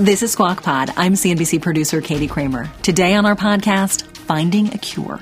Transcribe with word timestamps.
This 0.00 0.22
is 0.22 0.32
Squawk 0.32 0.62
Pod. 0.62 0.90
I'm 0.96 1.12
CNBC 1.12 1.60
producer 1.60 2.00
Katie 2.00 2.26
Kramer. 2.26 2.70
Today 2.80 3.12
on 3.16 3.26
our 3.26 3.36
podcast, 3.36 4.06
Finding 4.16 4.72
a 4.72 4.78
Cure. 4.78 5.18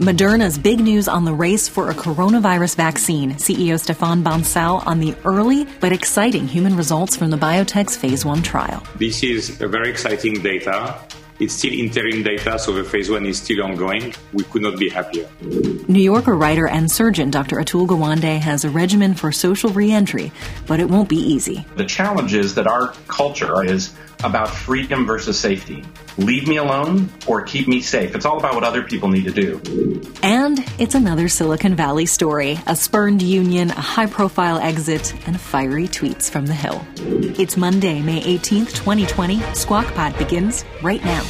Moderna's 0.00 0.58
big 0.58 0.80
news 0.80 1.06
on 1.06 1.24
the 1.24 1.32
race 1.32 1.68
for 1.68 1.90
a 1.90 1.94
coronavirus 1.94 2.74
vaccine. 2.74 3.34
CEO 3.34 3.78
Stefan 3.78 4.24
Bancel 4.24 4.84
on 4.84 4.98
the 4.98 5.14
early 5.24 5.64
but 5.78 5.92
exciting 5.92 6.48
human 6.48 6.76
results 6.76 7.14
from 7.14 7.30
the 7.30 7.36
biotech's 7.36 7.96
phase 7.96 8.24
one 8.24 8.42
trial. 8.42 8.82
This 8.96 9.22
is 9.22 9.50
very 9.50 9.90
exciting 9.90 10.42
data. 10.42 10.98
It's 11.40 11.54
still 11.54 11.72
interim 11.72 12.22
data, 12.22 12.58
so 12.58 12.72
the 12.72 12.84
phase 12.84 13.10
one 13.10 13.24
is 13.24 13.38
still 13.40 13.62
ongoing. 13.62 14.12
We 14.34 14.44
could 14.44 14.60
not 14.60 14.78
be 14.78 14.90
happier. 14.90 15.26
New 15.40 16.02
Yorker 16.02 16.36
writer 16.36 16.68
and 16.68 16.90
surgeon 16.90 17.30
Dr. 17.30 17.56
Atul 17.56 17.86
Gawande 17.86 18.38
has 18.38 18.66
a 18.66 18.68
regimen 18.68 19.14
for 19.14 19.32
social 19.32 19.70
reentry, 19.70 20.32
but 20.66 20.80
it 20.80 20.90
won't 20.90 21.08
be 21.08 21.16
easy. 21.16 21.64
The 21.76 21.86
challenge 21.86 22.34
is 22.34 22.54
that 22.56 22.66
our 22.66 22.92
culture 23.08 23.64
is 23.64 23.94
about 24.22 24.50
freedom 24.50 25.06
versus 25.06 25.38
safety. 25.38 25.82
Leave 26.20 26.46
me 26.46 26.58
alone 26.58 27.08
or 27.26 27.40
keep 27.40 27.66
me 27.66 27.80
safe. 27.80 28.14
It's 28.14 28.26
all 28.26 28.36
about 28.36 28.54
what 28.54 28.62
other 28.62 28.82
people 28.82 29.08
need 29.08 29.24
to 29.24 29.30
do. 29.30 29.58
And 30.22 30.58
it's 30.78 30.94
another 30.94 31.28
Silicon 31.28 31.74
Valley 31.74 32.04
story 32.04 32.58
a 32.66 32.76
spurned 32.76 33.22
union, 33.22 33.70
a 33.70 33.80
high 33.80 34.06
profile 34.06 34.58
exit, 34.58 35.14
and 35.26 35.40
fiery 35.40 35.88
tweets 35.88 36.30
from 36.30 36.44
the 36.44 36.52
Hill. 36.52 36.84
It's 37.38 37.56
Monday, 37.56 38.02
May 38.02 38.20
18th, 38.20 38.74
2020. 38.74 39.40
Squawk 39.54 39.86
Pod 39.94 40.16
begins 40.18 40.66
right 40.82 41.02
now. 41.02 41.24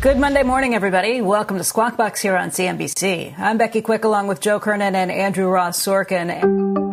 Good 0.00 0.18
Monday 0.18 0.42
morning, 0.42 0.74
everybody. 0.74 1.20
Welcome 1.20 1.56
to 1.58 1.64
Squawk 1.64 1.96
Box 1.96 2.20
here 2.20 2.36
on 2.36 2.50
CNBC. 2.50 3.38
I'm 3.38 3.58
Becky 3.58 3.80
Quick 3.80 4.02
along 4.02 4.26
with 4.26 4.40
Joe 4.40 4.58
Kernan 4.58 4.96
and 4.96 5.12
Andrew 5.12 5.46
Ross 5.46 5.80
Sorkin. 5.80 6.87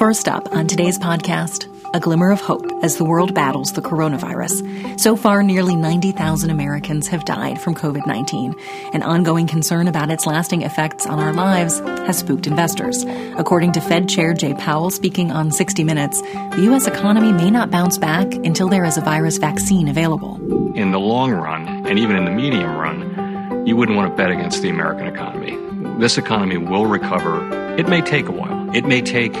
First 0.00 0.28
up 0.28 0.50
on 0.50 0.66
today's 0.66 0.98
podcast, 0.98 1.68
a 1.94 2.00
glimmer 2.00 2.30
of 2.30 2.40
hope 2.40 2.64
as 2.82 2.96
the 2.96 3.04
world 3.04 3.34
battles 3.34 3.74
the 3.74 3.82
coronavirus. 3.82 4.98
So 4.98 5.14
far, 5.14 5.42
nearly 5.42 5.76
90,000 5.76 6.48
Americans 6.48 7.06
have 7.08 7.26
died 7.26 7.60
from 7.60 7.74
COVID 7.74 8.06
19. 8.06 8.54
An 8.94 9.02
ongoing 9.02 9.46
concern 9.46 9.88
about 9.88 10.10
its 10.10 10.24
lasting 10.24 10.62
effects 10.62 11.04
on 11.04 11.18
our 11.18 11.34
lives 11.34 11.80
has 11.80 12.16
spooked 12.16 12.46
investors. 12.46 13.04
According 13.36 13.72
to 13.72 13.82
Fed 13.82 14.08
Chair 14.08 14.32
Jay 14.32 14.54
Powell 14.54 14.88
speaking 14.88 15.30
on 15.30 15.52
60 15.52 15.84
Minutes, 15.84 16.22
the 16.22 16.62
U.S. 16.62 16.86
economy 16.86 17.30
may 17.30 17.50
not 17.50 17.70
bounce 17.70 17.98
back 17.98 18.32
until 18.32 18.70
there 18.70 18.86
is 18.86 18.96
a 18.96 19.02
virus 19.02 19.36
vaccine 19.36 19.86
available. 19.86 20.36
In 20.76 20.92
the 20.92 20.98
long 20.98 21.32
run, 21.32 21.86
and 21.86 21.98
even 21.98 22.16
in 22.16 22.24
the 22.24 22.30
medium 22.30 22.74
run, 22.74 23.66
you 23.66 23.76
wouldn't 23.76 23.98
want 23.98 24.10
to 24.10 24.16
bet 24.16 24.30
against 24.30 24.62
the 24.62 24.70
American 24.70 25.08
economy. 25.08 25.58
This 26.00 26.16
economy 26.16 26.56
will 26.56 26.86
recover. 26.86 27.76
It 27.76 27.86
may 27.86 28.00
take 28.00 28.28
a 28.28 28.32
while. 28.32 28.74
It 28.74 28.86
may 28.86 29.02
take 29.02 29.34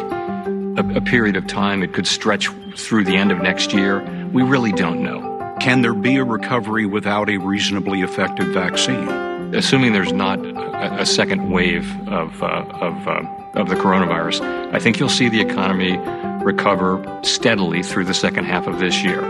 a, 0.76 0.96
a 0.96 1.00
period 1.00 1.36
of 1.36 1.46
time. 1.46 1.82
It 1.82 1.92
could 1.92 2.06
stretch 2.06 2.48
through 2.76 3.04
the 3.04 3.16
end 3.16 3.32
of 3.32 3.38
next 3.38 3.72
year. 3.72 4.02
We 4.32 4.42
really 4.42 4.72
don't 4.72 5.02
know. 5.02 5.30
Can 5.60 5.82
there 5.82 5.94
be 5.94 6.16
a 6.16 6.24
recovery 6.24 6.86
without 6.86 7.28
a 7.28 7.36
reasonably 7.36 8.02
effective 8.02 8.48
vaccine? 8.48 9.08
Assuming 9.54 9.92
there's 9.92 10.12
not 10.12 10.38
a, 10.38 11.02
a 11.02 11.06
second 11.06 11.50
wave 11.50 11.90
of, 12.08 12.42
uh, 12.42 12.64
of, 12.80 13.08
uh, 13.08 13.22
of 13.54 13.68
the 13.68 13.74
coronavirus, 13.74 14.40
I 14.72 14.78
think 14.78 14.98
you'll 14.98 15.08
see 15.08 15.28
the 15.28 15.40
economy 15.40 15.98
recover 16.44 17.20
steadily 17.22 17.82
through 17.82 18.04
the 18.04 18.14
second 18.14 18.44
half 18.44 18.66
of 18.66 18.78
this 18.78 19.02
year. 19.02 19.20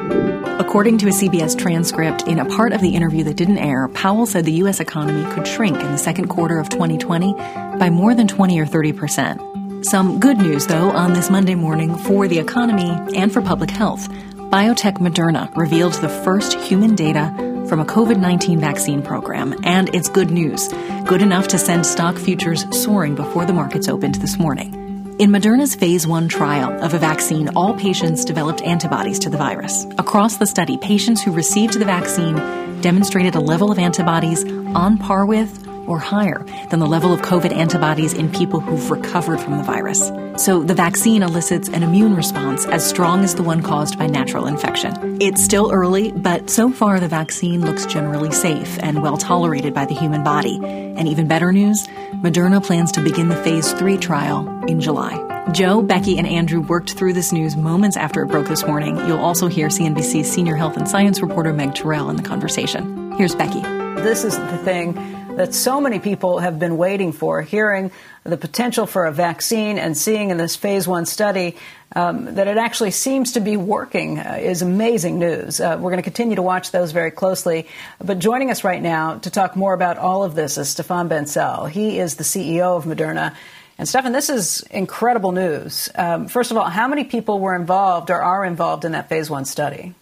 According 0.60 0.98
to 0.98 1.09
a 1.09 1.10
CBS 1.10 1.59
transcript, 1.59 2.22
in 2.28 2.38
a 2.38 2.44
part 2.44 2.72
of 2.72 2.81
the 2.81 2.94
interview 2.94 3.25
that 3.25 3.37
didn't 3.37 3.59
air, 3.59 3.88
Powell 3.88 4.26
said 4.26 4.44
the 4.44 4.53
U.S. 4.53 4.78
economy 4.78 5.28
could 5.34 5.48
shrink 5.48 5.76
in 5.81 5.91
the 5.91 5.98
second 5.98 6.28
quarter 6.28 6.60
of 6.60 6.69
2020 6.69 7.32
by 7.34 7.91
more 7.91 8.14
than 8.14 8.28
20 8.28 8.60
or 8.60 8.66
30 8.66 8.93
percent. 8.93 9.59
Some 9.82 10.20
good 10.20 10.36
news, 10.36 10.66
though, 10.66 10.91
on 10.91 11.14
this 11.14 11.30
Monday 11.30 11.54
morning 11.54 11.96
for 11.96 12.28
the 12.28 12.38
economy 12.38 12.91
and 13.16 13.32
for 13.32 13.41
public 13.41 13.70
health. 13.70 14.10
Biotech 14.10 14.98
Moderna 14.98 15.56
revealed 15.56 15.94
the 15.94 16.08
first 16.08 16.52
human 16.52 16.94
data 16.94 17.32
from 17.66 17.80
a 17.80 17.86
COVID 17.86 18.19
19 18.19 18.60
vaccine 18.60 19.00
program, 19.00 19.58
and 19.64 19.88
it's 19.94 20.10
good 20.10 20.30
news. 20.30 20.69
Good 21.06 21.22
enough 21.22 21.48
to 21.48 21.58
send 21.58 21.86
stock 21.86 22.19
futures 22.19 22.66
soaring 22.76 23.14
before 23.14 23.46
the 23.46 23.54
markets 23.54 23.88
opened 23.88 24.16
this 24.16 24.38
morning. 24.38 24.74
In 25.19 25.30
Moderna's 25.30 25.74
phase 25.74 26.06
one 26.06 26.28
trial 26.28 26.82
of 26.84 26.92
a 26.92 26.98
vaccine, 26.98 27.48
all 27.56 27.74
patients 27.74 28.26
developed 28.26 28.60
antibodies 28.60 29.19
to 29.20 29.30
the 29.30 29.38
virus. 29.38 29.86
Across 29.96 30.36
the 30.36 30.46
study, 30.46 30.76
patients 30.76 31.22
who 31.22 31.32
received 31.32 31.78
the 31.78 31.86
vaccine 31.86 32.36
demonstrated 32.82 33.34
a 33.34 33.40
level 33.40 33.72
of 33.72 33.78
antibodies 33.78 34.44
on 34.74 34.98
par 34.98 35.24
with 35.24 35.69
or 35.90 35.98
higher 35.98 36.38
than 36.70 36.78
the 36.78 36.86
level 36.86 37.12
of 37.12 37.20
COVID 37.20 37.52
antibodies 37.52 38.14
in 38.14 38.30
people 38.30 38.60
who've 38.60 38.90
recovered 38.90 39.40
from 39.40 39.58
the 39.58 39.64
virus. 39.64 40.10
So 40.42 40.62
the 40.62 40.74
vaccine 40.74 41.22
elicits 41.22 41.68
an 41.68 41.82
immune 41.82 42.14
response 42.14 42.64
as 42.66 42.88
strong 42.88 43.24
as 43.24 43.34
the 43.34 43.42
one 43.42 43.60
caused 43.60 43.98
by 43.98 44.06
natural 44.06 44.46
infection. 44.46 45.20
It's 45.20 45.42
still 45.42 45.72
early, 45.72 46.12
but 46.12 46.48
so 46.48 46.70
far 46.70 47.00
the 47.00 47.08
vaccine 47.08 47.62
looks 47.62 47.84
generally 47.84 48.30
safe 48.30 48.78
and 48.80 49.02
well 49.02 49.18
tolerated 49.18 49.74
by 49.74 49.84
the 49.84 49.94
human 49.94 50.22
body. 50.22 50.60
And 50.62 51.08
even 51.08 51.26
better 51.26 51.52
news, 51.52 51.88
Moderna 52.22 52.64
plans 52.64 52.92
to 52.92 53.00
begin 53.00 53.28
the 53.28 53.36
phase 53.36 53.72
three 53.72 53.98
trial 53.98 54.64
in 54.66 54.80
July. 54.80 55.26
Joe, 55.52 55.82
Becky, 55.82 56.18
and 56.18 56.26
Andrew 56.26 56.60
worked 56.60 56.92
through 56.92 57.14
this 57.14 57.32
news 57.32 57.56
moments 57.56 57.96
after 57.96 58.22
it 58.22 58.26
broke 58.26 58.46
this 58.46 58.64
morning. 58.64 58.96
You'll 59.08 59.18
also 59.18 59.48
hear 59.48 59.68
CNBC's 59.68 60.30
senior 60.30 60.54
health 60.54 60.76
and 60.76 60.88
science 60.88 61.20
reporter 61.20 61.52
Meg 61.52 61.74
Terrell 61.74 62.10
in 62.10 62.16
the 62.16 62.22
conversation. 62.22 63.12
Here's 63.16 63.34
Becky. 63.34 63.60
This 64.02 64.24
is 64.24 64.38
the 64.38 64.58
thing 64.58 64.94
that 65.40 65.54
so 65.54 65.80
many 65.80 65.98
people 65.98 66.38
have 66.38 66.58
been 66.58 66.76
waiting 66.76 67.12
for, 67.12 67.40
hearing 67.40 67.90
the 68.24 68.36
potential 68.36 68.84
for 68.84 69.06
a 69.06 69.12
vaccine 69.12 69.78
and 69.78 69.96
seeing 69.96 70.28
in 70.28 70.36
this 70.36 70.54
phase 70.54 70.86
one 70.86 71.06
study 71.06 71.56
um, 71.96 72.34
that 72.34 72.46
it 72.46 72.58
actually 72.58 72.90
seems 72.90 73.32
to 73.32 73.40
be 73.40 73.56
working 73.56 74.18
uh, 74.18 74.36
is 74.38 74.60
amazing 74.60 75.18
news. 75.18 75.58
Uh, 75.58 75.78
we're 75.80 75.92
going 75.92 75.96
to 75.96 76.02
continue 76.02 76.36
to 76.36 76.42
watch 76.42 76.72
those 76.72 76.92
very 76.92 77.10
closely. 77.10 77.66
But 78.04 78.18
joining 78.18 78.50
us 78.50 78.64
right 78.64 78.82
now 78.82 79.16
to 79.20 79.30
talk 79.30 79.56
more 79.56 79.72
about 79.72 79.96
all 79.96 80.24
of 80.24 80.34
this 80.34 80.58
is 80.58 80.68
Stefan 80.68 81.08
Bancel. 81.08 81.70
He 81.70 81.98
is 81.98 82.16
the 82.16 82.24
CEO 82.24 82.76
of 82.76 82.84
Moderna. 82.84 83.34
And 83.78 83.88
Stefan, 83.88 84.12
this 84.12 84.28
is 84.28 84.60
incredible 84.70 85.32
news. 85.32 85.88
Um, 85.94 86.28
first 86.28 86.50
of 86.50 86.58
all, 86.58 86.68
how 86.68 86.86
many 86.86 87.04
people 87.04 87.40
were 87.40 87.54
involved 87.54 88.10
or 88.10 88.20
are 88.20 88.44
involved 88.44 88.84
in 88.84 88.92
that 88.92 89.08
phase 89.08 89.30
one 89.30 89.46
study? 89.46 89.94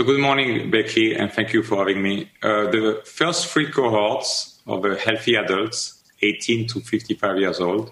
So 0.00 0.06
good 0.06 0.20
morning, 0.20 0.70
Becky, 0.70 1.12
and 1.16 1.32
thank 1.32 1.52
you 1.52 1.64
for 1.64 1.78
having 1.78 2.00
me. 2.00 2.30
Uh, 2.40 2.70
the 2.70 3.02
first 3.04 3.48
three 3.48 3.68
cohorts 3.68 4.60
of 4.64 4.84
uh, 4.84 4.94
healthy 4.94 5.34
adults, 5.34 6.04
18 6.22 6.68
to 6.68 6.80
55 6.80 7.38
years 7.38 7.58
old, 7.58 7.90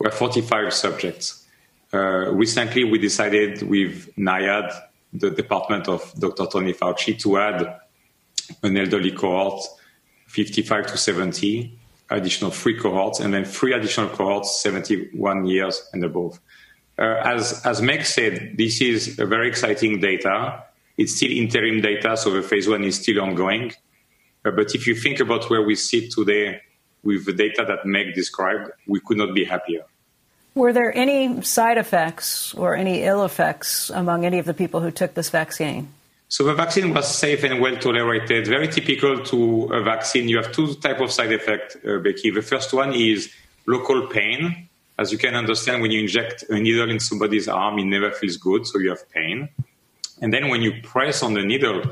were 0.00 0.10
45 0.10 0.74
subjects. 0.74 1.46
Uh, 1.92 2.32
recently, 2.32 2.82
we 2.82 2.98
decided 2.98 3.62
with 3.62 4.12
NIAID, 4.16 4.68
the 5.12 5.30
department 5.30 5.86
of 5.86 6.12
Dr. 6.18 6.46
Tony 6.46 6.72
Fauci, 6.72 7.16
to 7.20 7.38
add 7.38 7.78
an 8.64 8.76
elderly 8.76 9.12
cohort, 9.12 9.62
55 10.26 10.88
to 10.88 10.96
70, 10.96 11.78
additional 12.10 12.50
three 12.50 12.76
cohorts, 12.76 13.20
and 13.20 13.32
then 13.32 13.44
three 13.44 13.74
additional 13.74 14.08
cohorts, 14.08 14.60
71 14.60 15.46
years 15.46 15.88
and 15.92 16.02
above. 16.02 16.40
Uh, 16.98 17.20
as, 17.24 17.64
as 17.64 17.80
Meg 17.80 18.04
said, 18.04 18.56
this 18.58 18.80
is 18.80 19.20
a 19.20 19.24
very 19.26 19.46
exciting 19.46 20.00
data 20.00 20.64
it's 20.96 21.16
still 21.16 21.30
interim 21.30 21.80
data, 21.80 22.16
so 22.16 22.30
the 22.30 22.42
phase 22.42 22.68
one 22.68 22.84
is 22.84 23.00
still 23.00 23.20
ongoing. 23.20 23.72
Uh, 24.44 24.50
but 24.50 24.74
if 24.74 24.86
you 24.86 24.94
think 24.94 25.20
about 25.20 25.50
where 25.50 25.62
we 25.62 25.74
sit 25.74 26.10
today 26.10 26.60
with 27.02 27.24
the 27.26 27.32
data 27.32 27.64
that 27.66 27.84
Meg 27.84 28.14
described, 28.14 28.70
we 28.86 29.00
could 29.00 29.16
not 29.16 29.34
be 29.34 29.44
happier. 29.44 29.84
Were 30.54 30.72
there 30.72 30.96
any 30.96 31.42
side 31.42 31.78
effects 31.78 32.54
or 32.54 32.76
any 32.76 33.02
ill 33.02 33.24
effects 33.24 33.90
among 33.90 34.24
any 34.24 34.38
of 34.38 34.46
the 34.46 34.54
people 34.54 34.80
who 34.80 34.92
took 34.92 35.14
this 35.14 35.30
vaccine? 35.30 35.88
So 36.28 36.44
the 36.44 36.54
vaccine 36.54 36.94
was 36.94 37.06
safe 37.12 37.42
and 37.44 37.60
well 37.60 37.76
tolerated. 37.76 38.46
Very 38.46 38.68
typical 38.68 39.22
to 39.24 39.64
a 39.72 39.82
vaccine. 39.82 40.28
You 40.28 40.36
have 40.38 40.52
two 40.52 40.74
type 40.74 41.00
of 41.00 41.10
side 41.10 41.32
effect, 41.32 41.76
uh, 41.86 41.98
Becky. 41.98 42.30
The 42.30 42.42
first 42.42 42.72
one 42.72 42.92
is 42.92 43.32
local 43.66 44.06
pain. 44.06 44.68
As 44.96 45.10
you 45.10 45.18
can 45.18 45.34
understand, 45.34 45.82
when 45.82 45.90
you 45.90 46.00
inject 46.00 46.44
a 46.48 46.58
needle 46.58 46.88
in 46.88 47.00
somebody's 47.00 47.48
arm, 47.48 47.78
it 47.80 47.84
never 47.84 48.12
feels 48.12 48.36
good, 48.36 48.64
so 48.66 48.78
you 48.78 48.90
have 48.90 49.10
pain. 49.10 49.48
And 50.24 50.32
then 50.32 50.48
when 50.48 50.62
you 50.62 50.80
press 50.82 51.22
on 51.22 51.34
the 51.34 51.42
needle, 51.42 51.82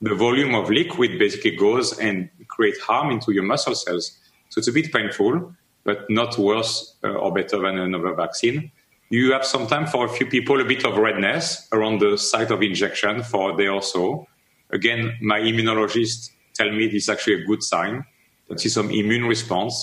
the 0.00 0.14
volume 0.14 0.54
of 0.54 0.70
liquid 0.70 1.18
basically 1.18 1.56
goes 1.56 1.98
and 1.98 2.30
create 2.46 2.78
harm 2.78 3.10
into 3.10 3.32
your 3.32 3.42
muscle 3.42 3.74
cells. 3.74 4.16
So 4.48 4.60
it's 4.60 4.68
a 4.68 4.72
bit 4.72 4.92
painful, 4.92 5.52
but 5.82 6.08
not 6.08 6.38
worse 6.38 6.94
uh, 7.02 7.08
or 7.08 7.34
better 7.34 7.58
than 7.58 7.80
another 7.80 8.14
vaccine. 8.14 8.70
you 9.08 9.32
have 9.32 9.44
sometimes 9.44 9.90
for 9.90 10.06
a 10.06 10.08
few 10.08 10.24
people 10.24 10.60
a 10.60 10.64
bit 10.64 10.84
of 10.84 10.96
redness 10.98 11.66
around 11.72 12.00
the 12.00 12.16
site 12.16 12.52
of 12.52 12.62
injection 12.62 13.24
for 13.24 13.50
a 13.50 13.56
day 13.56 13.66
or 13.66 13.82
so. 13.82 14.24
Again, 14.70 15.18
my 15.20 15.40
immunologist 15.40 16.30
tell 16.54 16.70
me 16.70 16.86
this 16.86 17.02
is 17.02 17.08
actually 17.08 17.42
a 17.42 17.44
good 17.44 17.64
sign. 17.64 18.04
That 18.48 18.64
is 18.64 18.72
some 18.72 18.92
immune 18.92 19.24
response. 19.24 19.74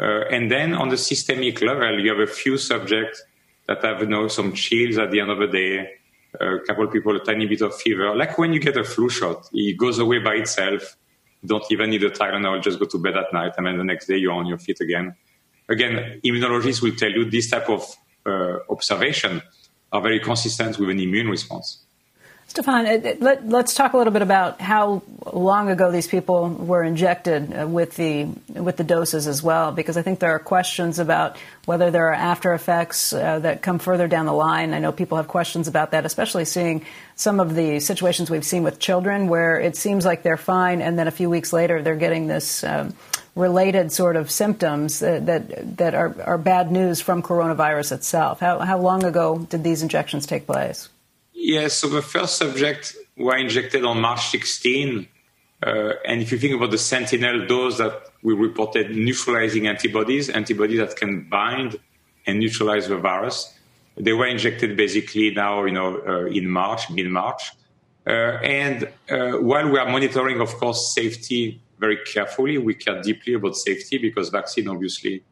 Uh, 0.00 0.24
and 0.30 0.50
then 0.50 0.72
on 0.72 0.88
the 0.88 0.96
systemic 0.96 1.60
level, 1.60 2.00
you 2.00 2.08
have 2.14 2.26
a 2.26 2.32
few 2.32 2.56
subjects 2.56 3.22
that 3.66 3.84
have 3.84 4.00
you 4.00 4.06
know, 4.06 4.26
some 4.28 4.54
chills 4.54 4.96
at 4.96 5.10
the 5.10 5.20
end 5.20 5.30
of 5.30 5.38
the 5.38 5.48
day, 5.48 6.01
a 6.40 6.58
couple 6.66 6.84
of 6.84 6.92
people 6.92 7.14
a 7.16 7.20
tiny 7.20 7.46
bit 7.46 7.60
of 7.60 7.74
fever. 7.74 8.14
Like 8.14 8.38
when 8.38 8.52
you 8.52 8.60
get 8.60 8.76
a 8.76 8.84
flu 8.84 9.08
shot, 9.08 9.48
it 9.52 9.76
goes 9.76 9.98
away 9.98 10.18
by 10.18 10.34
itself. 10.34 10.96
You 11.42 11.48
don't 11.48 11.64
even 11.70 11.90
need 11.90 12.04
a 12.04 12.10
Tylenol, 12.10 12.62
just 12.62 12.78
go 12.78 12.86
to 12.86 12.98
bed 12.98 13.16
at 13.16 13.32
night, 13.32 13.52
and 13.56 13.66
then 13.66 13.76
the 13.78 13.84
next 13.84 14.06
day 14.06 14.16
you're 14.16 14.32
on 14.32 14.46
your 14.46 14.58
feet 14.58 14.80
again. 14.80 15.14
Again, 15.68 16.20
immunologists 16.24 16.82
will 16.82 16.94
tell 16.94 17.10
you 17.10 17.28
this 17.28 17.50
type 17.50 17.68
of 17.68 17.84
uh, 18.24 18.58
observation 18.70 19.42
are 19.92 20.00
very 20.00 20.20
consistent 20.20 20.78
with 20.78 20.90
an 20.90 21.00
immune 21.00 21.28
response. 21.28 21.84
Stefan, 22.52 22.84
let, 23.20 23.50
us 23.50 23.74
talk 23.74 23.94
a 23.94 23.96
little 23.96 24.12
bit 24.12 24.20
about 24.20 24.60
how 24.60 25.02
long 25.32 25.70
ago 25.70 25.90
these 25.90 26.06
people 26.06 26.50
were 26.50 26.82
injected 26.82 27.50
uh, 27.50 27.66
with 27.66 27.96
the 27.96 28.24
with 28.48 28.76
the 28.76 28.84
doses 28.84 29.26
as 29.26 29.42
well, 29.42 29.72
because 29.72 29.96
I 29.96 30.02
think 30.02 30.18
there 30.18 30.32
are 30.32 30.38
questions 30.38 30.98
about 30.98 31.38
whether 31.64 31.90
there 31.90 32.08
are 32.08 32.12
after 32.12 32.52
effects 32.52 33.14
uh, 33.14 33.38
that 33.38 33.62
come 33.62 33.78
further 33.78 34.06
down 34.06 34.26
the 34.26 34.34
line. 34.34 34.74
I 34.74 34.80
know 34.80 34.92
people 34.92 35.16
have 35.16 35.28
questions 35.28 35.66
about 35.66 35.92
that, 35.92 36.04
especially 36.04 36.44
seeing 36.44 36.84
some 37.16 37.40
of 37.40 37.54
the 37.54 37.80
situations 37.80 38.28
we've 38.28 38.44
seen 38.44 38.64
with 38.64 38.78
children, 38.78 39.28
where 39.28 39.58
it 39.58 39.74
seems 39.74 40.04
like 40.04 40.22
they're 40.22 40.36
fine, 40.36 40.82
and 40.82 40.98
then 40.98 41.08
a 41.08 41.10
few 41.10 41.30
weeks 41.30 41.54
later 41.54 41.80
they're 41.82 41.96
getting 41.96 42.26
this. 42.26 42.62
Um, 42.64 42.94
related 43.34 43.90
sort 43.90 44.16
of 44.16 44.30
symptoms 44.30 44.98
that 44.98 45.24
that, 45.24 45.78
that 45.78 45.94
are, 45.94 46.14
are 46.20 46.36
bad 46.36 46.70
news 46.70 47.00
from 47.00 47.22
coronavirus 47.22 47.92
itself. 47.92 48.40
How, 48.40 48.58
how 48.58 48.76
long 48.76 49.04
ago 49.04 49.38
did 49.38 49.64
these 49.64 49.82
injections 49.82 50.26
take 50.26 50.44
place? 50.44 50.90
Yes, 51.44 51.74
so 51.74 51.88
the 51.88 52.02
first 52.02 52.38
subject 52.38 52.94
were 53.16 53.36
injected 53.36 53.84
on 53.84 54.00
March 54.00 54.28
16. 54.28 55.08
Uh, 55.60 55.92
and 56.06 56.22
if 56.22 56.30
you 56.30 56.38
think 56.38 56.54
about 56.54 56.70
the 56.70 56.78
sentinel 56.78 57.48
dose 57.48 57.78
that 57.78 58.00
we 58.22 58.32
reported 58.32 58.92
neutralizing 58.92 59.66
antibodies, 59.66 60.30
antibodies 60.30 60.78
that 60.78 60.94
can 60.94 61.28
bind 61.28 61.80
and 62.28 62.38
neutralize 62.38 62.86
the 62.86 62.96
virus, 62.96 63.52
they 63.96 64.12
were 64.12 64.28
injected 64.28 64.76
basically 64.76 65.32
now, 65.32 65.64
you 65.64 65.72
know, 65.72 66.00
uh, 66.06 66.26
in 66.26 66.48
March, 66.48 66.88
mid 66.90 67.08
March. 67.08 67.50
Uh, 68.06 68.38
and 68.44 68.84
uh, 69.10 69.32
while 69.32 69.68
we 69.68 69.80
are 69.80 69.90
monitoring, 69.90 70.40
of 70.40 70.54
course, 70.54 70.94
safety 70.94 71.60
very 71.80 71.98
carefully, 72.04 72.56
we 72.56 72.74
care 72.74 73.02
deeply 73.02 73.34
about 73.34 73.56
safety 73.56 73.98
because 73.98 74.28
vaccine 74.28 74.68
obviously 74.68 75.24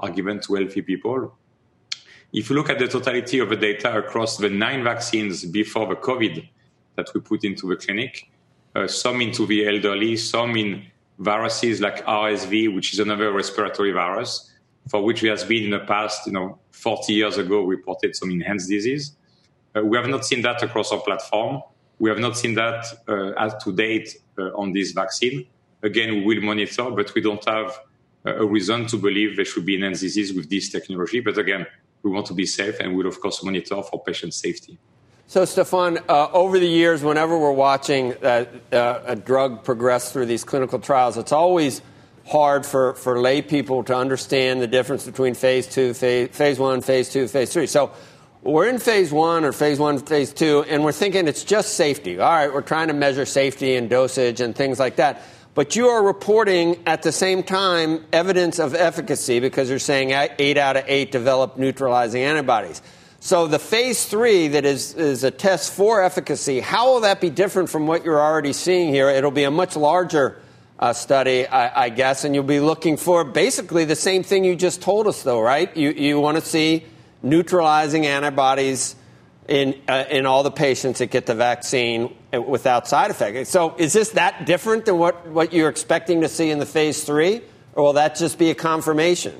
are 0.00 0.10
given 0.10 0.40
to 0.40 0.54
healthy 0.54 0.82
people. 0.82 1.38
If 2.32 2.48
you 2.48 2.56
look 2.56 2.70
at 2.70 2.78
the 2.78 2.88
totality 2.88 3.40
of 3.40 3.50
the 3.50 3.56
data 3.56 3.94
across 3.94 4.38
the 4.38 4.48
nine 4.48 4.82
vaccines 4.82 5.44
before 5.44 5.86
the 5.86 5.96
COVID 5.96 6.48
that 6.96 7.08
we 7.14 7.20
put 7.20 7.44
into 7.44 7.68
the 7.68 7.76
clinic, 7.76 8.30
uh, 8.74 8.86
some 8.86 9.20
into 9.20 9.44
the 9.46 9.68
elderly, 9.68 10.16
some 10.16 10.56
in 10.56 10.86
viruses 11.18 11.82
like 11.82 12.02
RSV, 12.06 12.74
which 12.74 12.94
is 12.94 13.00
another 13.00 13.32
respiratory 13.32 13.92
virus, 13.92 14.50
for 14.88 15.04
which 15.04 15.20
we 15.20 15.28
has 15.28 15.44
been 15.44 15.64
in 15.64 15.70
the 15.70 15.80
past, 15.80 16.26
you 16.26 16.32
know, 16.32 16.58
40 16.70 17.12
years 17.12 17.36
ago, 17.36 17.64
reported 17.64 18.16
some 18.16 18.30
enhanced 18.30 18.70
disease. 18.70 19.14
Uh, 19.76 19.82
we 19.84 19.98
have 19.98 20.08
not 20.08 20.24
seen 20.24 20.40
that 20.40 20.62
across 20.62 20.90
our 20.90 21.00
platform. 21.00 21.60
We 21.98 22.08
have 22.08 22.18
not 22.18 22.38
seen 22.38 22.54
that 22.54 22.86
uh, 23.08 23.32
as 23.32 23.62
to 23.62 23.72
date 23.72 24.16
uh, 24.38 24.56
on 24.56 24.72
this 24.72 24.92
vaccine. 24.92 25.46
Again, 25.82 26.24
we 26.24 26.36
will 26.36 26.42
monitor, 26.42 26.90
but 26.90 27.14
we 27.14 27.20
don't 27.20 27.44
have 27.46 27.78
uh, 28.24 28.36
a 28.36 28.46
reason 28.46 28.86
to 28.86 28.96
believe 28.96 29.36
there 29.36 29.44
should 29.44 29.66
be 29.66 29.74
enhanced 29.74 30.00
disease 30.00 30.32
with 30.32 30.48
this 30.48 30.70
technology. 30.70 31.20
But 31.20 31.36
again, 31.36 31.66
we 32.02 32.10
want 32.10 32.26
to 32.26 32.34
be 32.34 32.46
safe 32.46 32.80
and 32.80 32.96
we'll, 32.96 33.06
of 33.06 33.20
course, 33.20 33.42
monitor 33.42 33.82
for 33.82 34.02
patient 34.02 34.34
safety. 34.34 34.78
So, 35.26 35.44
Stefan, 35.44 35.98
uh, 36.08 36.28
over 36.32 36.58
the 36.58 36.68
years, 36.68 37.02
whenever 37.02 37.38
we're 37.38 37.52
watching 37.52 38.12
uh, 38.22 38.44
uh, 38.70 39.00
a 39.06 39.16
drug 39.16 39.64
progress 39.64 40.12
through 40.12 40.26
these 40.26 40.44
clinical 40.44 40.78
trials, 40.78 41.16
it's 41.16 41.32
always 41.32 41.80
hard 42.26 42.66
for, 42.66 42.94
for 42.94 43.20
lay 43.20 43.40
people 43.40 43.82
to 43.84 43.96
understand 43.96 44.60
the 44.60 44.66
difference 44.66 45.06
between 45.06 45.34
phase 45.34 45.66
two, 45.66 45.94
phase, 45.94 46.28
phase 46.36 46.58
one, 46.58 46.82
phase 46.82 47.10
two, 47.10 47.28
phase 47.28 47.52
three. 47.52 47.66
So, 47.66 47.92
we're 48.42 48.68
in 48.68 48.80
phase 48.80 49.12
one 49.12 49.44
or 49.44 49.52
phase 49.52 49.78
one, 49.78 49.98
phase 49.98 50.32
two, 50.32 50.64
and 50.68 50.82
we're 50.82 50.90
thinking 50.90 51.28
it's 51.28 51.44
just 51.44 51.74
safety. 51.74 52.18
All 52.18 52.28
right, 52.28 52.52
we're 52.52 52.60
trying 52.60 52.88
to 52.88 52.94
measure 52.94 53.24
safety 53.24 53.76
and 53.76 53.88
dosage 53.88 54.40
and 54.40 54.54
things 54.54 54.80
like 54.80 54.96
that. 54.96 55.22
But 55.54 55.76
you 55.76 55.88
are 55.88 56.02
reporting 56.02 56.82
at 56.86 57.02
the 57.02 57.12
same 57.12 57.42
time 57.42 58.04
evidence 58.12 58.58
of 58.58 58.74
efficacy 58.74 59.38
because 59.38 59.68
you're 59.68 59.78
saying 59.78 60.12
eight 60.38 60.56
out 60.56 60.76
of 60.78 60.84
eight 60.86 61.12
develop 61.12 61.58
neutralizing 61.58 62.22
antibodies. 62.22 62.80
So 63.20 63.46
the 63.46 63.58
phase 63.58 64.06
three 64.06 64.48
that 64.48 64.64
is, 64.64 64.94
is 64.94 65.24
a 65.24 65.30
test 65.30 65.72
for 65.72 66.02
efficacy, 66.02 66.60
how 66.60 66.92
will 66.92 67.00
that 67.02 67.20
be 67.20 67.30
different 67.30 67.68
from 67.68 67.86
what 67.86 68.04
you're 68.04 68.20
already 68.20 68.52
seeing 68.52 68.92
here? 68.92 69.10
It'll 69.10 69.30
be 69.30 69.44
a 69.44 69.50
much 69.50 69.76
larger 69.76 70.40
uh, 70.78 70.92
study, 70.92 71.46
I, 71.46 71.84
I, 71.84 71.88
guess, 71.90 72.24
and 72.24 72.34
you'll 72.34 72.42
be 72.42 72.58
looking 72.58 72.96
for 72.96 73.22
basically 73.22 73.84
the 73.84 73.94
same 73.94 74.24
thing 74.24 74.44
you 74.44 74.56
just 74.56 74.82
told 74.82 75.06
us, 75.06 75.22
though, 75.22 75.40
right? 75.40 75.74
You, 75.76 75.90
you 75.90 76.18
want 76.18 76.38
to 76.38 76.44
see 76.44 76.84
neutralizing 77.22 78.06
antibodies 78.06 78.96
in, 79.46 79.80
uh, 79.86 80.04
in 80.10 80.26
all 80.26 80.42
the 80.42 80.50
patients 80.50 80.98
that 80.98 81.12
get 81.12 81.26
the 81.26 81.36
vaccine 81.36 82.16
Uh, 82.34 82.40
without 82.40 82.88
side 82.88 83.10
effects. 83.10 83.50
So 83.50 83.74
is 83.76 83.92
this 83.92 84.10
that 84.12 84.46
different 84.46 84.86
than 84.86 84.96
what, 84.96 85.26
what 85.28 85.52
you're 85.52 85.68
expecting 85.68 86.22
to 86.22 86.28
see 86.28 86.50
in 86.50 86.60
the 86.60 86.64
phase 86.64 87.04
three, 87.04 87.42
or 87.74 87.84
will 87.84 87.92
that 87.92 88.16
just 88.16 88.38
be 88.38 88.48
a 88.48 88.54
confirmation? 88.54 89.34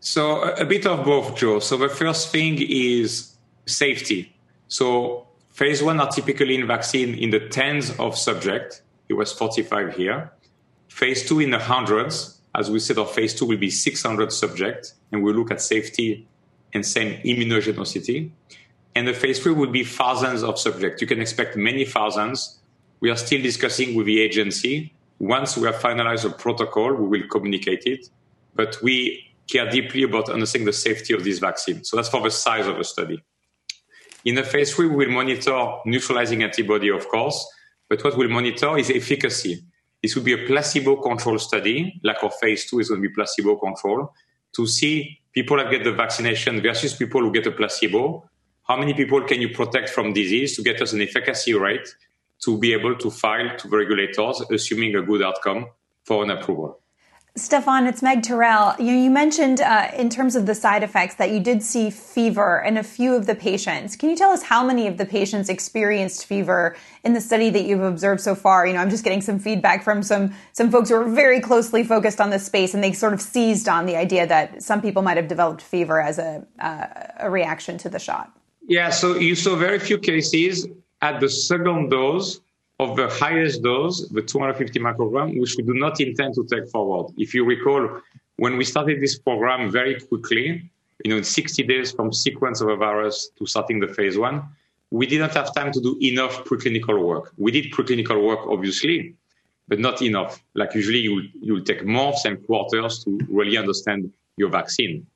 So 0.00 0.42
a 0.42 0.66
bit 0.66 0.86
of 0.86 1.06
both, 1.06 1.34
Joe. 1.34 1.60
So 1.60 1.78
the 1.78 1.88
first 1.88 2.30
thing 2.30 2.58
is 2.60 3.34
safety. 3.64 4.36
So 4.68 5.28
phase 5.52 5.82
one 5.82 5.98
are 5.98 6.10
typically 6.10 6.56
in 6.56 6.66
vaccine 6.66 7.14
in 7.14 7.30
the 7.30 7.40
tens 7.48 7.98
of 7.98 8.18
subjects. 8.18 8.82
It 9.08 9.14
was 9.14 9.32
45 9.32 9.96
here. 9.96 10.30
Phase 10.88 11.26
two 11.26 11.40
in 11.40 11.52
the 11.52 11.58
hundreds. 11.58 12.38
As 12.54 12.70
we 12.70 12.80
said, 12.80 12.98
our 12.98 13.06
phase 13.06 13.34
two 13.34 13.46
will 13.46 13.56
be 13.56 13.70
600 13.70 14.30
subjects, 14.30 14.92
and 15.10 15.22
we'll 15.22 15.36
look 15.36 15.50
at 15.50 15.62
safety 15.62 16.28
and 16.74 16.84
same 16.84 17.18
immunogenicity. 17.22 18.30
And 19.00 19.08
the 19.08 19.14
phase 19.14 19.42
three 19.42 19.54
would 19.54 19.72
be 19.72 19.82
thousands 19.82 20.42
of 20.42 20.58
subjects. 20.58 21.00
You 21.00 21.08
can 21.08 21.22
expect 21.22 21.56
many 21.56 21.86
thousands. 21.86 22.60
We 23.00 23.08
are 23.08 23.16
still 23.16 23.40
discussing 23.40 23.94
with 23.94 24.04
the 24.04 24.20
agency. 24.20 24.92
Once 25.18 25.56
we 25.56 25.64
have 25.64 25.76
finalized 25.76 26.26
a 26.26 26.28
protocol, 26.28 26.92
we 26.92 27.08
will 27.08 27.26
communicate 27.28 27.84
it. 27.86 28.10
But 28.54 28.76
we 28.82 29.24
care 29.50 29.70
deeply 29.70 30.02
about 30.02 30.28
understanding 30.28 30.66
the 30.66 30.74
safety 30.74 31.14
of 31.14 31.24
this 31.24 31.38
vaccine. 31.38 31.82
So 31.82 31.96
that's 31.96 32.10
for 32.10 32.20
the 32.20 32.30
size 32.30 32.66
of 32.66 32.76
the 32.76 32.84
study. 32.84 33.24
In 34.26 34.34
the 34.34 34.42
phase 34.42 34.74
three, 34.74 34.86
we 34.86 34.96
will 35.06 35.14
monitor 35.14 35.78
neutralizing 35.86 36.42
antibody, 36.42 36.90
of 36.90 37.08
course, 37.08 37.42
but 37.88 38.04
what 38.04 38.18
we'll 38.18 38.28
monitor 38.28 38.76
is 38.76 38.90
efficacy. 38.90 39.62
This 40.02 40.14
will 40.14 40.24
be 40.24 40.34
a 40.34 40.46
placebo 40.46 40.96
controlled 40.96 41.40
study, 41.40 41.98
like 42.04 42.22
our 42.22 42.30
phase 42.32 42.68
two 42.68 42.80
is 42.80 42.90
going 42.90 43.00
to 43.02 43.08
be 43.08 43.14
placebo 43.14 43.56
controlled, 43.56 44.10
to 44.56 44.66
see 44.66 45.20
people 45.32 45.56
that 45.56 45.70
get 45.70 45.84
the 45.84 45.92
vaccination 45.92 46.60
versus 46.60 46.92
people 46.92 47.22
who 47.22 47.32
get 47.32 47.46
a 47.46 47.50
placebo 47.50 48.26
how 48.70 48.76
many 48.76 48.94
people 48.94 49.20
can 49.22 49.40
you 49.40 49.48
protect 49.48 49.88
from 49.88 50.12
disease 50.12 50.54
to 50.54 50.62
get 50.62 50.80
us 50.80 50.92
an 50.92 51.02
efficacy 51.02 51.52
rate 51.54 51.88
to 52.38 52.56
be 52.56 52.72
able 52.72 52.94
to 52.94 53.10
file 53.10 53.50
to 53.58 53.66
the 53.66 53.76
regulators, 53.76 54.40
assuming 54.48 54.94
a 54.94 55.02
good 55.02 55.24
outcome 55.24 55.66
for 56.04 56.22
an 56.22 56.30
approval. 56.30 56.78
Stefan, 57.34 57.88
it's 57.88 58.00
Meg 58.00 58.22
Terrell. 58.22 58.76
You, 58.78 58.92
you 58.92 59.10
mentioned 59.10 59.60
uh, 59.60 59.88
in 59.96 60.08
terms 60.08 60.36
of 60.36 60.46
the 60.46 60.54
side 60.54 60.84
effects 60.84 61.16
that 61.16 61.32
you 61.32 61.40
did 61.40 61.64
see 61.64 61.90
fever 61.90 62.62
in 62.64 62.76
a 62.76 62.84
few 62.84 63.16
of 63.16 63.26
the 63.26 63.34
patients. 63.34 63.96
Can 63.96 64.08
you 64.08 64.16
tell 64.16 64.30
us 64.30 64.44
how 64.44 64.64
many 64.64 64.86
of 64.86 64.98
the 64.98 65.04
patients 65.04 65.48
experienced 65.48 66.26
fever 66.26 66.76
in 67.02 67.12
the 67.12 67.20
study 67.20 67.50
that 67.50 67.64
you've 67.64 67.82
observed 67.82 68.20
so 68.20 68.36
far? 68.36 68.68
You 68.68 68.74
know, 68.74 68.80
I'm 68.80 68.90
just 68.90 69.02
getting 69.02 69.20
some 69.20 69.40
feedback 69.40 69.82
from 69.82 70.04
some 70.04 70.32
some 70.52 70.70
folks 70.70 70.90
who 70.90 70.94
are 70.94 71.08
very 71.08 71.40
closely 71.40 71.82
focused 71.82 72.20
on 72.20 72.30
this 72.30 72.46
space, 72.46 72.74
and 72.74 72.84
they 72.84 72.92
sort 72.92 73.14
of 73.14 73.20
seized 73.20 73.68
on 73.68 73.86
the 73.86 73.96
idea 73.96 74.28
that 74.28 74.62
some 74.62 74.80
people 74.80 75.02
might 75.02 75.16
have 75.16 75.26
developed 75.26 75.62
fever 75.62 76.00
as 76.00 76.18
a 76.18 76.46
uh, 76.60 76.86
a 77.26 77.30
reaction 77.30 77.76
to 77.78 77.88
the 77.88 77.98
shot. 77.98 78.32
Yeah, 78.70 78.90
so 78.90 79.16
you 79.16 79.34
saw 79.34 79.56
very 79.56 79.80
few 79.80 79.98
cases 79.98 80.68
at 81.02 81.18
the 81.18 81.28
second 81.28 81.90
dose 81.90 82.40
of 82.78 82.94
the 82.94 83.08
highest 83.08 83.64
dose, 83.64 84.06
the 84.10 84.22
250 84.22 84.78
microgram, 84.78 85.40
which 85.40 85.56
we 85.56 85.64
do 85.64 85.74
not 85.74 86.00
intend 86.00 86.36
to 86.36 86.46
take 86.46 86.68
forward. 86.70 87.12
If 87.18 87.34
you 87.34 87.44
recall, 87.44 88.00
when 88.36 88.56
we 88.56 88.64
started 88.64 89.02
this 89.02 89.18
program 89.18 89.72
very 89.72 90.00
quickly, 90.00 90.70
you 91.04 91.10
know, 91.10 91.16
in 91.16 91.24
60 91.24 91.64
days 91.64 91.90
from 91.90 92.12
sequence 92.12 92.60
of 92.60 92.68
a 92.68 92.76
virus 92.76 93.30
to 93.38 93.44
starting 93.44 93.80
the 93.80 93.88
phase 93.88 94.16
one, 94.16 94.44
we 94.92 95.04
didn't 95.04 95.32
have 95.32 95.52
time 95.52 95.72
to 95.72 95.80
do 95.80 95.98
enough 96.00 96.44
preclinical 96.44 97.04
work. 97.04 97.32
We 97.38 97.50
did 97.50 97.72
preclinical 97.72 98.24
work, 98.24 98.46
obviously, 98.46 99.16
but 99.66 99.80
not 99.80 100.00
enough. 100.00 100.40
Like 100.54 100.76
usually 100.76 101.00
you 101.00 101.22
you 101.42 101.54
will 101.54 101.64
take 101.64 101.84
months 101.84 102.24
and 102.24 102.46
quarters 102.46 103.02
to 103.02 103.18
really 103.28 103.56
understand 103.56 104.12
your 104.36 104.48
vaccine. 104.48 105.08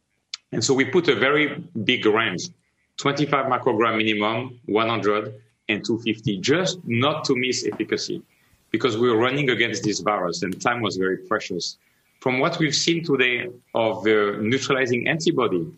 And 0.51 0.65
so 0.65 0.75
we 0.75 0.85
put 0.87 1.07
a 1.07 1.15
very 1.15 1.63
big 1.85 2.05
range 2.05 2.49
25 2.99 3.47
microgram 3.47 3.99
minimum, 3.99 4.61
100 4.67 5.35
and 5.69 5.85
250, 5.85 6.39
just 6.39 6.79
not 6.85 7.25
to 7.25 7.35
miss 7.37 7.67
efficacy 7.67 8.23
because 8.71 8.97
we 8.97 9.09
were 9.09 9.17
running 9.17 9.51
against 9.51 9.85
this 9.85 10.01
virus 10.01 10.43
and 10.43 10.61
time 10.61 10.81
was 10.81 10.97
very 10.97 11.19
precious. 11.19 11.79
From 12.21 12.39
what 12.39 12.59
we've 12.59 12.75
seen 12.75 13.05
today 13.05 13.49
of 13.75 14.03
the 14.05 14.39
neutralizing 14.41 15.09
antibody, 15.09 15.73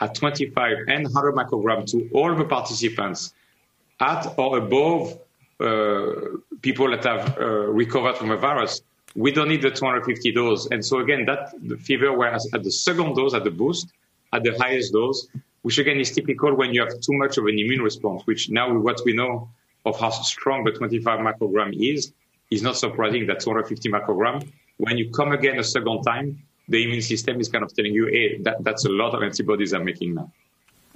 at 0.00 0.14
25 0.14 0.76
and 0.88 1.04
100 1.04 1.34
microgram 1.34 1.84
to 1.90 2.08
all 2.12 2.34
the 2.34 2.44
participants 2.44 3.34
at 4.00 4.26
or 4.38 4.58
above 4.58 5.18
uh, 5.60 6.38
people 6.62 6.88
that 6.90 7.04
have 7.04 7.36
uh, 7.38 7.44
recovered 7.44 8.16
from 8.16 8.28
the 8.28 8.36
virus, 8.36 8.82
we 9.16 9.32
don't 9.32 9.48
need 9.48 9.62
the 9.62 9.70
250 9.70 10.32
dose. 10.32 10.68
And 10.70 10.84
so 10.84 11.00
again, 11.00 11.24
that 11.26 11.52
the 11.60 11.76
fever 11.76 12.12
was 12.12 12.48
at 12.54 12.62
the 12.62 12.70
second 12.70 13.16
dose, 13.16 13.34
at 13.34 13.44
the 13.44 13.50
boost, 13.50 13.88
at 14.32 14.44
the 14.44 14.56
highest 14.58 14.92
dose, 14.92 15.26
which 15.62 15.78
again 15.78 15.98
is 15.98 16.10
typical 16.12 16.54
when 16.54 16.72
you 16.72 16.80
have 16.80 16.92
too 17.00 17.12
much 17.12 17.38
of 17.38 17.44
an 17.44 17.58
immune 17.58 17.82
response, 17.82 18.22
which 18.26 18.50
now 18.50 18.72
with 18.72 18.82
what 18.82 19.00
we 19.04 19.12
know 19.12 19.50
of 19.84 19.98
how 19.98 20.10
strong 20.10 20.64
the 20.64 20.72
25 20.72 21.20
microgram 21.20 21.72
is, 21.78 22.12
is 22.50 22.62
not 22.62 22.76
surprising 22.76 23.26
that 23.26 23.40
250 23.40 23.90
microgram, 23.90 24.48
when 24.78 24.96
you 24.96 25.10
come 25.10 25.32
again 25.32 25.58
a 25.58 25.64
second 25.64 26.02
time, 26.02 26.42
the 26.68 26.84
immune 26.84 27.02
system 27.02 27.40
is 27.40 27.48
kind 27.48 27.64
of 27.64 27.74
telling 27.74 27.92
you, 27.92 28.06
hey, 28.06 28.38
that, 28.42 28.62
that's 28.62 28.84
a 28.84 28.90
lot 28.90 29.14
of 29.14 29.22
antibodies 29.22 29.72
I'm 29.72 29.84
making 29.84 30.14
now. 30.14 30.30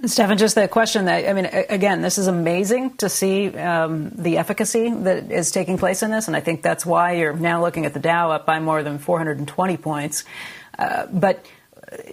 Stefan, 0.05 0.37
just 0.37 0.55
the 0.55 0.67
question 0.67 1.05
that, 1.05 1.29
I 1.29 1.33
mean, 1.33 1.45
again, 1.45 2.01
this 2.01 2.17
is 2.17 2.27
amazing 2.27 2.97
to 2.97 3.07
see 3.07 3.55
um, 3.55 4.09
the 4.09 4.37
efficacy 4.37 4.89
that 4.89 5.31
is 5.31 5.51
taking 5.51 5.77
place 5.77 6.03
in 6.03 6.11
this, 6.11 6.27
and 6.27 6.35
I 6.35 6.41
think 6.41 6.61
that's 6.61 6.85
why 6.85 7.13
you're 7.13 7.33
now 7.33 7.61
looking 7.61 7.85
at 7.85 7.93
the 7.93 7.99
Dow 7.99 8.31
up 8.31 8.45
by 8.45 8.59
more 8.59 8.83
than 8.83 8.97
420 8.97 9.77
points. 9.77 10.25
Uh, 10.77 11.05
but 11.07 11.45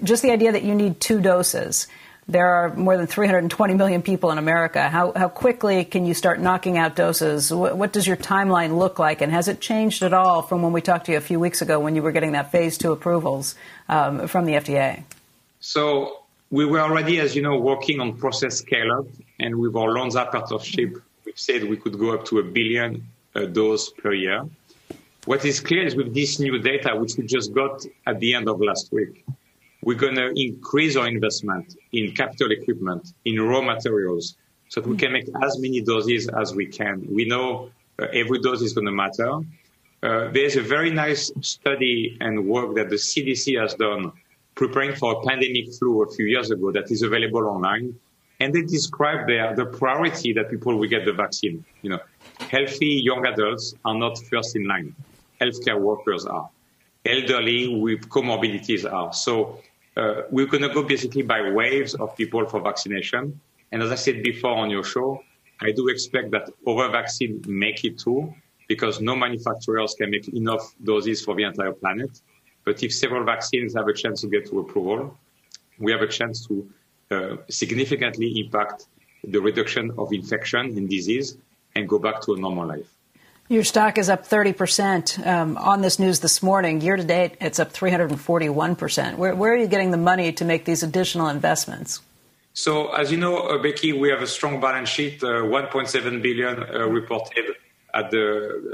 just 0.04 0.22
the 0.22 0.30
idea 0.30 0.52
that 0.52 0.62
you 0.62 0.74
need 0.74 1.00
two 1.00 1.20
doses. 1.20 1.88
There 2.30 2.46
are 2.46 2.72
more 2.76 2.96
than 2.96 3.08
320 3.08 3.74
million 3.74 4.02
people 4.02 4.30
in 4.30 4.38
America. 4.38 4.88
How, 4.88 5.12
how 5.16 5.28
quickly 5.28 5.84
can 5.84 6.06
you 6.06 6.14
start 6.14 6.38
knocking 6.38 6.78
out 6.78 6.94
doses? 6.94 7.52
What, 7.52 7.76
what, 7.76 7.92
does 7.92 8.06
your 8.06 8.16
timeline 8.16 8.78
look 8.78 9.00
like? 9.00 9.20
And 9.20 9.32
has 9.32 9.48
it 9.48 9.60
changed 9.60 10.04
at 10.04 10.12
all 10.12 10.40
from 10.40 10.62
when 10.62 10.72
we 10.72 10.80
talked 10.80 11.06
to 11.06 11.12
you 11.12 11.18
a 11.18 11.20
few 11.20 11.40
weeks 11.40 11.60
ago 11.60 11.80
when 11.80 11.96
you 11.96 12.02
were 12.02 12.12
getting 12.12 12.30
that 12.32 12.52
phase 12.52 12.78
two 12.78 12.92
approvals 12.92 13.56
um, 13.88 14.28
from 14.28 14.44
the 14.44 14.52
FDA? 14.52 15.02
So 15.58 16.20
we 16.50 16.64
were 16.64 16.78
already, 16.78 17.18
as 17.18 17.34
you 17.34 17.42
know, 17.42 17.58
working 17.58 17.98
on 17.98 18.16
process 18.16 18.58
scale 18.58 18.92
up, 18.92 19.06
and 19.40 19.56
with 19.56 19.74
our 19.74 19.88
Lonza 19.88 20.30
partnership, 20.30 21.02
we've 21.24 21.36
said 21.36 21.64
we 21.64 21.78
could 21.78 21.98
go 21.98 22.14
up 22.14 22.26
to 22.26 22.38
a 22.38 22.44
billion 22.44 23.08
uh, 23.34 23.46
dose 23.46 23.90
per 23.90 24.12
year. 24.12 24.46
What 25.24 25.44
is 25.44 25.58
clear 25.58 25.84
is 25.84 25.96
with 25.96 26.14
this 26.14 26.38
new 26.38 26.60
data, 26.60 26.94
which 26.94 27.16
we 27.16 27.26
just 27.26 27.52
got 27.52 27.84
at 28.06 28.20
the 28.20 28.36
end 28.36 28.48
of 28.48 28.60
last 28.60 28.92
week, 28.92 29.24
we're 29.82 29.98
going 29.98 30.16
to 30.16 30.32
increase 30.36 30.96
our 30.96 31.08
investment 31.08 31.76
in 31.92 32.12
capital 32.12 32.50
equipment, 32.50 33.12
in 33.24 33.40
raw 33.40 33.62
materials, 33.62 34.36
so 34.68 34.80
that 34.80 34.88
we 34.88 34.96
can 34.96 35.12
make 35.12 35.28
as 35.42 35.58
many 35.58 35.80
doses 35.80 36.28
as 36.28 36.54
we 36.54 36.66
can. 36.66 37.06
We 37.08 37.24
know 37.24 37.70
uh, 37.98 38.06
every 38.12 38.40
dose 38.40 38.60
is 38.62 38.72
going 38.72 38.86
to 38.86 38.92
matter. 38.92 39.40
Uh, 40.02 40.30
there's 40.32 40.56
a 40.56 40.62
very 40.62 40.90
nice 40.90 41.30
study 41.40 42.16
and 42.20 42.46
work 42.46 42.74
that 42.76 42.88
the 42.88 42.96
CDC 42.96 43.60
has 43.60 43.74
done 43.74 44.12
preparing 44.54 44.94
for 44.94 45.12
a 45.12 45.26
pandemic 45.26 45.72
flu 45.74 46.02
a 46.02 46.10
few 46.14 46.26
years 46.26 46.50
ago 46.50 46.70
that 46.72 46.90
is 46.90 47.02
available 47.02 47.46
online. 47.46 47.98
And 48.38 48.54
they 48.54 48.62
describe 48.62 49.26
there 49.26 49.54
the 49.54 49.66
priority 49.66 50.32
that 50.32 50.50
people 50.50 50.76
will 50.78 50.88
get 50.88 51.04
the 51.04 51.12
vaccine. 51.12 51.64
You 51.82 51.90
know, 51.90 52.00
healthy 52.48 53.00
young 53.04 53.26
adults 53.26 53.74
are 53.84 53.94
not 53.94 54.18
first 54.30 54.56
in 54.56 54.66
line. 54.66 54.94
Healthcare 55.40 55.78
workers 55.78 56.24
are. 56.24 56.48
Elderly 57.04 57.68
with 57.68 58.08
comorbidities 58.08 58.90
are. 58.90 59.12
So 59.12 59.60
uh, 60.00 60.22
we're 60.30 60.46
going 60.46 60.62
to 60.62 60.72
go 60.78 60.82
basically 60.82 61.22
by 61.22 61.40
waves 61.50 61.94
of 61.94 62.16
people 62.16 62.46
for 62.46 62.60
vaccination. 62.60 63.38
And 63.70 63.82
as 63.82 63.90
I 63.92 63.96
said 63.96 64.22
before 64.22 64.56
on 64.56 64.70
your 64.70 64.84
show, 64.84 65.22
I 65.60 65.72
do 65.72 65.88
expect 65.88 66.30
that 66.30 66.48
over 66.66 66.88
vaccine 66.88 67.44
make 67.46 67.84
it 67.84 67.98
too, 67.98 68.34
because 68.66 69.00
no 69.00 69.14
manufacturers 69.14 69.94
can 69.98 70.10
make 70.10 70.26
enough 70.28 70.74
doses 70.82 71.22
for 71.22 71.34
the 71.34 71.44
entire 71.44 71.72
planet. 71.72 72.12
But 72.64 72.82
if 72.82 72.94
several 72.94 73.24
vaccines 73.24 73.74
have 73.74 73.88
a 73.88 73.92
chance 73.92 74.22
to 74.22 74.28
get 74.28 74.48
to 74.50 74.60
approval, 74.60 75.18
we 75.78 75.92
have 75.92 76.00
a 76.00 76.08
chance 76.18 76.46
to 76.46 76.54
uh, 77.10 77.36
significantly 77.48 78.40
impact 78.40 78.86
the 79.24 79.40
reduction 79.40 79.92
of 79.98 80.12
infection 80.12 80.60
and 80.78 80.88
disease 80.88 81.36
and 81.74 81.88
go 81.88 81.98
back 81.98 82.22
to 82.22 82.34
a 82.34 82.38
normal 82.38 82.66
life. 82.66 82.90
Your 83.50 83.64
stock 83.64 83.98
is 83.98 84.08
up 84.08 84.28
30% 84.28 85.26
um, 85.26 85.56
on 85.56 85.80
this 85.80 85.98
news 85.98 86.20
this 86.20 86.40
morning. 86.40 86.80
Year 86.80 86.94
to 86.94 87.02
date, 87.02 87.36
it's 87.40 87.58
up 87.58 87.72
341%. 87.72 89.16
Where, 89.16 89.34
where, 89.34 89.52
are 89.52 89.56
you 89.56 89.66
getting 89.66 89.90
the 89.90 89.96
money 89.96 90.30
to 90.34 90.44
make 90.44 90.66
these 90.66 90.84
additional 90.84 91.26
investments? 91.26 92.00
So, 92.52 92.92
as 92.92 93.10
you 93.10 93.18
know, 93.18 93.38
uh, 93.38 93.60
Becky, 93.60 93.92
we 93.92 94.08
have 94.10 94.22
a 94.22 94.28
strong 94.28 94.60
balance 94.60 94.88
sheet, 94.88 95.20
uh, 95.24 95.42
1.7 95.42 96.22
billion 96.22 96.62
uh, 96.62 96.86
reported 96.86 97.56
at 97.92 98.12
the 98.12 98.26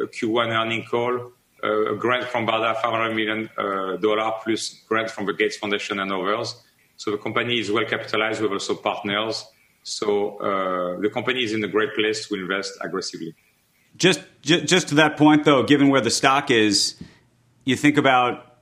uh, 0.02 0.06
Q1 0.14 0.48
earning 0.48 0.84
call 0.84 1.32
a 1.62 1.96
grant 1.96 2.24
from 2.24 2.46
BARDA, 2.46 2.76
$500 2.76 3.14
million 3.14 3.48
uh, 3.56 4.30
plus 4.44 4.82
grant 4.86 5.10
from 5.10 5.24
the 5.24 5.32
Gates 5.32 5.56
Foundation 5.56 6.00
and 6.00 6.12
others. 6.12 6.54
So 6.98 7.10
the 7.12 7.16
company 7.16 7.58
is 7.58 7.72
well 7.72 7.86
capitalized. 7.86 8.42
We 8.42 8.44
have 8.44 8.52
also 8.52 8.74
partners. 8.74 9.42
So 9.84 10.36
uh, 10.36 11.00
the 11.00 11.08
company 11.08 11.44
is 11.44 11.54
in 11.54 11.64
a 11.64 11.68
great 11.68 11.94
place 11.94 12.28
to 12.28 12.34
invest 12.34 12.74
aggressively. 12.82 13.34
Just, 13.96 14.20
just, 14.42 14.66
just 14.66 14.88
to 14.88 14.94
that 14.96 15.16
point, 15.16 15.44
though, 15.44 15.62
given 15.62 15.88
where 15.88 16.00
the 16.00 16.10
stock 16.10 16.50
is, 16.50 16.94
you 17.64 17.76
think 17.76 17.96
about 17.96 18.58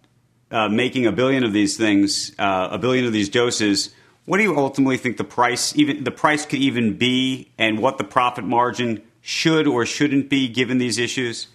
uh, 0.50 0.68
making 0.68 1.06
a 1.06 1.12
billion 1.12 1.44
of 1.44 1.52
these 1.52 1.76
things, 1.76 2.32
uh, 2.38 2.68
a 2.70 2.78
billion 2.78 3.04
of 3.06 3.12
these 3.12 3.28
doses. 3.28 3.94
What 4.26 4.38
do 4.38 4.44
you 4.44 4.56
ultimately 4.56 4.96
think 4.96 5.16
the 5.16 5.24
price, 5.24 5.76
even 5.76 6.04
the 6.04 6.10
price, 6.10 6.46
could 6.46 6.60
even 6.60 6.96
be, 6.96 7.52
and 7.58 7.78
what 7.78 7.98
the 7.98 8.04
profit 8.04 8.44
margin 8.44 9.02
should 9.20 9.66
or 9.66 9.84
shouldn't 9.84 10.30
be, 10.30 10.48
given 10.48 10.78
these 10.78 10.98
issues? 10.98 11.48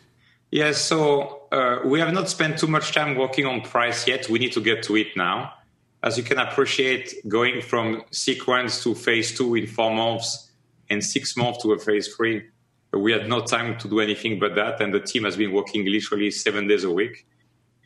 Yes, 0.52 0.82
so 0.82 1.44
uh, 1.52 1.80
we 1.86 2.00
have 2.00 2.14
not 2.14 2.28
spent 2.30 2.58
too 2.58 2.68
much 2.68 2.92
time 2.92 3.16
working 3.16 3.46
on 3.46 3.62
price 3.62 4.08
yet. 4.08 4.30
We 4.30 4.40
need 4.40 4.54
to 4.54 4.62
get 4.62 4.84
to 4.84 4.98
it 4.98 5.16
now. 5.16 5.54
As 6.02 6.18
you 6.18 6.24
can 6.24 6.40
appreciate, 6.40 7.28
going 7.28 7.62
from 7.62 8.04
sequence 8.12 8.84
to 8.84 8.96
phase 8.96 9.38
two 9.38 9.56
in 9.56 9.68
four 9.68 9.94
months 9.94 10.52
and 10.90 11.04
six 11.04 11.38
months 11.38 11.62
to 11.64 11.74
a 11.74 11.78
phase 11.78 12.14
three, 12.16 12.44
we 12.92 13.12
had 13.12 13.28
no 13.28 13.42
time 13.42 13.78
to 13.80 13.88
do 13.88 14.00
anything 14.00 14.40
but 14.40 14.56
that. 14.56 14.82
And 14.82 14.94
the 14.94 15.00
team 15.00 15.24
has 15.24 15.38
been 15.38 15.52
working 15.52 15.86
literally 15.86 16.32
seven 16.32 16.68
days 16.68 16.84
a 16.84 16.92
week. 16.92 17.28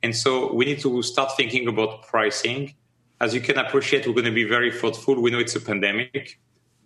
And 0.02 0.16
so 0.16 0.54
we 0.54 0.66
need 0.66 0.80
to 0.82 1.02
start 1.02 1.36
thinking 1.36 1.68
about 1.68 2.04
pricing. 2.04 2.74
As 3.20 3.34
you 3.34 3.42
can 3.42 3.58
appreciate, 3.58 4.06
we're 4.06 4.14
going 4.14 4.26
to 4.26 4.32
be 4.32 4.44
very 4.44 4.72
thoughtful. 4.72 5.22
We 5.22 5.32
know 5.32 5.40
it's 5.40 5.56
a 5.56 5.62
pandemic. 5.62 6.40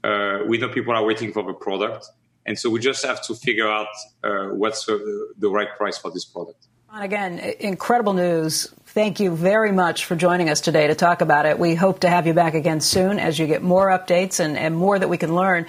Uh, 0.04 0.40
we 0.48 0.58
know 0.58 0.70
people 0.70 0.94
are 0.94 1.04
waiting 1.04 1.34
for 1.34 1.44
the 1.44 1.54
product. 1.54 2.08
And 2.46 2.58
so 2.58 2.70
we 2.70 2.80
just 2.80 3.06
have 3.06 3.22
to 3.26 3.36
figure 3.36 3.68
out 3.68 3.88
uh, 4.24 4.48
what's 4.48 4.88
uh, 4.88 4.98
the 5.38 5.50
right 5.50 5.68
price 5.78 5.98
for 5.98 6.12
this 6.12 6.26
product. 6.26 6.68
and 6.94 7.04
again, 7.04 7.40
incredible 7.60 8.14
news. 8.14 8.74
Thank 8.86 9.20
you 9.20 9.36
very 9.36 9.72
much 9.72 10.06
for 10.06 10.16
joining 10.16 10.50
us 10.50 10.62
today 10.62 10.88
to 10.88 10.96
talk 10.96 11.22
about 11.22 11.46
it. 11.46 11.60
We 11.60 11.76
hope 11.76 12.00
to 12.00 12.10
have 12.10 12.26
you 12.26 12.34
back 12.34 12.54
again 12.54 12.80
soon 12.80 13.20
as 13.20 13.38
you 13.38 13.48
get 13.48 13.62
more 13.62 13.90
updates 13.90 14.40
and, 14.40 14.58
and 14.58 14.78
more 14.78 14.98
that 14.98 15.10
we 15.10 15.18
can 15.18 15.36
learn. 15.36 15.66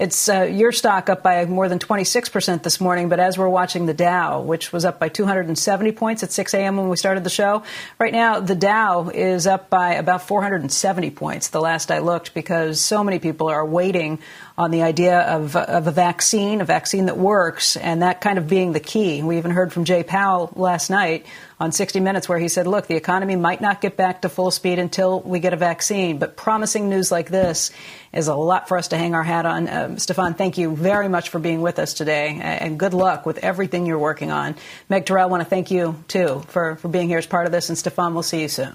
It's 0.00 0.28
uh, 0.28 0.42
your 0.42 0.70
stock 0.70 1.08
up 1.08 1.24
by 1.24 1.44
more 1.46 1.68
than 1.68 1.80
26% 1.80 2.62
this 2.62 2.80
morning, 2.80 3.08
but 3.08 3.18
as 3.18 3.36
we're 3.36 3.48
watching 3.48 3.86
the 3.86 3.94
Dow, 3.94 4.40
which 4.40 4.72
was 4.72 4.84
up 4.84 5.00
by 5.00 5.08
270 5.08 5.90
points 5.90 6.22
at 6.22 6.30
6 6.30 6.54
a.m. 6.54 6.76
when 6.76 6.88
we 6.88 6.96
started 6.96 7.24
the 7.24 7.30
show, 7.30 7.64
right 7.98 8.12
now 8.12 8.38
the 8.38 8.54
Dow 8.54 9.08
is 9.08 9.48
up 9.48 9.68
by 9.68 9.94
about 9.94 10.22
470 10.22 11.10
points 11.10 11.48
the 11.48 11.60
last 11.60 11.90
I 11.90 11.98
looked 11.98 12.32
because 12.32 12.80
so 12.80 13.02
many 13.02 13.18
people 13.18 13.48
are 13.48 13.66
waiting 13.66 14.20
on 14.58 14.72
the 14.72 14.82
idea 14.82 15.20
of, 15.20 15.54
of 15.54 15.86
a 15.86 15.92
vaccine, 15.92 16.60
a 16.60 16.64
vaccine 16.64 17.06
that 17.06 17.16
works, 17.16 17.76
and 17.76 18.02
that 18.02 18.20
kind 18.20 18.38
of 18.38 18.48
being 18.48 18.72
the 18.72 18.80
key. 18.80 19.22
We 19.22 19.38
even 19.38 19.52
heard 19.52 19.72
from 19.72 19.84
Jay 19.84 20.02
Powell 20.02 20.52
last 20.56 20.90
night 20.90 21.26
on 21.60 21.70
60 21.70 22.00
Minutes 22.00 22.28
where 22.28 22.40
he 22.40 22.48
said, 22.48 22.66
look, 22.66 22.88
the 22.88 22.96
economy 22.96 23.36
might 23.36 23.60
not 23.60 23.80
get 23.80 23.96
back 23.96 24.22
to 24.22 24.28
full 24.28 24.50
speed 24.50 24.80
until 24.80 25.20
we 25.20 25.38
get 25.38 25.52
a 25.52 25.56
vaccine, 25.56 26.18
but 26.18 26.36
promising 26.36 26.88
news 26.88 27.12
like 27.12 27.30
this 27.30 27.70
is 28.12 28.26
a 28.26 28.34
lot 28.34 28.66
for 28.66 28.76
us 28.76 28.88
to 28.88 28.98
hang 28.98 29.14
our 29.14 29.22
hat 29.22 29.46
on. 29.46 29.68
Um, 29.68 29.98
Stefan, 29.98 30.34
thank 30.34 30.58
you 30.58 30.74
very 30.74 31.08
much 31.08 31.28
for 31.28 31.38
being 31.38 31.62
with 31.62 31.78
us 31.78 31.94
today, 31.94 32.40
and 32.42 32.80
good 32.80 32.94
luck 32.94 33.26
with 33.26 33.38
everything 33.38 33.86
you're 33.86 33.96
working 33.96 34.32
on. 34.32 34.56
Meg 34.88 35.06
Terrell, 35.06 35.22
I 35.22 35.26
want 35.26 35.44
to 35.44 35.48
thank 35.48 35.70
you, 35.70 36.02
too, 36.08 36.42
for, 36.48 36.74
for 36.76 36.88
being 36.88 37.06
here 37.06 37.18
as 37.18 37.28
part 37.28 37.46
of 37.46 37.52
this, 37.52 37.68
and 37.68 37.78
Stefan, 37.78 38.12
we'll 38.12 38.24
see 38.24 38.42
you 38.42 38.48
soon. 38.48 38.74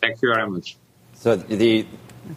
Thank 0.00 0.20
you 0.20 0.34
very 0.34 0.50
much. 0.50 0.76
So 1.14 1.36
the 1.36 1.86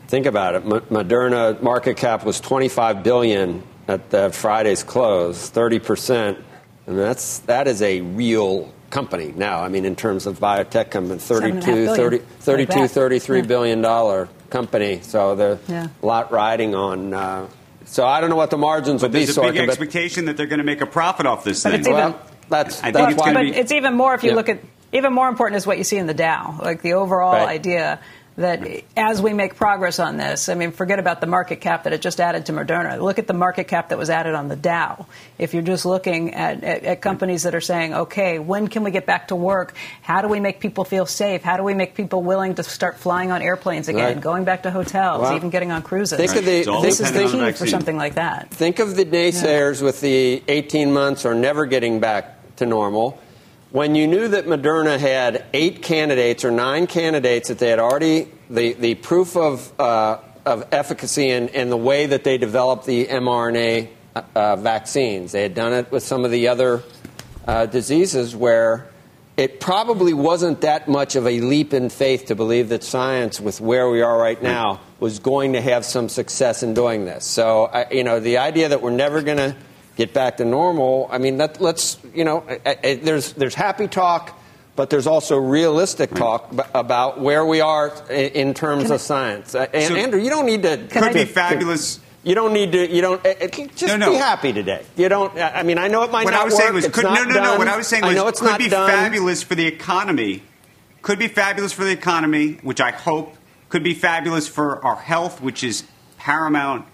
Think 0.07 0.25
about 0.25 0.55
it. 0.55 0.65
Moderna 0.65 1.61
market 1.61 1.97
cap 1.97 2.25
was 2.25 2.39
25 2.39 3.03
billion 3.03 3.63
at 3.87 4.09
the 4.09 4.31
Friday's 4.31 4.83
close, 4.83 5.49
30 5.49 5.79
percent, 5.79 6.37
and 6.87 6.97
that's 6.97 7.39
that 7.39 7.67
is 7.67 7.81
a 7.81 8.01
real 8.01 8.71
company 8.89 9.33
now. 9.35 9.61
I 9.61 9.69
mean, 9.69 9.85
in 9.85 9.95
terms 9.95 10.25
of 10.25 10.39
biotech 10.39 10.91
company, 10.91 11.19
32, 11.19 11.95
30, 11.95 12.17
32 12.17 12.87
33 12.87 13.37
yeah. 13.39 13.45
billion 13.45 13.81
dollar 13.81 14.29
company. 14.49 15.01
So 15.01 15.35
there's 15.35 15.59
yeah. 15.67 15.87
a 16.01 16.05
lot 16.05 16.31
riding 16.31 16.75
on. 16.75 17.13
Uh, 17.13 17.47
so 17.85 18.05
I 18.05 18.21
don't 18.21 18.29
know 18.29 18.35
what 18.35 18.49
the 18.49 18.57
margins 18.57 19.01
but 19.01 19.09
will 19.09 19.19
be. 19.19 19.25
There's 19.25 19.37
a 19.37 19.41
big 19.41 19.55
Sorkin, 19.55 19.67
expectation 19.69 20.25
that 20.25 20.37
they're 20.37 20.47
going 20.47 20.59
to 20.59 20.65
make 20.65 20.81
a 20.81 20.87
profit 20.87 21.25
off 21.25 21.43
this 21.43 21.63
but 21.63 21.71
thing. 21.71 21.79
It's 21.81 21.87
even, 21.87 21.99
well, 21.99 22.21
that's, 22.49 22.83
I 22.83 22.91
that's 22.91 23.15
why. 23.15 23.33
But 23.33 23.45
it's 23.45 23.71
even 23.71 23.95
more 23.95 24.15
if 24.15 24.23
you 24.23 24.31
yeah. 24.31 24.35
look 24.35 24.49
at 24.49 24.59
even 24.91 25.13
more 25.13 25.27
important 25.27 25.57
is 25.57 25.67
what 25.67 25.77
you 25.77 25.83
see 25.83 25.97
in 25.97 26.07
the 26.07 26.13
Dow, 26.13 26.57
like 26.61 26.81
the 26.81 26.93
overall 26.93 27.33
right. 27.33 27.49
idea 27.49 27.99
that 28.37 28.83
as 28.97 29.21
we 29.21 29.31
make 29.31 29.55
progress 29.55 29.97
on 29.99 30.17
this, 30.17 30.49
I 30.49 30.55
mean, 30.55 30.71
forget 30.71 30.99
about 30.99 31.21
the 31.21 31.27
market 31.27 31.61
cap 31.61 31.83
that 31.83 31.93
it 31.93 32.01
just 32.01 32.19
added 32.19 32.47
to 32.47 32.53
Moderna. 32.53 33.01
Look 33.01 33.17
at 33.17 33.27
the 33.27 33.33
market 33.33 33.69
cap 33.69 33.89
that 33.89 33.97
was 33.97 34.09
added 34.09 34.35
on 34.35 34.49
the 34.49 34.57
Dow. 34.57 35.05
If 35.37 35.53
you're 35.53 35.63
just 35.63 35.85
looking 35.85 36.33
at, 36.33 36.61
at, 36.63 36.83
at, 36.83 37.01
companies 37.01 37.43
that 37.43 37.55
are 37.55 37.61
saying, 37.61 37.93
okay, 37.93 38.39
when 38.39 38.67
can 38.67 38.83
we 38.83 38.91
get 38.91 39.05
back 39.05 39.29
to 39.29 39.35
work? 39.35 39.73
How 40.01 40.21
do 40.21 40.27
we 40.27 40.41
make 40.41 40.59
people 40.59 40.83
feel 40.83 41.05
safe? 41.05 41.43
How 41.43 41.55
do 41.55 41.63
we 41.63 41.73
make 41.73 41.95
people 41.95 42.23
willing 42.23 42.55
to 42.55 42.63
start 42.63 42.97
flying 42.97 43.31
on 43.31 43.41
airplanes 43.41 43.87
again, 43.87 44.15
right. 44.15 44.21
going 44.21 44.43
back 44.43 44.63
to 44.63 44.71
hotels, 44.71 45.21
well, 45.21 45.35
even 45.35 45.49
getting 45.49 45.71
on 45.71 45.81
cruises? 45.81 46.17
Think 46.17 46.31
right. 46.31 46.39
of 46.39 46.45
the, 46.45 46.79
this 46.81 46.99
is 46.99 47.11
the 47.13 47.29
key 47.29 47.51
for 47.53 47.67
something 47.67 47.95
like 47.95 48.15
that. 48.15 48.49
Think 48.49 48.79
of 48.79 48.97
the 48.97 49.05
naysayers 49.05 49.79
yeah. 49.79 49.85
with 49.85 50.01
the 50.01 50.43
18 50.47 50.91
months 50.91 51.25
or 51.25 51.33
never 51.33 51.65
getting 51.65 52.01
back 52.01 52.55
to 52.57 52.65
normal 52.65 53.17
when 53.75 53.93
you 53.93 54.07
knew 54.07 54.29
that 54.29 54.45
Moderna 54.45 54.97
had 54.97 55.43
eight 55.51 55.81
candidates 55.81 56.45
or 56.45 56.49
nine 56.49 56.87
candidates 56.87 57.49
that 57.49 57.59
they 57.59 57.67
had 57.67 57.77
already, 57.77 58.31
the, 58.49 58.71
the 58.71 58.95
proof 58.95 59.35
of, 59.35 59.77
uh, 59.77 60.17
of 60.45 60.65
efficacy 60.71 61.29
and, 61.29 61.49
and 61.49 61.69
the 61.69 61.75
way 61.75 62.05
that 62.05 62.23
they 62.23 62.37
developed 62.37 62.85
the 62.85 63.05
mRNA 63.07 63.89
uh, 64.33 64.55
vaccines, 64.55 65.33
they 65.33 65.41
had 65.41 65.53
done 65.53 65.73
it 65.73 65.91
with 65.91 66.03
some 66.03 66.23
of 66.23 66.31
the 66.31 66.47
other 66.47 66.83
uh, 67.45 67.65
diseases 67.65 68.33
where 68.33 68.87
it 69.35 69.59
probably 69.59 70.13
wasn't 70.13 70.61
that 70.61 70.87
much 70.87 71.17
of 71.17 71.27
a 71.27 71.41
leap 71.41 71.73
in 71.73 71.89
faith 71.89 72.27
to 72.27 72.35
believe 72.35 72.69
that 72.69 72.81
science, 72.81 73.41
with 73.41 73.59
where 73.59 73.89
we 73.89 74.01
are 74.01 74.17
right 74.17 74.41
now, 74.41 74.79
was 75.01 75.19
going 75.19 75.51
to 75.51 75.59
have 75.59 75.83
some 75.83 76.07
success 76.07 76.63
in 76.63 76.73
doing 76.73 77.03
this. 77.03 77.25
So, 77.25 77.69
you 77.91 78.05
know, 78.05 78.21
the 78.21 78.37
idea 78.37 78.69
that 78.69 78.81
we're 78.81 78.91
never 78.91 79.21
going 79.21 79.35
to 79.35 79.53
get 79.95 80.13
back 80.13 80.37
to 80.37 80.45
normal. 80.45 81.07
I 81.11 81.17
mean, 81.17 81.37
that, 81.37 81.61
let's, 81.61 81.97
you 82.13 82.23
know, 82.23 82.43
there's, 82.83 83.33
there's 83.33 83.55
happy 83.55 83.87
talk, 83.87 84.39
but 84.75 84.89
there's 84.89 85.07
also 85.07 85.37
realistic 85.37 86.11
talk 86.11 86.53
about 86.73 87.19
where 87.19 87.45
we 87.45 87.61
are 87.61 87.93
in 88.09 88.53
terms 88.53 88.91
of 88.91 88.99
science. 88.99 89.55
Uh, 89.55 89.67
and 89.73 89.87
so 89.87 89.95
Andrew, 89.95 90.19
you 90.19 90.29
don't 90.29 90.45
need 90.45 90.63
to. 90.63 90.77
Could 90.89 91.13
be 91.13 91.25
fabulous. 91.25 91.99
You 92.23 92.35
don't 92.35 92.53
need 92.53 92.73
to. 92.73 92.93
You 92.93 93.01
don't. 93.01 93.23
Just 93.23 93.87
no, 93.87 93.95
no. 93.95 94.11
be 94.11 94.17
happy 94.17 94.51
today. 94.51 94.83
You 94.97 95.07
don't. 95.07 95.37
I 95.37 95.63
mean, 95.63 95.77
I 95.77 95.87
know 95.87 96.03
it 96.03 96.11
might 96.11 96.25
what 96.25 96.31
not 96.31 96.41
I 96.41 96.43
was 96.43 96.55
work. 96.55 96.63
Saying 96.63 96.73
was, 96.73 96.87
could, 96.89 97.03
not 97.03 97.19
no, 97.19 97.23
no, 97.23 97.33
done. 97.35 97.43
no. 97.43 97.57
What 97.57 97.67
I 97.69 97.77
was 97.77 97.87
saying 97.87 98.03
was, 98.03 98.11
I 98.11 98.15
know 98.15 98.27
it's 98.27 98.39
could 98.39 98.47
not 98.47 98.59
be 98.59 98.67
done. 98.67 98.89
fabulous 98.89 99.43
for 99.43 99.55
the 99.55 99.65
economy. 99.65 100.43
Could 101.01 101.19
be 101.19 101.29
fabulous 101.29 101.71
for 101.71 101.85
the 101.85 101.91
economy, 101.91 102.53
which 102.63 102.81
I 102.81 102.91
hope 102.91 103.35
could 103.69 103.83
be 103.83 103.93
fabulous 103.93 104.47
for 104.47 104.83
our 104.83 104.95
health, 104.97 105.39
which 105.39 105.63
is 105.63 105.83
paramount. 106.17 106.85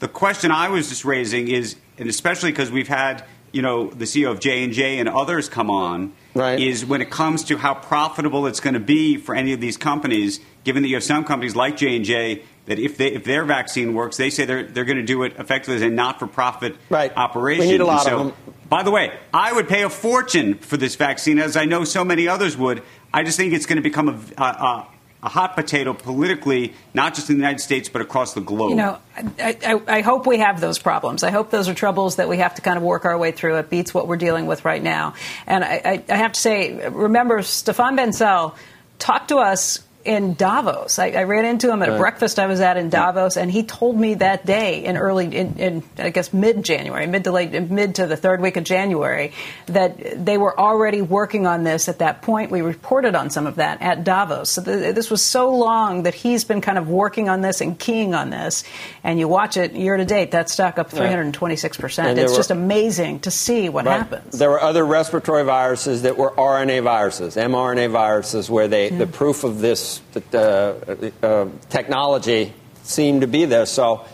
The 0.00 0.08
question 0.08 0.50
I 0.50 0.68
was 0.68 0.88
just 0.88 1.04
raising 1.04 1.48
is 1.48 1.76
and 2.00 2.08
especially 2.08 2.50
because 2.50 2.72
we've 2.72 2.88
had 2.88 3.24
you 3.52 3.62
know 3.62 3.90
the 3.90 4.04
CEO 4.04 4.30
of 4.30 4.40
J 4.40 4.64
and 4.64 4.72
J 4.72 4.98
and 4.98 5.08
others 5.08 5.48
come 5.48 5.70
on, 5.70 6.12
right. 6.34 6.58
is 6.58 6.84
when 6.84 7.02
it 7.02 7.10
comes 7.10 7.44
to 7.44 7.56
how 7.56 7.74
profitable 7.74 8.46
it's 8.46 8.60
going 8.60 8.74
to 8.74 8.80
be 8.80 9.16
for 9.16 9.34
any 9.34 9.52
of 9.52 9.60
these 9.60 9.76
companies. 9.76 10.40
Given 10.62 10.82
that 10.82 10.88
you 10.88 10.96
have 10.96 11.04
some 11.04 11.24
companies 11.24 11.56
like 11.56 11.76
J 11.76 11.96
and 11.96 12.04
J 12.04 12.42
that 12.66 12.78
if 12.78 12.96
they, 12.96 13.12
if 13.12 13.24
their 13.24 13.44
vaccine 13.44 13.94
works, 13.94 14.16
they 14.16 14.30
say 14.30 14.44
they're 14.44 14.64
they're 14.64 14.84
going 14.84 14.98
to 14.98 15.04
do 15.04 15.22
it 15.22 15.34
effectively 15.38 15.76
as 15.76 15.82
a 15.82 15.90
not 15.90 16.18
for 16.18 16.26
profit 16.26 16.76
right. 16.88 17.12
operation. 17.16 17.64
We 17.64 17.72
need 17.72 17.80
a 17.80 17.86
lot 17.86 18.04
so, 18.04 18.18
of 18.18 18.26
them. 18.26 18.54
By 18.68 18.84
the 18.84 18.92
way, 18.92 19.12
I 19.34 19.52
would 19.52 19.68
pay 19.68 19.82
a 19.82 19.90
fortune 19.90 20.54
for 20.54 20.76
this 20.76 20.94
vaccine, 20.94 21.40
as 21.40 21.56
I 21.56 21.64
know 21.64 21.84
so 21.84 22.04
many 22.04 22.28
others 22.28 22.56
would. 22.56 22.82
I 23.12 23.24
just 23.24 23.36
think 23.36 23.52
it's 23.52 23.66
going 23.66 23.78
to 23.78 23.82
become 23.82 24.08
a, 24.08 24.42
a, 24.42 24.44
a 24.44 24.88
hot 25.28 25.54
potato 25.54 25.92
politically, 25.92 26.74
not 26.94 27.14
just 27.14 27.28
in 27.28 27.36
the 27.36 27.40
United 27.40 27.60
States, 27.60 27.88
but 27.88 28.00
across 28.00 28.34
the 28.34 28.40
globe. 28.40 28.70
You 28.70 28.76
know, 28.76 28.98
I, 29.16 29.58
I, 29.64 29.82
I, 29.98 30.00
hope 30.00 30.26
we 30.26 30.38
have 30.38 30.60
those 30.60 30.78
problems. 30.78 31.22
I 31.22 31.30
hope 31.30 31.50
those 31.50 31.68
are 31.68 31.74
troubles 31.74 32.16
that 32.16 32.28
we 32.28 32.38
have 32.38 32.54
to 32.54 32.62
kind 32.62 32.78
of 32.78 32.82
work 32.82 33.04
our 33.04 33.18
way 33.18 33.30
through. 33.30 33.56
It 33.56 33.68
beats 33.68 33.92
what 33.92 34.08
we're 34.08 34.16
dealing 34.16 34.46
with 34.46 34.64
right 34.64 34.82
now. 34.82 35.14
And 35.46 35.62
I, 35.62 36.02
I 36.08 36.16
have 36.16 36.32
to 36.32 36.40
say, 36.40 36.88
remember, 36.88 37.40
Stéphane 37.40 37.98
Bancel 37.98 38.54
talked 38.98 39.28
to 39.28 39.36
us 39.36 39.80
in 40.04 40.34
Davos. 40.34 40.98
I, 40.98 41.08
I, 41.10 41.24
ran 41.24 41.44
into 41.44 41.70
him 41.70 41.82
at 41.82 41.90
a 41.90 41.98
breakfast 41.98 42.38
I 42.38 42.46
was 42.46 42.60
at 42.60 42.78
in 42.78 42.88
Davos, 42.88 43.36
and 43.36 43.50
he 43.50 43.64
told 43.64 43.98
me 43.98 44.14
that 44.14 44.46
day 44.46 44.84
in 44.84 44.96
early, 44.96 45.26
in, 45.26 45.58
in 45.58 45.82
I 45.98 46.08
guess 46.08 46.32
mid 46.32 46.64
January, 46.64 47.06
mid 47.06 47.24
to 47.24 47.32
late, 47.32 47.52
mid 47.70 47.96
to 47.96 48.06
the 48.06 48.16
third 48.16 48.40
week 48.40 48.56
of 48.56 48.64
January, 48.64 49.32
that 49.66 50.24
they 50.24 50.38
were 50.38 50.58
already 50.58 51.02
working 51.02 51.46
on 51.46 51.64
this 51.64 51.88
at 51.88 51.98
that 51.98 52.22
point. 52.22 52.50
We 52.50 52.62
reported 52.62 53.14
on 53.14 53.28
some 53.28 53.46
of 53.46 53.56
that 53.56 53.82
at 53.82 54.02
Davos. 54.02 54.50
So 54.50 54.62
this 54.62 55.10
was 55.10 55.22
so 55.22 55.54
long 55.54 56.04
that 56.04 56.14
he's 56.14 56.44
been 56.44 56.62
kind 56.62 56.78
of 56.78 56.88
working 56.88 57.28
on 57.28 57.42
this 57.42 57.60
and 57.60 57.78
keying 57.78 58.14
on 58.14 58.30
this. 58.30 58.64
And 59.04 59.18
you 59.18 59.28
watch 59.28 59.58
it 59.58 59.72
year 59.72 59.98
to 59.98 60.06
date, 60.06 60.30
that 60.30 60.48
stock 60.48 60.78
up 60.78 60.90
326 60.90 61.76
percent. 61.76 62.18
It's 62.18 62.32
were, 62.32 62.36
just 62.38 62.50
amazing 62.50 63.20
to 63.20 63.30
see 63.30 63.68
what 63.68 63.84
right. 63.84 63.98
happens. 63.98 64.38
There 64.38 64.48
were 64.48 64.62
other 64.62 64.84
respiratory 64.84 65.44
viruses 65.44 66.02
that 66.02 66.16
were 66.16 66.30
RNA 66.30 66.84
viruses, 66.84 67.36
mRNA 67.36 67.90
viruses, 67.90 68.48
where 68.48 68.66
they 68.66 68.90
yeah. 68.90 68.98
the 68.98 69.06
proof 69.06 69.44
of 69.44 69.60
this 69.60 69.89
the 70.12 71.12
uh, 71.22 71.26
uh, 71.26 71.48
technology 71.68 72.52
seem 72.82 73.20
to 73.20 73.26
be 73.26 73.44
there. 73.44 73.66
So 73.66 74.04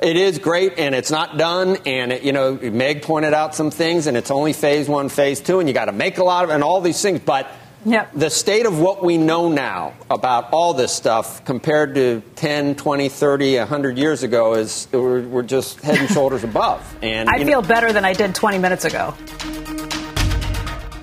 it 0.00 0.16
is 0.16 0.38
great, 0.38 0.78
and 0.78 0.94
it's 0.94 1.10
not 1.10 1.38
done. 1.38 1.78
And 1.86 2.12
it, 2.12 2.22
you 2.22 2.32
know, 2.32 2.54
Meg 2.54 3.02
pointed 3.02 3.34
out 3.34 3.54
some 3.54 3.70
things, 3.70 4.06
and 4.06 4.16
it's 4.16 4.30
only 4.30 4.52
phase 4.52 4.88
one, 4.88 5.08
phase 5.08 5.40
two, 5.40 5.60
and 5.60 5.68
you 5.68 5.74
got 5.74 5.86
to 5.86 5.92
make 5.92 6.18
a 6.18 6.24
lot 6.24 6.44
of, 6.44 6.50
and 6.50 6.62
all 6.62 6.80
these 6.80 7.00
things. 7.00 7.20
But 7.20 7.48
Yep. 7.86 8.12
The 8.14 8.30
state 8.30 8.64
of 8.64 8.80
what 8.80 9.04
we 9.04 9.18
know 9.18 9.50
now 9.50 9.92
about 10.10 10.52
all 10.52 10.72
this 10.72 10.90
stuff 10.90 11.44
compared 11.44 11.94
to 11.96 12.22
10, 12.36 12.76
20, 12.76 13.08
30, 13.10 13.58
100 13.58 13.98
years 13.98 14.22
ago 14.22 14.54
is 14.54 14.88
we're, 14.90 15.20
we're 15.22 15.42
just 15.42 15.80
head 15.80 15.98
and 15.98 16.08
shoulders 16.08 16.44
above. 16.44 16.80
And 17.02 17.28
I 17.28 17.44
feel 17.44 17.60
know, 17.60 17.68
better 17.68 17.92
than 17.92 18.04
I 18.04 18.14
did 18.14 18.34
20 18.34 18.58
minutes 18.58 18.86
ago. 18.86 19.14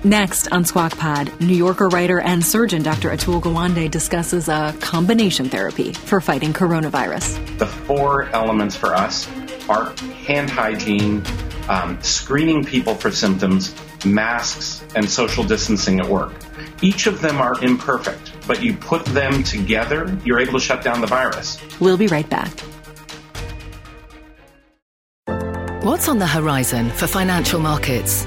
Next 0.04 0.50
on 0.50 0.64
Squawk 0.64 0.98
Pod, 0.98 1.32
New 1.40 1.54
Yorker 1.54 1.88
writer 1.88 2.18
and 2.18 2.44
surgeon 2.44 2.82
Dr. 2.82 3.10
Atul 3.10 3.40
Gawande 3.40 3.88
discusses 3.88 4.48
a 4.48 4.74
combination 4.80 5.48
therapy 5.48 5.92
for 5.92 6.20
fighting 6.20 6.52
coronavirus. 6.52 7.58
The 7.58 7.68
four 7.68 8.24
elements 8.30 8.74
for 8.74 8.96
us 8.96 9.28
are 9.68 9.94
hand 10.26 10.50
hygiene, 10.50 11.22
um, 11.68 12.02
screening 12.02 12.64
people 12.64 12.96
for 12.96 13.12
symptoms, 13.12 13.76
masks, 14.04 14.84
and 14.96 15.08
social 15.08 15.44
distancing 15.44 16.00
at 16.00 16.06
work. 16.06 16.32
Each 16.82 17.06
of 17.06 17.20
them 17.20 17.40
are 17.40 17.62
imperfect, 17.62 18.32
but 18.48 18.60
you 18.60 18.74
put 18.74 19.04
them 19.04 19.44
together, 19.44 20.18
you're 20.24 20.40
able 20.40 20.54
to 20.54 20.60
shut 20.60 20.82
down 20.82 21.00
the 21.00 21.06
virus. 21.06 21.62
We'll 21.78 21.96
be 21.96 22.08
right 22.08 22.28
back. 22.28 22.50
What's 25.84 26.08
on 26.08 26.18
the 26.18 26.26
horizon 26.26 26.90
for 26.90 27.06
financial 27.06 27.60
markets? 27.60 28.26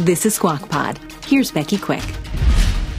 This 0.00 0.24
is 0.24 0.34
Squawk 0.36 0.66
Pod. 0.70 0.98
Here's 1.26 1.50
Becky 1.50 1.76
Quick. 1.76 2.02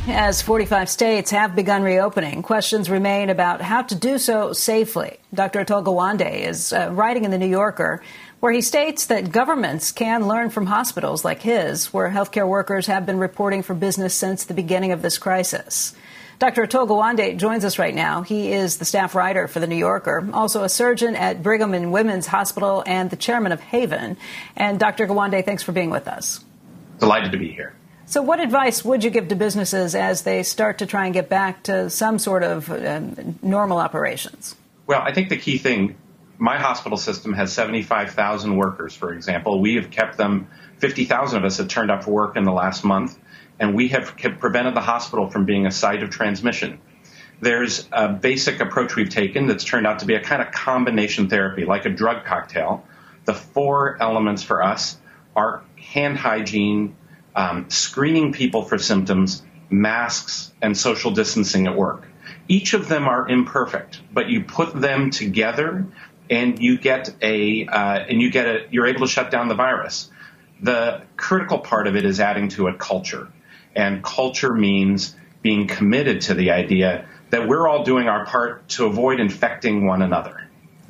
As 0.08 0.44
45 0.44 0.88
states 0.88 1.32
have 1.32 1.56
begun 1.56 1.82
reopening, 1.82 2.44
questions 2.44 2.92
remain 2.92 3.32
about 3.32 3.60
how 3.60 3.82
to 3.82 3.96
do 3.96 4.20
so 4.20 4.54
safely. 4.54 5.18
Dr. 5.34 5.66
Atul 5.66 5.84
Gawande 5.84 6.32
is 6.32 6.72
uh, 6.72 6.92
writing 6.92 7.26
in 7.26 7.32
The 7.32 7.40
New 7.40 7.48
Yorker 7.48 8.04
where 8.40 8.52
he 8.52 8.62
states 8.62 9.08
that 9.08 9.32
governments 9.32 9.92
can 9.92 10.28
learn 10.28 10.52
from 10.52 10.68
hospitals 10.68 11.26
like 11.26 11.42
his, 11.42 11.92
where 11.92 12.12
healthcare 12.12 12.48
workers 12.48 12.86
have 12.86 13.08
been 13.08 13.18
reporting 13.18 13.64
for 13.64 13.74
business 13.74 14.14
since 14.14 14.44
the 14.44 14.54
beginning 14.54 14.92
of 14.92 15.02
this 15.02 15.18
crisis. 15.18 15.96
Dr. 16.38 16.68
Atul 16.68 16.88
Gawande 16.88 17.36
joins 17.36 17.66
us 17.66 17.80
right 17.80 17.96
now. 17.96 18.22
He 18.22 18.54
is 18.54 18.78
the 18.78 18.86
staff 18.86 19.16
writer 19.16 19.48
for 19.48 19.60
The 19.60 19.66
New 19.66 19.76
Yorker, 19.76 20.30
also 20.34 20.64
a 20.64 20.70
surgeon 20.70 21.16
at 21.16 21.42
Brigham 21.42 21.74
and 21.74 21.92
Women's 21.92 22.28
Hospital 22.28 22.84
and 22.86 23.10
the 23.10 23.16
chairman 23.16 23.52
of 23.54 23.60
Haven. 23.60 24.18
And 24.56 24.80
Dr. 24.80 25.08
Gawande, 25.08 25.44
thanks 25.44 25.64
for 25.64 25.72
being 25.72 25.90
with 25.90 26.08
us. 26.08 26.46
Delighted 27.02 27.32
to 27.34 27.38
be 27.38 27.52
here. 27.52 27.74
So, 28.06 28.22
what 28.22 28.40
advice 28.40 28.86
would 28.86 29.04
you 29.04 29.10
give 29.10 29.28
to 29.30 29.36
businesses 29.36 29.96
as 29.96 30.22
they 30.22 30.44
start 30.44 30.78
to 30.78 30.86
try 30.86 31.06
and 31.06 31.14
get 31.14 31.30
back 31.30 31.64
to 31.64 31.90
some 31.90 32.20
sort 32.20 32.44
of 32.44 32.70
um, 32.70 33.40
normal 33.42 33.80
operations? 33.80 34.56
Well, 34.86 35.02
I 35.02 35.12
think 35.12 35.30
the 35.30 35.38
key 35.38 35.58
thing 35.58 35.96
my 36.38 36.58
hospital 36.58 36.98
system 36.98 37.34
has 37.34 37.54
75,000 37.54 38.56
workers, 38.56 38.96
for 38.96 39.14
example. 39.14 39.62
We 39.62 39.76
have 39.76 39.92
kept 39.92 40.18
them, 40.18 40.48
50,000 40.80 41.38
of 41.38 41.46
us 41.46 41.58
have 41.58 41.68
turned 41.68 41.92
up 41.92 42.04
for 42.04 42.12
work 42.12 42.36
in 42.36 42.44
the 42.44 42.52
last 42.52 42.84
month, 42.84 43.18
and 43.60 43.76
we 43.76 43.90
have 43.90 44.18
prevented 44.18 44.76
the 44.76 44.82
hospital 44.82 45.30
from 45.30 45.46
being 45.46 45.66
a 45.68 45.72
site 45.72 46.02
of 46.02 46.10
transmission. 46.10 46.80
There's 47.42 47.88
a 47.92 48.10
basic 48.10 48.60
approach 48.60 48.96
we've 48.96 49.10
taken 49.10 49.48
that's 49.48 49.64
turned 49.64 49.88
out 49.88 50.00
to 50.00 50.06
be 50.06 50.16
a 50.16 50.20
kind 50.20 50.42
of 50.42 50.52
combination 50.52 51.30
therapy, 51.30 51.66
like 51.66 51.86
a 51.86 51.90
drug 51.90 52.26
cocktail. 52.26 52.86
The 53.26 53.34
four 53.34 53.98
elements 54.02 54.44
for 54.44 54.64
us 54.64 54.98
are 55.36 55.64
hand 55.92 56.18
hygiene, 56.18 56.96
um, 57.36 57.70
screening 57.70 58.32
people 58.32 58.64
for 58.64 58.78
symptoms, 58.78 59.44
masks, 59.70 60.52
and 60.62 60.78
social 60.78 61.12
distancing 61.12 61.68
at 61.68 61.76
work. 61.76 62.08
Each 62.48 62.74
of 62.74 62.88
them 62.88 63.08
are 63.08 63.28
imperfect, 63.28 64.02
but 64.14 64.30
you 64.30 64.44
put 64.44 64.74
them 64.74 65.12
together 65.12 65.86
and 66.30 66.60
you 66.60 66.78
get 66.78 67.14
a 67.22 67.66
uh, 67.68 68.00
and 68.10 68.22
you 68.22 68.32
get 68.32 68.46
a 68.48 68.68
you're 68.72 68.88
able 68.88 69.02
to 69.02 69.08
shut 69.08 69.32
down 69.32 69.50
the 69.50 69.56
virus. 69.56 70.10
The 70.62 71.02
critical 71.18 71.60
part 71.60 71.88
of 71.88 71.96
it 71.96 72.06
is 72.06 72.20
adding 72.20 72.50
to 72.50 72.68
it 72.68 72.80
culture, 72.80 73.28
and 73.76 74.02
culture 74.02 74.54
means 74.54 75.16
being 75.42 75.68
committed 75.68 76.22
to 76.22 76.34
the 76.36 76.52
idea 76.52 77.06
that 77.32 77.48
we're 77.48 77.68
all 77.68 77.84
doing 77.84 78.08
our 78.08 78.26
part 78.26 78.68
to 78.70 78.86
avoid 78.86 79.20
infecting 79.20 79.86
one 79.86 80.02
another. 80.02 80.41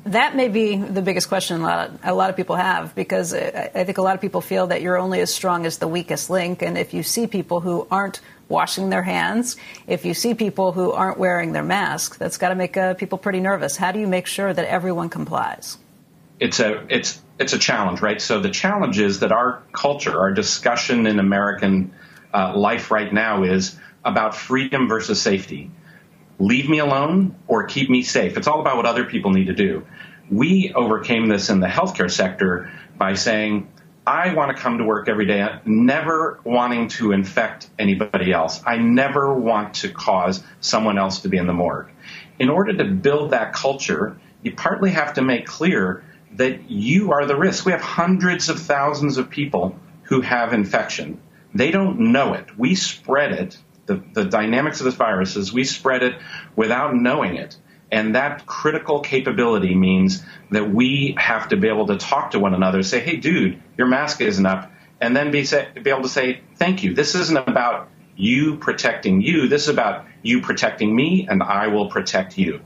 That 0.04 0.34
may 0.34 0.48
be 0.48 0.76
the 0.76 1.02
biggest 1.02 1.28
question 1.28 1.60
a 1.60 1.64
lot, 1.64 1.88
of, 1.88 2.00
a 2.02 2.14
lot 2.14 2.30
of 2.30 2.36
people 2.36 2.56
have 2.56 2.94
because 2.94 3.32
I 3.32 3.84
think 3.84 3.98
a 3.98 4.02
lot 4.02 4.16
of 4.16 4.20
people 4.20 4.40
feel 4.40 4.66
that 4.68 4.82
you're 4.82 4.98
only 4.98 5.20
as 5.20 5.32
strong 5.32 5.64
as 5.64 5.78
the 5.78 5.86
weakest 5.86 6.28
link. 6.28 6.60
And 6.60 6.76
if 6.76 6.92
you 6.92 7.04
see 7.04 7.28
people 7.28 7.60
who 7.60 7.86
aren't 7.88 8.20
washing 8.48 8.90
their 8.90 9.02
hands, 9.02 9.56
if 9.86 10.04
you 10.04 10.12
see 10.12 10.34
people 10.34 10.72
who 10.72 10.90
aren't 10.90 11.18
wearing 11.18 11.52
their 11.52 11.62
mask, 11.62 12.18
that's 12.18 12.36
got 12.36 12.48
to 12.48 12.56
make 12.56 12.76
uh, 12.76 12.94
people 12.94 13.16
pretty 13.16 13.38
nervous. 13.38 13.76
How 13.76 13.92
do 13.92 14.00
you 14.00 14.08
make 14.08 14.26
sure 14.26 14.52
that 14.52 14.64
everyone 14.66 15.08
complies? 15.08 15.78
It's 16.40 16.58
a 16.58 16.84
it's 16.88 17.22
it's 17.38 17.52
a 17.52 17.58
challenge, 17.58 18.02
right? 18.02 18.20
So 18.20 18.40
the 18.40 18.50
challenge 18.50 18.98
is 18.98 19.20
that 19.20 19.30
our 19.30 19.62
culture, 19.72 20.18
our 20.18 20.32
discussion 20.32 21.06
in 21.06 21.20
American 21.20 21.94
uh, 22.34 22.56
life 22.56 22.90
right 22.90 23.12
now 23.12 23.44
is 23.44 23.78
about 24.04 24.34
freedom 24.34 24.88
versus 24.88 25.22
safety 25.22 25.70
leave 26.42 26.68
me 26.68 26.78
alone 26.78 27.36
or 27.46 27.64
keep 27.64 27.88
me 27.88 28.02
safe. 28.02 28.36
It's 28.36 28.48
all 28.48 28.60
about 28.60 28.76
what 28.76 28.86
other 28.86 29.04
people 29.04 29.30
need 29.30 29.46
to 29.46 29.54
do. 29.54 29.86
We 30.30 30.72
overcame 30.74 31.28
this 31.28 31.50
in 31.50 31.60
the 31.60 31.68
healthcare 31.68 32.10
sector 32.10 32.72
by 32.98 33.14
saying, 33.14 33.68
I 34.04 34.34
want 34.34 34.56
to 34.56 34.60
come 34.60 34.78
to 34.78 34.84
work 34.84 35.08
every 35.08 35.26
day 35.26 35.48
never 35.64 36.40
wanting 36.42 36.88
to 36.88 37.12
infect 37.12 37.70
anybody 37.78 38.32
else. 38.32 38.60
I 38.66 38.78
never 38.78 39.32
want 39.32 39.74
to 39.74 39.90
cause 39.90 40.42
someone 40.60 40.98
else 40.98 41.20
to 41.20 41.28
be 41.28 41.36
in 41.36 41.46
the 41.46 41.52
morgue. 41.52 41.90
In 42.40 42.48
order 42.48 42.72
to 42.72 42.84
build 42.84 43.30
that 43.30 43.52
culture, 43.52 44.16
you 44.42 44.52
partly 44.52 44.90
have 44.90 45.14
to 45.14 45.22
make 45.22 45.46
clear 45.46 46.02
that 46.32 46.68
you 46.68 47.12
are 47.12 47.26
the 47.26 47.36
risk. 47.36 47.64
We 47.64 47.72
have 47.72 47.82
hundreds 47.82 48.48
of 48.48 48.58
thousands 48.58 49.16
of 49.16 49.30
people 49.30 49.76
who 50.04 50.22
have 50.22 50.52
infection. 50.52 51.20
They 51.54 51.70
don't 51.70 52.12
know 52.12 52.34
it. 52.34 52.58
We 52.58 52.74
spread 52.74 53.32
it 53.32 53.58
the, 53.86 54.02
the 54.12 54.24
dynamics 54.24 54.80
of 54.80 54.84
this 54.84 54.94
virus 54.94 55.36
is 55.36 55.52
we 55.52 55.64
spread 55.64 56.02
it 56.02 56.14
without 56.56 56.94
knowing 56.94 57.36
it. 57.36 57.56
And 57.90 58.14
that 58.14 58.46
critical 58.46 59.00
capability 59.00 59.74
means 59.74 60.24
that 60.50 60.70
we 60.70 61.14
have 61.18 61.50
to 61.50 61.56
be 61.56 61.68
able 61.68 61.88
to 61.88 61.98
talk 61.98 62.30
to 62.30 62.38
one 62.38 62.54
another, 62.54 62.82
say, 62.82 63.00
hey, 63.00 63.16
dude, 63.16 63.62
your 63.76 63.86
mask 63.86 64.20
isn't 64.22 64.46
up, 64.46 64.72
and 65.00 65.14
then 65.14 65.30
be, 65.30 65.44
say, 65.44 65.68
be 65.82 65.90
able 65.90 66.02
to 66.02 66.08
say, 66.08 66.40
thank 66.56 66.82
you. 66.82 66.94
This 66.94 67.14
isn't 67.14 67.36
about 67.36 67.90
you 68.16 68.56
protecting 68.56 69.20
you. 69.20 69.48
This 69.48 69.64
is 69.64 69.68
about 69.68 70.06
you 70.22 70.40
protecting 70.40 70.94
me, 70.94 71.26
and 71.28 71.42
I 71.42 71.66
will 71.66 71.90
protect 71.90 72.38
you. 72.38 72.60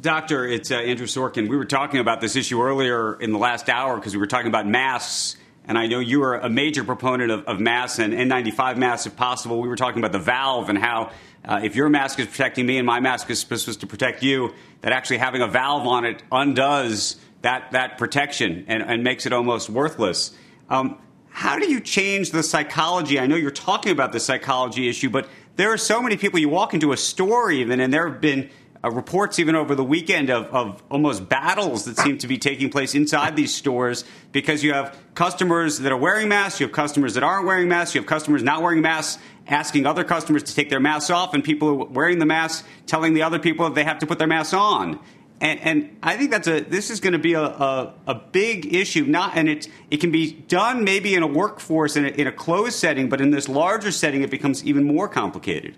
Doctor, 0.00 0.44
it's 0.44 0.70
uh, 0.70 0.76
Andrew 0.76 1.06
Sorkin. 1.06 1.48
We 1.48 1.56
were 1.56 1.64
talking 1.64 2.00
about 2.00 2.20
this 2.20 2.36
issue 2.36 2.60
earlier 2.62 3.14
in 3.20 3.32
the 3.32 3.38
last 3.38 3.68
hour 3.68 3.96
because 3.96 4.14
we 4.14 4.20
were 4.20 4.26
talking 4.26 4.48
about 4.48 4.66
masks 4.66 5.36
and 5.66 5.78
I 5.78 5.86
know 5.86 6.00
you 6.00 6.22
are 6.24 6.36
a 6.36 6.48
major 6.48 6.84
proponent 6.84 7.30
of, 7.30 7.44
of 7.44 7.60
masks 7.60 7.98
and 7.98 8.12
N95 8.12 8.76
masks 8.76 9.06
if 9.06 9.16
possible. 9.16 9.60
We 9.60 9.68
were 9.68 9.76
talking 9.76 10.00
about 10.00 10.12
the 10.12 10.18
valve 10.18 10.68
and 10.68 10.78
how 10.78 11.12
uh, 11.44 11.60
if 11.62 11.76
your 11.76 11.88
mask 11.88 12.18
is 12.18 12.26
protecting 12.26 12.66
me 12.66 12.78
and 12.78 12.86
my 12.86 13.00
mask 13.00 13.30
is 13.30 13.40
supposed 13.40 13.80
to 13.80 13.86
protect 13.86 14.22
you, 14.22 14.54
that 14.80 14.92
actually 14.92 15.18
having 15.18 15.42
a 15.42 15.46
valve 15.46 15.86
on 15.86 16.04
it 16.04 16.22
undoes 16.30 17.16
that, 17.42 17.72
that 17.72 17.98
protection 17.98 18.64
and, 18.68 18.82
and 18.82 19.04
makes 19.04 19.26
it 19.26 19.32
almost 19.32 19.68
worthless. 19.68 20.32
Um, 20.68 20.98
how 21.28 21.58
do 21.58 21.70
you 21.70 21.80
change 21.80 22.30
the 22.30 22.42
psychology? 22.42 23.18
I 23.18 23.26
know 23.26 23.36
you're 23.36 23.50
talking 23.50 23.92
about 23.92 24.12
the 24.12 24.20
psychology 24.20 24.88
issue, 24.88 25.10
but 25.10 25.28
there 25.56 25.72
are 25.72 25.78
so 25.78 26.02
many 26.02 26.16
people. 26.16 26.38
You 26.38 26.48
walk 26.48 26.74
into 26.74 26.92
a 26.92 26.96
store, 26.96 27.50
even, 27.50 27.80
and 27.80 27.92
there 27.92 28.08
have 28.08 28.20
been 28.20 28.50
uh, 28.84 28.90
reports 28.90 29.38
even 29.38 29.54
over 29.54 29.74
the 29.74 29.84
weekend 29.84 30.30
of, 30.30 30.46
of 30.46 30.82
almost 30.90 31.28
battles 31.28 31.84
that 31.84 31.96
seem 31.96 32.18
to 32.18 32.26
be 32.26 32.38
taking 32.38 32.70
place 32.70 32.94
inside 32.94 33.36
these 33.36 33.54
stores 33.54 34.04
because 34.32 34.64
you 34.64 34.72
have 34.72 34.96
customers 35.14 35.78
that 35.78 35.92
are 35.92 35.98
wearing 35.98 36.28
masks, 36.28 36.60
you 36.60 36.66
have 36.66 36.74
customers 36.74 37.14
that 37.14 37.22
aren't 37.22 37.46
wearing 37.46 37.68
masks, 37.68 37.94
you 37.94 38.00
have 38.00 38.08
customers 38.08 38.42
not 38.42 38.62
wearing 38.62 38.82
masks 38.82 39.22
asking 39.46 39.86
other 39.86 40.04
customers 40.04 40.42
to 40.44 40.54
take 40.54 40.70
their 40.70 40.80
masks 40.80 41.10
off, 41.10 41.34
and 41.34 41.42
people 41.42 41.86
wearing 41.86 42.18
the 42.18 42.26
masks 42.26 42.66
telling 42.86 43.14
the 43.14 43.22
other 43.22 43.38
people 43.38 43.66
that 43.66 43.74
they 43.74 43.84
have 43.84 43.98
to 43.98 44.06
put 44.06 44.18
their 44.18 44.28
masks 44.28 44.54
on. 44.54 44.98
And, 45.40 45.60
and, 45.60 45.96
I 46.04 46.16
think 46.16 46.30
that's 46.30 46.46
a 46.46 46.60
this 46.60 46.88
is 46.88 47.00
going 47.00 47.14
to 47.14 47.18
be 47.18 47.34
a, 47.34 47.42
a, 47.42 47.94
a, 48.06 48.14
big 48.14 48.72
issue. 48.72 49.04
Not 49.04 49.36
and 49.36 49.48
it 49.48 49.66
it 49.90 49.96
can 49.96 50.12
be 50.12 50.34
done 50.34 50.84
maybe 50.84 51.16
in 51.16 51.24
a 51.24 51.26
workforce 51.26 51.96
in 51.96 52.04
a, 52.04 52.08
in 52.10 52.28
a 52.28 52.32
closed 52.32 52.74
setting, 52.74 53.08
but 53.08 53.20
in 53.20 53.30
this 53.30 53.48
larger 53.48 53.90
setting, 53.90 54.22
it 54.22 54.30
becomes 54.30 54.64
even 54.64 54.84
more 54.84 55.08
complicated. 55.08 55.76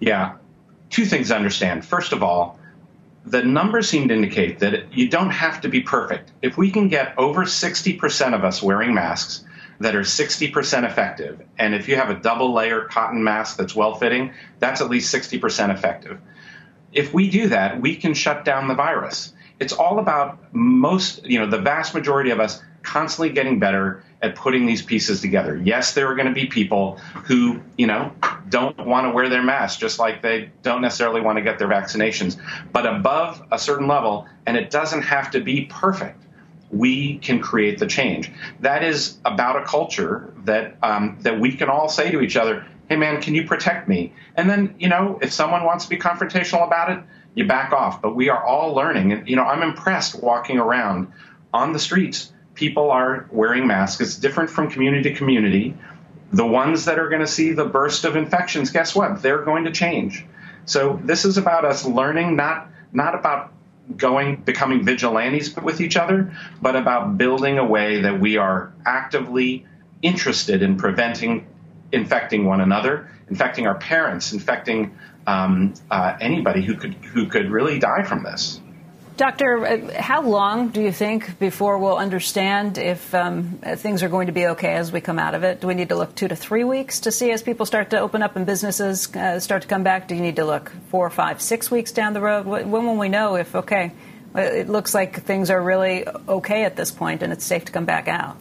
Yeah, 0.00 0.34
two 0.90 1.04
things 1.04 1.28
to 1.28 1.36
understand. 1.36 1.84
First 1.84 2.12
of 2.12 2.22
all, 2.22 2.58
the 3.26 3.42
numbers 3.42 3.88
seem 3.88 4.08
to 4.08 4.14
indicate 4.14 4.58
that 4.58 4.92
you 4.92 5.08
don't 5.08 5.30
have 5.30 5.62
to 5.62 5.68
be 5.68 5.80
perfect. 5.80 6.30
If 6.42 6.58
we 6.58 6.70
can 6.70 6.88
get 6.88 7.18
over 7.18 7.44
60% 7.44 8.34
of 8.34 8.44
us 8.44 8.62
wearing 8.62 8.94
masks 8.94 9.44
that 9.80 9.96
are 9.96 10.02
60% 10.02 10.84
effective, 10.84 11.40
and 11.58 11.74
if 11.74 11.88
you 11.88 11.96
have 11.96 12.10
a 12.10 12.14
double 12.14 12.52
layer 12.52 12.82
cotton 12.82 13.24
mask 13.24 13.56
that's 13.56 13.74
well 13.74 13.94
fitting, 13.94 14.32
that's 14.58 14.80
at 14.80 14.90
least 14.90 15.12
60% 15.14 15.72
effective. 15.72 16.20
If 16.92 17.14
we 17.14 17.30
do 17.30 17.48
that, 17.48 17.80
we 17.80 17.96
can 17.96 18.14
shut 18.14 18.44
down 18.44 18.68
the 18.68 18.74
virus. 18.74 19.32
It's 19.58 19.72
all 19.72 19.98
about 19.98 20.54
most, 20.54 21.24
you 21.24 21.38
know, 21.38 21.46
the 21.46 21.58
vast 21.58 21.94
majority 21.94 22.30
of 22.30 22.40
us 22.40 22.62
constantly 22.84 23.30
getting 23.30 23.58
better 23.58 24.04
at 24.22 24.36
putting 24.36 24.66
these 24.66 24.82
pieces 24.82 25.20
together. 25.20 25.60
Yes, 25.62 25.94
there 25.94 26.06
are 26.06 26.14
going 26.14 26.28
to 26.28 26.32
be 26.32 26.46
people 26.46 26.96
who, 27.24 27.60
you 27.76 27.86
know, 27.86 28.12
don't 28.48 28.86
want 28.86 29.06
to 29.06 29.10
wear 29.10 29.28
their 29.28 29.42
mask, 29.42 29.80
just 29.80 29.98
like 29.98 30.22
they 30.22 30.50
don't 30.62 30.80
necessarily 30.80 31.20
want 31.20 31.36
to 31.36 31.42
get 31.42 31.58
their 31.58 31.68
vaccinations. 31.68 32.40
But 32.72 32.86
above 32.86 33.42
a 33.50 33.58
certain 33.58 33.88
level, 33.88 34.26
and 34.46 34.56
it 34.56 34.70
doesn't 34.70 35.02
have 35.02 35.30
to 35.32 35.40
be 35.40 35.66
perfect, 35.66 36.22
we 36.70 37.18
can 37.18 37.40
create 37.40 37.78
the 37.78 37.86
change. 37.86 38.30
That 38.60 38.84
is 38.84 39.18
about 39.24 39.60
a 39.60 39.64
culture 39.64 40.32
that 40.44 40.76
um, 40.82 41.18
that 41.20 41.38
we 41.38 41.52
can 41.52 41.68
all 41.68 41.88
say 41.88 42.10
to 42.10 42.20
each 42.20 42.36
other, 42.36 42.66
"Hey, 42.88 42.96
man, 42.96 43.20
can 43.20 43.34
you 43.34 43.46
protect 43.46 43.88
me?" 43.88 44.12
And 44.36 44.48
then, 44.48 44.74
you 44.78 44.88
know, 44.88 45.18
if 45.22 45.32
someone 45.32 45.64
wants 45.64 45.84
to 45.84 45.90
be 45.90 45.96
confrontational 45.96 46.66
about 46.66 46.90
it, 46.90 47.02
you 47.34 47.46
back 47.46 47.72
off. 47.72 48.02
But 48.02 48.14
we 48.14 48.28
are 48.28 48.42
all 48.42 48.74
learning, 48.74 49.12
and 49.12 49.28
you 49.28 49.36
know, 49.36 49.44
I'm 49.44 49.62
impressed 49.62 50.22
walking 50.22 50.58
around 50.58 51.12
on 51.52 51.72
the 51.72 51.78
streets 51.78 52.32
people 52.54 52.90
are 52.90 53.26
wearing 53.30 53.66
masks. 53.66 54.00
It's 54.00 54.16
different 54.16 54.50
from 54.50 54.70
community 54.70 55.10
to 55.10 55.16
community. 55.16 55.76
The 56.32 56.46
ones 56.46 56.86
that 56.86 56.98
are 56.98 57.08
going 57.08 57.20
to 57.20 57.26
see 57.26 57.52
the 57.52 57.64
burst 57.64 58.04
of 58.04 58.16
infections, 58.16 58.70
guess 58.70 58.94
what? 58.94 59.22
They're 59.22 59.42
going 59.42 59.64
to 59.64 59.72
change. 59.72 60.24
So 60.66 60.98
this 61.02 61.24
is 61.24 61.36
about 61.36 61.64
us 61.64 61.84
learning, 61.84 62.36
not 62.36 62.68
not 62.92 63.14
about 63.14 63.52
going 63.96 64.36
becoming 64.36 64.82
vigilantes 64.82 65.54
with 65.56 65.80
each 65.80 65.96
other, 65.96 66.34
but 66.62 66.74
about 66.74 67.18
building 67.18 67.58
a 67.58 67.64
way 67.64 68.02
that 68.02 68.18
we 68.18 68.36
are 68.38 68.72
actively 68.86 69.66
interested 70.00 70.62
in 70.62 70.76
preventing 70.76 71.46
infecting 71.92 72.44
one 72.44 72.60
another, 72.60 73.10
infecting 73.28 73.66
our 73.66 73.74
parents, 73.74 74.32
infecting 74.32 74.96
um, 75.26 75.74
uh, 75.90 76.16
anybody 76.20 76.62
who 76.62 76.74
could 76.74 76.94
who 76.94 77.26
could 77.26 77.50
really 77.50 77.78
die 77.78 78.02
from 78.02 78.22
this. 78.22 78.60
Doctor, 79.16 79.64
uh, 79.64 80.02
how 80.02 80.22
long 80.22 80.70
do 80.70 80.80
you 80.80 80.90
think 80.90 81.38
before 81.38 81.78
we'll 81.78 81.98
understand 81.98 82.78
if 82.78 83.14
um, 83.14 83.60
things 83.76 84.02
are 84.02 84.08
going 84.08 84.26
to 84.26 84.32
be 84.32 84.48
okay 84.48 84.74
as 84.74 84.90
we 84.90 85.00
come 85.00 85.20
out 85.20 85.36
of 85.36 85.44
it? 85.44 85.60
Do 85.60 85.68
we 85.68 85.74
need 85.74 85.90
to 85.90 85.94
look 85.94 86.16
two 86.16 86.26
to 86.26 86.34
three 86.34 86.64
weeks 86.64 86.98
to 87.00 87.12
see 87.12 87.30
as 87.30 87.40
people 87.40 87.64
start 87.64 87.90
to 87.90 88.00
open 88.00 88.24
up 88.24 88.34
and 88.34 88.44
businesses 88.44 89.14
uh, 89.14 89.38
start 89.38 89.62
to 89.62 89.68
come 89.68 89.84
back? 89.84 90.08
Do 90.08 90.16
you 90.16 90.20
need 90.20 90.36
to 90.36 90.44
look 90.44 90.72
four, 90.88 91.08
five, 91.10 91.40
six 91.40 91.70
weeks 91.70 91.92
down 91.92 92.12
the 92.12 92.20
road? 92.20 92.44
When 92.44 92.72
will 92.72 92.96
we 92.96 93.08
know 93.08 93.36
if, 93.36 93.54
okay, 93.54 93.92
it 94.34 94.68
looks 94.68 94.94
like 94.94 95.22
things 95.22 95.48
are 95.48 95.62
really 95.62 96.08
okay 96.08 96.64
at 96.64 96.74
this 96.74 96.90
point 96.90 97.22
and 97.22 97.32
it's 97.32 97.44
safe 97.44 97.66
to 97.66 97.72
come 97.72 97.84
back 97.84 98.08
out? 98.08 98.36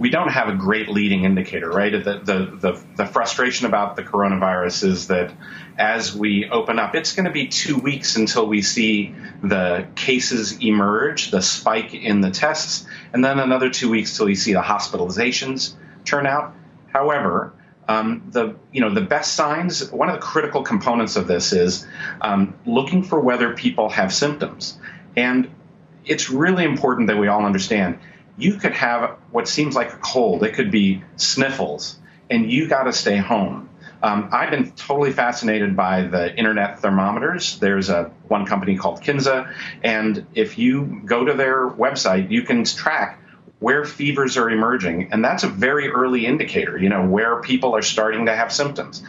We 0.00 0.08
don't 0.08 0.30
have 0.30 0.48
a 0.48 0.54
great 0.54 0.88
leading 0.88 1.24
indicator, 1.24 1.68
right? 1.68 1.92
The, 1.92 2.20
the, 2.24 2.56
the, 2.58 2.82
the, 2.96 3.04
frustration 3.04 3.66
about 3.66 3.96
the 3.96 4.02
coronavirus 4.02 4.84
is 4.84 5.08
that 5.08 5.30
as 5.76 6.16
we 6.16 6.48
open 6.48 6.78
up, 6.78 6.94
it's 6.94 7.12
going 7.12 7.26
to 7.26 7.30
be 7.30 7.48
two 7.48 7.76
weeks 7.76 8.16
until 8.16 8.46
we 8.46 8.62
see 8.62 9.14
the 9.42 9.86
cases 9.96 10.64
emerge, 10.64 11.30
the 11.30 11.42
spike 11.42 11.92
in 11.92 12.22
the 12.22 12.30
tests, 12.30 12.86
and 13.12 13.22
then 13.22 13.38
another 13.38 13.68
two 13.68 13.90
weeks 13.90 14.16
till 14.16 14.24
we 14.24 14.36
see 14.36 14.54
the 14.54 14.62
hospitalizations 14.62 15.74
turn 16.06 16.26
out. 16.26 16.54
However, 16.86 17.52
um, 17.86 18.22
the 18.30 18.56
you 18.72 18.80
know 18.80 18.94
the 18.94 19.02
best 19.02 19.34
signs. 19.34 19.90
One 19.92 20.08
of 20.08 20.14
the 20.14 20.22
critical 20.22 20.62
components 20.62 21.16
of 21.16 21.26
this 21.26 21.52
is 21.52 21.86
um, 22.22 22.54
looking 22.64 23.02
for 23.02 23.20
whether 23.20 23.52
people 23.52 23.90
have 23.90 24.14
symptoms, 24.14 24.78
and 25.14 25.50
it's 26.06 26.30
really 26.30 26.64
important 26.64 27.08
that 27.08 27.18
we 27.18 27.28
all 27.28 27.44
understand 27.44 27.98
you 28.40 28.54
could 28.54 28.72
have 28.72 29.18
what 29.30 29.48
seems 29.48 29.74
like 29.74 29.92
a 29.92 29.96
cold. 29.98 30.42
It 30.42 30.54
could 30.54 30.70
be 30.70 31.02
sniffles, 31.16 31.98
and 32.28 32.50
you 32.50 32.68
got 32.68 32.84
to 32.84 32.92
stay 32.92 33.16
home. 33.16 33.68
Um, 34.02 34.30
I've 34.32 34.50
been 34.50 34.70
totally 34.72 35.12
fascinated 35.12 35.76
by 35.76 36.02
the 36.02 36.34
internet 36.34 36.80
thermometers. 36.80 37.58
There's 37.58 37.90
a 37.90 38.10
one 38.28 38.46
company 38.46 38.76
called 38.76 39.02
Kinsa, 39.02 39.52
and 39.82 40.26
if 40.34 40.58
you 40.58 41.02
go 41.04 41.24
to 41.24 41.34
their 41.34 41.68
website, 41.68 42.30
you 42.30 42.42
can 42.42 42.64
track 42.64 43.22
where 43.58 43.84
fevers 43.84 44.38
are 44.38 44.48
emerging, 44.48 45.12
and 45.12 45.22
that's 45.22 45.42
a 45.42 45.48
very 45.48 45.88
early 45.90 46.24
indicator. 46.24 46.78
You 46.78 46.88
know 46.88 47.06
where 47.06 47.42
people 47.42 47.76
are 47.76 47.82
starting 47.82 48.26
to 48.26 48.34
have 48.34 48.52
symptoms. 48.52 49.02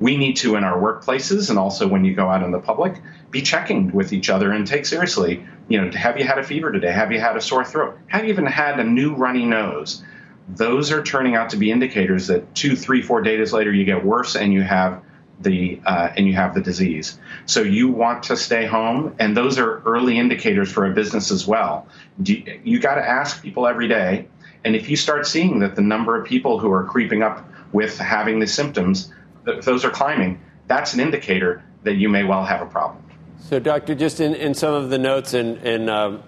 We 0.00 0.16
need 0.16 0.36
to 0.36 0.56
in 0.56 0.64
our 0.64 0.80
workplaces 0.80 1.50
and 1.50 1.58
also 1.58 1.86
when 1.86 2.04
you 2.04 2.14
go 2.14 2.28
out 2.28 2.42
in 2.42 2.50
the 2.50 2.58
public 2.58 2.94
be 3.30 3.42
checking 3.42 3.92
with 3.92 4.12
each 4.12 4.28
other 4.28 4.52
and 4.52 4.66
take 4.66 4.84
seriously 4.84 5.44
you 5.68 5.80
know 5.80 5.90
have 5.92 6.18
you 6.18 6.24
had 6.24 6.38
a 6.38 6.42
fever 6.42 6.70
today? 6.70 6.92
Have 6.92 7.12
you 7.12 7.20
had 7.20 7.36
a 7.36 7.40
sore 7.40 7.64
throat? 7.64 7.98
Have 8.06 8.24
you 8.24 8.30
even 8.30 8.46
had 8.46 8.78
a 8.78 8.84
new 8.84 9.14
runny 9.14 9.44
nose? 9.44 10.02
Those 10.48 10.90
are 10.92 11.02
turning 11.02 11.34
out 11.34 11.50
to 11.50 11.56
be 11.56 11.70
indicators 11.70 12.26
that 12.26 12.54
two 12.54 12.76
three 12.76 13.00
four 13.00 13.22
days 13.22 13.52
later 13.52 13.72
you 13.72 13.84
get 13.84 14.04
worse 14.04 14.36
and 14.36 14.52
you 14.52 14.62
have 14.62 15.02
the 15.40 15.80
uh, 15.84 16.10
and 16.16 16.26
you 16.26 16.34
have 16.34 16.54
the 16.54 16.60
disease. 16.60 17.18
So 17.46 17.62
you 17.62 17.88
want 17.88 18.24
to 18.24 18.36
stay 18.36 18.66
home 18.66 19.16
and 19.18 19.36
those 19.36 19.58
are 19.58 19.80
early 19.86 20.18
indicators 20.18 20.70
for 20.70 20.86
a 20.86 20.94
business 20.94 21.30
as 21.30 21.46
well. 21.46 21.86
You, 22.22 22.60
you 22.64 22.78
got 22.78 22.96
to 22.96 23.08
ask 23.08 23.42
people 23.42 23.66
every 23.66 23.88
day 23.88 24.28
and 24.64 24.76
if 24.76 24.90
you 24.90 24.96
start 24.96 25.26
seeing 25.26 25.60
that 25.60 25.74
the 25.74 25.82
number 25.82 26.20
of 26.20 26.26
people 26.26 26.58
who 26.58 26.70
are 26.70 26.84
creeping 26.84 27.22
up 27.22 27.48
with 27.72 27.98
having 27.98 28.38
the 28.38 28.46
symptoms 28.46 29.12
if 29.46 29.64
those 29.64 29.84
are 29.84 29.90
climbing, 29.90 30.40
that's 30.66 30.94
an 30.94 31.00
indicator 31.00 31.62
that 31.82 31.94
you 31.94 32.08
may 32.08 32.24
well 32.24 32.44
have 32.44 32.62
a 32.62 32.66
problem. 32.66 33.02
So, 33.40 33.58
doctor, 33.58 33.94
just 33.94 34.20
in, 34.20 34.34
in 34.34 34.54
some 34.54 34.74
of 34.74 34.90
the 34.90 34.98
notes 34.98 35.34
in 35.34 35.56
in, 35.58 35.88
uh, 35.88 36.22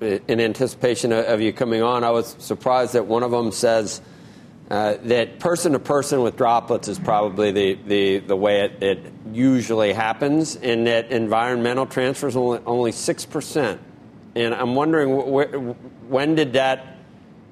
in 0.00 0.40
anticipation 0.40 1.12
of 1.12 1.40
you 1.40 1.52
coming 1.52 1.82
on, 1.82 2.04
I 2.04 2.10
was 2.10 2.36
surprised 2.38 2.94
that 2.94 3.06
one 3.06 3.22
of 3.22 3.30
them 3.30 3.52
says 3.52 4.00
uh, 4.70 4.94
that 5.02 5.40
person 5.40 5.72
to 5.72 5.78
person 5.78 6.22
with 6.22 6.36
droplets 6.36 6.86
is 6.86 6.98
probably 6.98 7.50
the, 7.50 7.74
the, 7.86 8.18
the 8.18 8.36
way 8.36 8.60
it, 8.60 8.82
it 8.82 9.12
usually 9.32 9.92
happens, 9.92 10.54
and 10.54 10.86
that 10.86 11.10
environmental 11.10 11.86
transfer 11.86 12.28
is 12.28 12.36
only, 12.36 12.60
only 12.66 12.92
6%. 12.92 13.78
And 14.36 14.54
I'm 14.54 14.76
wondering 14.76 15.10
wh- 15.10 16.08
when 16.08 16.36
did 16.36 16.52
that 16.52 16.89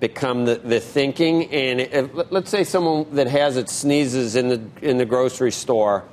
become 0.00 0.44
the, 0.44 0.56
the 0.56 0.80
thinking. 0.80 1.50
And 1.50 1.80
if, 1.80 2.11
let's 2.30 2.50
say 2.50 2.64
someone 2.64 3.06
that 3.14 3.26
has 3.26 3.56
it 3.56 3.68
sneezes 3.68 4.37
in 4.37 4.48
the 4.48 4.61
in 4.82 4.98
the 4.98 5.06
grocery 5.06 5.52
store. 5.52 6.04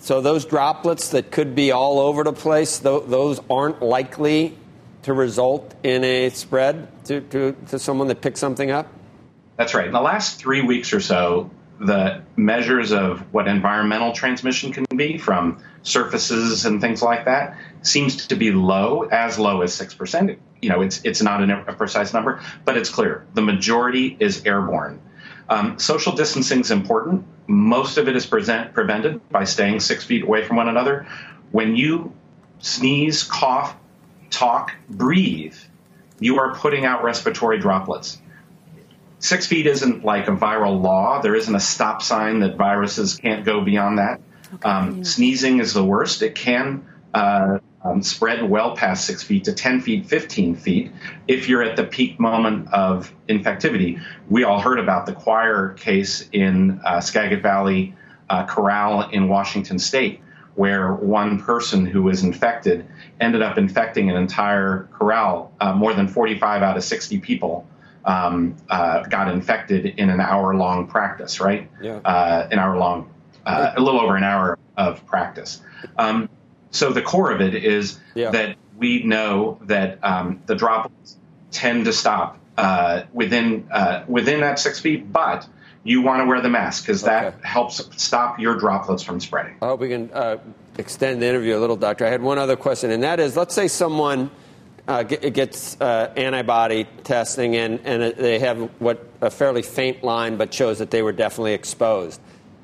So 0.00 0.20
those 0.20 0.46
droplets 0.46 1.10
that 1.10 1.30
could 1.30 1.54
be 1.54 1.72
all 1.72 1.98
over 1.98 2.24
the 2.24 2.32
place, 2.32 2.78
th- 2.78 3.02
those 3.06 3.38
aren't 3.50 3.82
likely 3.82 4.56
to 5.02 5.12
result 5.12 5.74
in 5.82 6.04
a 6.04 6.30
spread 6.30 6.88
to, 7.06 7.20
to, 7.20 7.56
to 7.68 7.78
someone 7.78 8.08
that 8.08 8.20
picks 8.20 8.40
something 8.40 8.70
up? 8.70 8.86
That's 9.56 9.74
right. 9.74 9.86
In 9.86 9.92
the 9.92 10.00
last 10.00 10.38
three 10.38 10.62
weeks 10.62 10.92
or 10.92 11.00
so, 11.00 11.50
the 11.80 12.22
measures 12.36 12.92
of 12.92 13.20
what 13.32 13.48
environmental 13.48 14.12
transmission 14.12 14.72
can 14.72 14.84
be 14.96 15.18
from 15.18 15.58
surfaces 15.82 16.66
and 16.66 16.80
things 16.80 17.02
like 17.02 17.24
that 17.24 17.56
seems 17.82 18.26
to 18.26 18.36
be 18.36 18.52
low, 18.52 19.02
as 19.04 19.38
low 19.38 19.62
as 19.62 19.72
6%. 19.78 20.36
You 20.60 20.68
know, 20.68 20.82
it's, 20.82 21.00
it's 21.04 21.22
not 21.22 21.48
a 21.48 21.72
precise 21.72 22.12
number, 22.12 22.42
but 22.64 22.76
it's 22.76 22.90
clear. 22.90 23.26
The 23.34 23.42
majority 23.42 24.16
is 24.20 24.44
airborne. 24.44 25.00
Um, 25.48 25.78
social 25.78 26.12
distancing 26.12 26.60
is 26.60 26.70
important. 26.70 27.24
Most 27.46 27.96
of 27.96 28.08
it 28.08 28.14
is 28.14 28.26
present, 28.26 28.72
prevented 28.72 29.28
by 29.30 29.44
staying 29.44 29.80
six 29.80 30.04
feet 30.04 30.22
away 30.22 30.44
from 30.44 30.56
one 30.56 30.68
another. 30.68 31.06
When 31.50 31.74
you 31.74 32.12
sneeze, 32.60 33.24
cough, 33.24 33.74
talk, 34.30 34.72
breathe, 34.88 35.56
you 36.20 36.38
are 36.38 36.54
putting 36.54 36.84
out 36.84 37.02
respiratory 37.02 37.58
droplets. 37.58 38.20
Six 39.18 39.46
feet 39.46 39.66
isn't 39.66 40.04
like 40.04 40.28
a 40.28 40.32
viral 40.32 40.80
law. 40.80 41.20
There 41.20 41.34
isn't 41.34 41.54
a 41.54 41.60
stop 41.60 42.00
sign 42.00 42.40
that 42.40 42.56
viruses 42.56 43.16
can't 43.16 43.44
go 43.44 43.60
beyond 43.62 43.98
that. 43.98 44.20
Okay. 44.54 44.68
Um, 44.68 45.04
sneezing 45.04 45.60
is 45.60 45.72
the 45.72 45.84
worst. 45.84 46.22
It 46.22 46.34
can 46.34 46.86
uh, 47.14 47.58
um, 47.82 48.02
spread 48.02 48.48
well 48.48 48.76
past 48.76 49.06
six 49.06 49.22
feet 49.22 49.44
to 49.44 49.52
10 49.52 49.80
feet, 49.80 50.06
15 50.06 50.56
feet 50.56 50.92
if 51.26 51.48
you're 51.48 51.62
at 51.62 51.76
the 51.76 51.84
peak 51.84 52.20
moment 52.20 52.72
of 52.72 53.12
infectivity. 53.28 54.02
We 54.28 54.44
all 54.44 54.60
heard 54.60 54.78
about 54.78 55.06
the 55.06 55.12
choir 55.12 55.70
case 55.70 56.28
in 56.32 56.80
uh, 56.84 57.00
Skagit 57.00 57.42
Valley 57.42 57.94
uh, 58.28 58.46
Chorale 58.46 59.08
in 59.10 59.28
Washington 59.28 59.78
state, 59.78 60.20
where 60.54 60.92
one 60.92 61.40
person 61.40 61.86
who 61.86 62.02
was 62.02 62.22
infected 62.22 62.86
ended 63.20 63.42
up 63.42 63.56
infecting 63.56 64.10
an 64.10 64.16
entire 64.16 64.88
chorale. 64.92 65.52
Uh, 65.60 65.74
more 65.74 65.94
than 65.94 66.06
45 66.06 66.62
out 66.62 66.76
of 66.76 66.84
60 66.84 67.18
people 67.20 67.66
um, 68.04 68.56
uh, 68.68 69.02
got 69.04 69.28
infected 69.28 69.86
in 69.86 70.10
an 70.10 70.20
hour 70.20 70.54
long 70.54 70.86
practice, 70.86 71.40
right? 71.40 71.70
Yeah. 71.82 71.96
Uh, 71.96 72.48
an 72.50 72.58
hour 72.58 72.76
long, 72.76 73.10
uh, 73.44 73.72
a 73.76 73.80
little 73.80 74.00
over 74.00 74.16
an 74.16 74.24
hour 74.24 74.58
of 74.76 75.04
practice. 75.06 75.60
Um, 75.96 76.28
so 76.70 76.92
the 76.92 77.02
core 77.02 77.30
of 77.30 77.40
it 77.40 77.54
is 77.54 77.98
yeah. 78.14 78.30
that 78.30 78.56
we 78.78 79.02
know 79.02 79.58
that 79.62 79.98
um, 80.02 80.42
the 80.46 80.54
droplets 80.54 81.16
tend 81.50 81.84
to 81.86 81.92
stop 81.92 82.38
uh, 82.56 83.02
within 83.12 83.68
uh, 83.70 84.04
within 84.06 84.40
that 84.40 84.58
six 84.58 84.80
feet, 84.80 85.12
but 85.12 85.46
you 85.82 86.02
want 86.02 86.22
to 86.22 86.26
wear 86.26 86.40
the 86.40 86.48
mask 86.48 86.84
because 86.84 87.02
that 87.02 87.24
okay. 87.24 87.36
helps 87.42 87.82
stop 88.02 88.38
your 88.38 88.56
droplets 88.56 89.02
from 89.02 89.18
spreading. 89.20 89.56
I 89.62 89.66
hope 89.66 89.80
we 89.80 89.88
can 89.88 90.10
uh, 90.12 90.38
extend 90.78 91.22
the 91.22 91.26
interview 91.26 91.56
a 91.56 91.60
little, 91.60 91.76
Doctor. 91.76 92.06
I 92.06 92.10
had 92.10 92.22
one 92.22 92.38
other 92.38 92.56
question, 92.56 92.90
and 92.90 93.02
that 93.02 93.18
is 93.18 93.36
let's 93.36 93.54
say 93.54 93.68
someone 93.68 94.30
uh, 94.90 95.02
gets 95.04 95.80
uh, 95.80 96.12
antibody 96.16 96.84
testing 97.04 97.54
and, 97.56 97.80
and 97.84 98.14
they 98.16 98.40
have 98.40 98.58
what 98.80 99.06
a 99.20 99.30
fairly 99.30 99.62
faint 99.62 100.02
line 100.02 100.36
but 100.36 100.52
shows 100.52 100.78
that 100.78 100.90
they 100.90 101.02
were 101.02 101.12
definitely 101.12 101.54
exposed. 101.54 102.20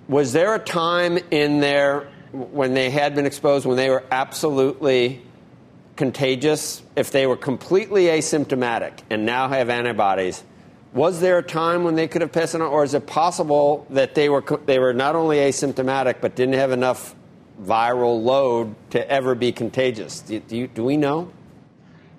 Was 0.08 0.32
there 0.32 0.54
a 0.54 0.58
time 0.58 1.18
in 1.30 1.60
there 1.60 2.08
when 2.32 2.74
they 2.74 2.90
had 2.90 3.14
been 3.14 3.26
exposed 3.26 3.66
when 3.66 3.76
they 3.76 3.90
were 3.90 4.04
absolutely 4.10 5.22
contagious, 5.96 6.82
if 6.94 7.10
they 7.10 7.26
were 7.26 7.36
completely 7.36 8.04
asymptomatic 8.04 9.00
and 9.10 9.26
now 9.26 9.48
have 9.48 9.68
antibodies? 9.68 10.44
Was 10.92 11.20
there 11.20 11.38
a 11.38 11.42
time 11.42 11.84
when 11.84 11.94
they 11.94 12.08
could 12.08 12.22
have 12.22 12.32
passed 12.32 12.54
it 12.54 12.60
on, 12.60 12.68
or 12.68 12.84
is 12.84 12.94
it 12.94 13.06
possible 13.06 13.86
that 13.90 14.14
they 14.14 14.28
were 14.28 14.42
they 14.64 14.78
were 14.78 14.94
not 14.94 15.16
only 15.16 15.38
asymptomatic 15.38 16.20
but 16.20 16.36
didn't 16.36 16.54
have 16.54 16.70
enough 16.70 17.14
viral 17.60 18.22
load 18.22 18.74
to 18.90 19.10
ever 19.10 19.34
be 19.34 19.52
contagious? 19.52 20.20
Do, 20.20 20.40
do, 20.40 20.66
do 20.68 20.84
we 20.84 20.96
know? 20.96 21.30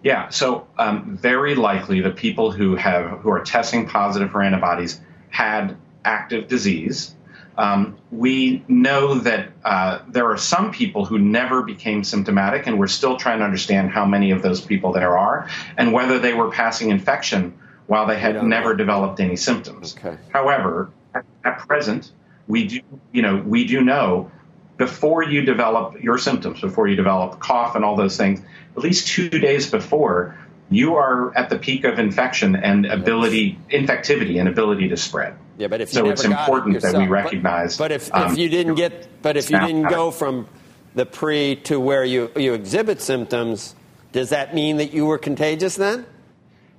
Yeah, 0.04 0.30
so 0.30 0.68
um, 0.78 1.18
very 1.18 1.56
likely 1.56 2.02
the 2.02 2.12
people 2.12 2.52
who 2.52 2.76
have 2.76 3.20
who 3.20 3.32
are 3.32 3.44
testing 3.44 3.88
positive 3.88 4.32
for 4.32 4.44
antibodies 4.44 5.00
had 5.30 5.76
active 6.06 6.48
disease. 6.48 7.16
Um, 7.58 7.98
we 8.12 8.64
know 8.68 9.16
that 9.16 9.50
uh, 9.66 10.00
there 10.08 10.30
are 10.30 10.38
some 10.38 10.72
people 10.72 11.06
who 11.06 11.18
never 11.18 11.64
became 11.64 12.04
symptomatic, 12.04 12.68
and 12.68 12.78
we're 12.78 12.88
still 12.88 13.18
trying 13.18 13.40
to 13.40 13.46
understand 13.46 13.90
how 13.90 14.06
many 14.06 14.32
of 14.32 14.42
those 14.44 14.62
people 14.62 14.94
there 14.94 15.18
are 15.18 15.50
and 15.76 15.92
whether 15.92 16.20
they 16.20 16.34
were 16.34 16.52
passing 16.52 16.92
infection 16.92 17.58
while 17.88 18.06
they 18.06 18.20
had 18.20 18.44
never 18.44 18.70
know. 18.70 18.76
developed 18.76 19.20
any 19.20 19.36
symptoms. 19.36 19.96
Okay. 19.98 20.18
However, 20.30 20.92
at, 21.16 21.26
at 21.44 21.60
present, 21.60 22.12
we 22.48 22.68
do, 22.68 22.82
you 23.12 23.22
know, 23.22 23.38
we 23.38 23.66
do 23.66 23.82
know 23.82 24.32
before 24.78 25.24
you 25.24 25.42
develop 25.42 26.02
your 26.02 26.18
symptoms, 26.20 26.62
before 26.62 26.88
you 26.88 26.96
develop 26.96 27.40
cough 27.40 27.76
and 27.76 27.84
all 27.84 27.96
those 27.96 28.16
things, 28.18 28.42
at 28.76 28.84
least 28.84 29.08
two 29.08 29.30
days 29.30 29.72
before, 29.72 30.38
you 30.70 30.96
are 30.96 31.36
at 31.36 31.50
the 31.50 31.58
peak 31.58 31.84
of 31.84 31.98
infection 31.98 32.56
and 32.56 32.86
ability, 32.86 33.58
infectivity 33.72 34.40
and 34.40 34.48
ability 34.48 34.90
to 34.90 34.98
spread. 34.98 35.36
Yeah, 35.58 35.68
but 35.68 35.82
if 35.82 35.90
so 35.90 36.10
it's 36.10 36.24
important 36.24 36.78
it 36.78 36.82
that 36.84 36.96
we 36.96 37.08
recognize. 37.08 37.78
But, 37.78 37.86
but 37.86 37.92
if, 37.92 38.14
um, 38.14 38.32
if 38.32 38.38
you 38.38 38.50
didn't 38.50 38.76
get, 38.76 39.22
but 39.22 39.38
if 39.38 39.50
you 39.50 39.60
didn't 39.60 39.90
go 39.90 40.12
from 40.12 40.48
the 40.94 41.06
pre 41.06 41.56
to 41.64 41.80
where 41.80 42.04
you 42.04 42.32
you 42.36 42.54
exhibit 42.54 43.02
symptoms, 43.02 43.76
does 44.12 44.30
that 44.30 44.54
mean 44.54 44.78
that 44.78 44.94
you 44.94 45.06
were 45.06 45.18
contagious 45.18 45.76
then? 45.76 46.06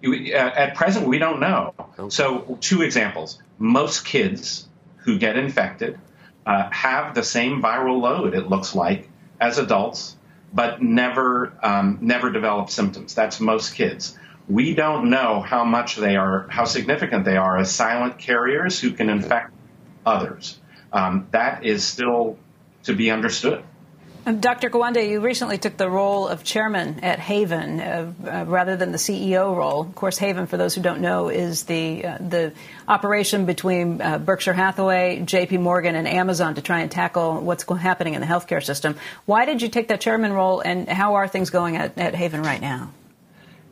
You, 0.00 0.34
uh, 0.34 0.38
at 0.38 0.76
present, 0.76 1.08
we 1.08 1.18
don't 1.18 1.40
know. 1.40 1.74
Okay. 1.98 2.10
So, 2.10 2.56
two 2.60 2.82
examples: 2.82 3.42
most 3.58 4.04
kids 4.04 4.68
who 4.98 5.18
get 5.18 5.36
infected 5.36 5.98
uh, 6.46 6.70
have 6.70 7.16
the 7.16 7.24
same 7.24 7.60
viral 7.60 8.00
load. 8.00 8.34
It 8.34 8.48
looks 8.48 8.76
like 8.76 9.08
as 9.40 9.58
adults 9.58 10.16
but 10.52 10.82
never 10.82 11.52
um, 11.62 11.98
never 12.00 12.30
develop 12.30 12.70
symptoms. 12.70 13.14
That's 13.14 13.40
most 13.40 13.74
kids. 13.74 14.16
We 14.48 14.74
don't 14.74 15.10
know 15.10 15.40
how 15.40 15.64
much 15.64 15.96
they 15.96 16.16
are, 16.16 16.46
how 16.48 16.64
significant 16.64 17.24
they 17.24 17.36
are 17.36 17.58
as 17.58 17.70
silent 17.70 18.18
carriers 18.18 18.80
who 18.80 18.92
can 18.92 19.10
infect 19.10 19.52
others. 20.06 20.58
Um, 20.92 21.26
that 21.32 21.64
is 21.64 21.84
still 21.84 22.38
to 22.84 22.94
be 22.94 23.10
understood. 23.10 23.62
Dr. 24.40 24.68
Gawande, 24.68 25.08
you 25.08 25.20
recently 25.20 25.56
took 25.56 25.76
the 25.78 25.88
role 25.88 26.28
of 26.28 26.44
chairman 26.44 27.00
at 27.00 27.18
Haven 27.18 27.80
uh, 27.80 28.12
uh, 28.26 28.44
rather 28.46 28.76
than 28.76 28.92
the 28.92 28.98
CEO 28.98 29.56
role. 29.56 29.82
Of 29.82 29.94
course, 29.94 30.18
Haven, 30.18 30.46
for 30.46 30.58
those 30.58 30.74
who 30.74 30.82
don't 30.82 31.00
know, 31.00 31.28
is 31.28 31.62
the 31.64 32.04
uh, 32.04 32.18
the 32.18 32.52
operation 32.86 33.46
between 33.46 34.02
uh, 34.02 34.18
Berkshire 34.18 34.52
Hathaway, 34.52 35.22
J.P. 35.24 35.58
Morgan, 35.58 35.94
and 35.94 36.06
Amazon 36.06 36.56
to 36.56 36.62
try 36.62 36.80
and 36.80 36.90
tackle 36.90 37.40
what's 37.40 37.64
happening 37.64 38.14
in 38.14 38.20
the 38.20 38.26
healthcare 38.26 38.62
system. 38.62 38.96
Why 39.24 39.46
did 39.46 39.62
you 39.62 39.68
take 39.68 39.88
that 39.88 40.02
chairman 40.02 40.32
role, 40.32 40.60
and 40.60 40.88
how 40.88 41.14
are 41.14 41.26
things 41.26 41.48
going 41.48 41.76
at, 41.76 41.96
at 41.96 42.14
Haven 42.14 42.42
right 42.42 42.60
now? 42.60 42.90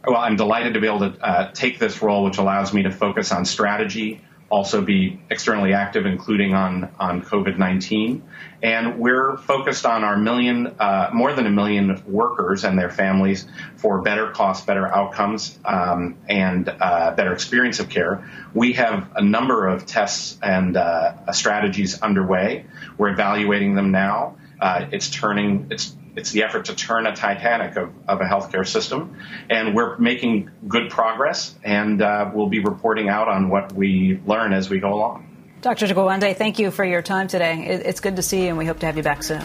Well, 0.07 0.19
I'm 0.19 0.37
delighted 0.37 0.75
to 0.75 0.81
be 0.81 0.87
able 0.87 1.11
to 1.11 1.21
uh, 1.21 1.51
take 1.51 1.81
this 1.81 2.01
role, 2.01 2.23
which 2.23 2.39
allows 2.39 2.73
me 2.73 2.85
to 2.85 2.93
focus 2.93 3.33
on 3.33 3.45
strategy, 3.45 4.21
also 4.49 4.81
be 4.81 5.21
externally 5.31 5.73
active, 5.73 6.07
including 6.07 6.55
on, 6.55 6.95
on 7.01 7.23
COVID-19. 7.23 8.23
And 8.63 9.01
we're 9.01 9.37
focused 9.37 9.85
on 9.85 10.05
our 10.05 10.17
million, 10.17 10.69
uh, 10.79 11.11
more 11.13 11.33
than 11.33 11.47
a 11.47 11.51
million 11.51 12.01
workers 12.07 12.63
and 12.63 12.79
their 12.79 12.89
families 12.89 13.49
for 13.79 14.01
better 14.03 14.31
costs, 14.31 14.65
better 14.65 14.87
outcomes, 14.87 15.59
um, 15.65 16.17
and 16.29 16.69
uh, 16.69 17.11
better 17.17 17.33
experience 17.33 17.81
of 17.81 17.89
care. 17.89 18.31
We 18.55 18.75
have 18.75 19.11
a 19.17 19.23
number 19.25 19.67
of 19.67 19.87
tests 19.87 20.39
and 20.41 20.77
uh, 20.77 21.33
strategies 21.33 22.01
underway. 22.01 22.67
We're 22.97 23.11
evaluating 23.11 23.75
them 23.75 23.91
now. 23.91 24.37
Uh, 24.61 24.87
it's 24.91 25.11
turning, 25.11 25.69
it's 25.71 25.95
it's 26.17 26.31
the 26.31 26.45
effort 26.45 26.67
to 26.67 26.75
turn 26.75 27.07
a 27.07 27.15
Titanic 27.15 27.77
of, 27.77 27.93
of 28.09 28.21
a 28.21 28.25
healthcare 28.25 28.67
system. 28.67 29.19
And 29.51 29.75
we're 29.75 29.99
making 29.99 30.51
good 30.67 30.91
progress, 30.91 31.55
and 31.63 32.01
uh, 32.01 32.31
we'll 32.33 32.49
be 32.49 32.61
reporting 32.61 33.09
out 33.11 33.29
on 33.29 33.51
what 33.51 33.73
we 33.75 34.19
learn 34.27 34.55
as 34.55 34.71
we 34.71 34.81
go 34.81 34.95
along. 34.95 35.29
Dr. 35.61 35.87
Gawande, 35.87 36.37
thank 36.37 36.59
you 36.59 36.71
for 36.71 36.85
your 36.85 37.03
time 37.03 37.29
today. 37.29 37.67
It's 37.67 38.01
good 38.01 38.17
to 38.17 38.23
see 38.23 38.45
you, 38.45 38.49
and 38.49 38.59
we 38.59 38.65
hope 38.65 38.79
to 38.81 38.87
have 38.87 38.97
you 38.97 39.03
back 39.03 39.23
soon. 39.23 39.43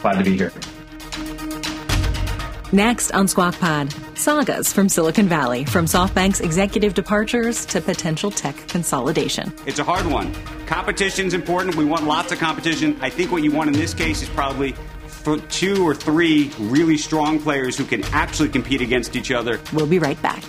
Glad 0.00 0.18
to 0.18 0.24
be 0.24 0.36
here. 0.36 0.52
Next 2.74 3.12
on 3.12 3.28
Squawk 3.28 3.58
Pod, 3.58 3.94
sagas 4.16 4.72
from 4.72 4.88
Silicon 4.88 5.28
Valley, 5.28 5.66
from 5.66 5.84
SoftBank's 5.84 6.40
executive 6.40 6.94
departures 6.94 7.66
to 7.66 7.82
potential 7.82 8.30
tech 8.30 8.56
consolidation. 8.66 9.52
It's 9.66 9.78
a 9.78 9.84
hard 9.84 10.06
one. 10.06 10.32
Competition's 10.64 11.34
important. 11.34 11.76
We 11.76 11.84
want 11.84 12.06
lots 12.06 12.32
of 12.32 12.38
competition. 12.38 12.96
I 13.02 13.10
think 13.10 13.30
what 13.30 13.42
you 13.42 13.50
want 13.52 13.68
in 13.68 13.74
this 13.74 13.92
case 13.92 14.22
is 14.22 14.30
probably 14.30 14.74
two 15.50 15.86
or 15.86 15.94
three 15.94 16.50
really 16.58 16.96
strong 16.96 17.38
players 17.38 17.76
who 17.76 17.84
can 17.84 18.02
actually 18.04 18.48
compete 18.48 18.80
against 18.80 19.16
each 19.16 19.30
other. 19.30 19.60
We'll 19.74 19.86
be 19.86 19.98
right 19.98 20.20
back. 20.22 20.42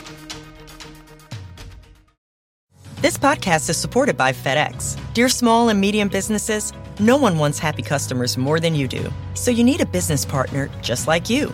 This 3.02 3.18
podcast 3.18 3.70
is 3.70 3.76
supported 3.76 4.16
by 4.16 4.32
FedEx. 4.32 4.98
Dear 5.14 5.28
small 5.28 5.68
and 5.68 5.82
medium 5.82 6.08
businesses, 6.08 6.72
no 7.02 7.18
one 7.18 7.38
wants 7.38 7.60
happy 7.60 7.82
customers 7.82 8.38
more 8.38 8.62
than 8.62 8.76
you 8.76 8.88
do. 8.88 9.12
So 9.34 9.52
you 9.52 9.66
need 9.66 9.82
a 9.82 9.86
business 9.86 10.24
partner 10.24 10.70
just 10.82 11.06
like 11.06 11.30
you. 11.30 11.54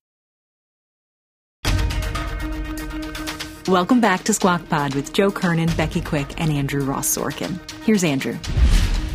Welcome 3.71 4.01
back 4.01 4.25
to 4.25 4.33
Squawk 4.33 4.67
Pod 4.67 4.95
with 4.95 5.13
Joe 5.13 5.31
Kernan, 5.31 5.69
Becky 5.77 6.01
Quick, 6.01 6.41
and 6.41 6.51
Andrew 6.51 6.83
Ross 6.83 7.07
Sorkin. 7.07 7.57
Here's 7.85 8.03
Andrew. 8.03 8.37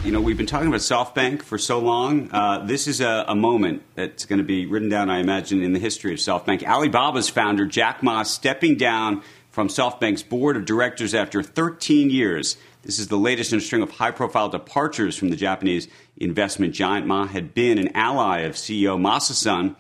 You 0.03 0.13
know, 0.13 0.21
we've 0.23 0.39
been 0.39 0.47
talking 0.47 0.69
about 0.69 0.81
SoftBank 0.81 1.43
for 1.43 1.59
so 1.59 1.79
long. 1.79 2.31
Uh, 2.33 2.65
this 2.65 2.87
is 2.87 3.03
a, 3.03 3.27
a, 3.29 3.35
moment 3.35 3.83
that's 3.97 4.25
going 4.25 4.39
to 4.39 4.45
be 4.45 4.65
written 4.65 4.89
down, 4.89 5.11
I 5.11 5.19
imagine, 5.19 5.63
in 5.63 5.75
the 5.75 5.79
history 5.79 6.11
of 6.15 6.21
SoftBank. 6.21 6.63
Alibaba's 6.63 7.29
founder, 7.29 7.67
Jack 7.67 8.03
Ma, 8.03 8.23
stepping 8.23 8.77
down 8.77 9.23
from 9.51 9.69
SoftBank's 9.69 10.23
board 10.23 10.57
of 10.57 10.65
directors 10.65 11.15
after 11.15 11.43
13 11.43 12.09
years. 12.09 12.57
This 12.81 12.99
is 12.99 13.09
the 13.09 13.19
latest 13.19 13.53
in 13.53 13.59
a 13.59 13.61
string 13.61 13.83
of 13.83 13.91
high 13.91 14.11
profile 14.11 14.49
departures 14.49 15.19
from 15.19 15.29
the 15.29 15.37
Japanese 15.37 15.87
investment 16.17 16.73
giant. 16.73 17.07
Ma 17.07 17.27
had 17.27 17.53
been 17.53 17.77
an 17.77 17.95
ally 17.95 18.39
of 18.39 18.55
CEO 18.55 18.99
Masa 18.99 19.33
Son 19.33 19.77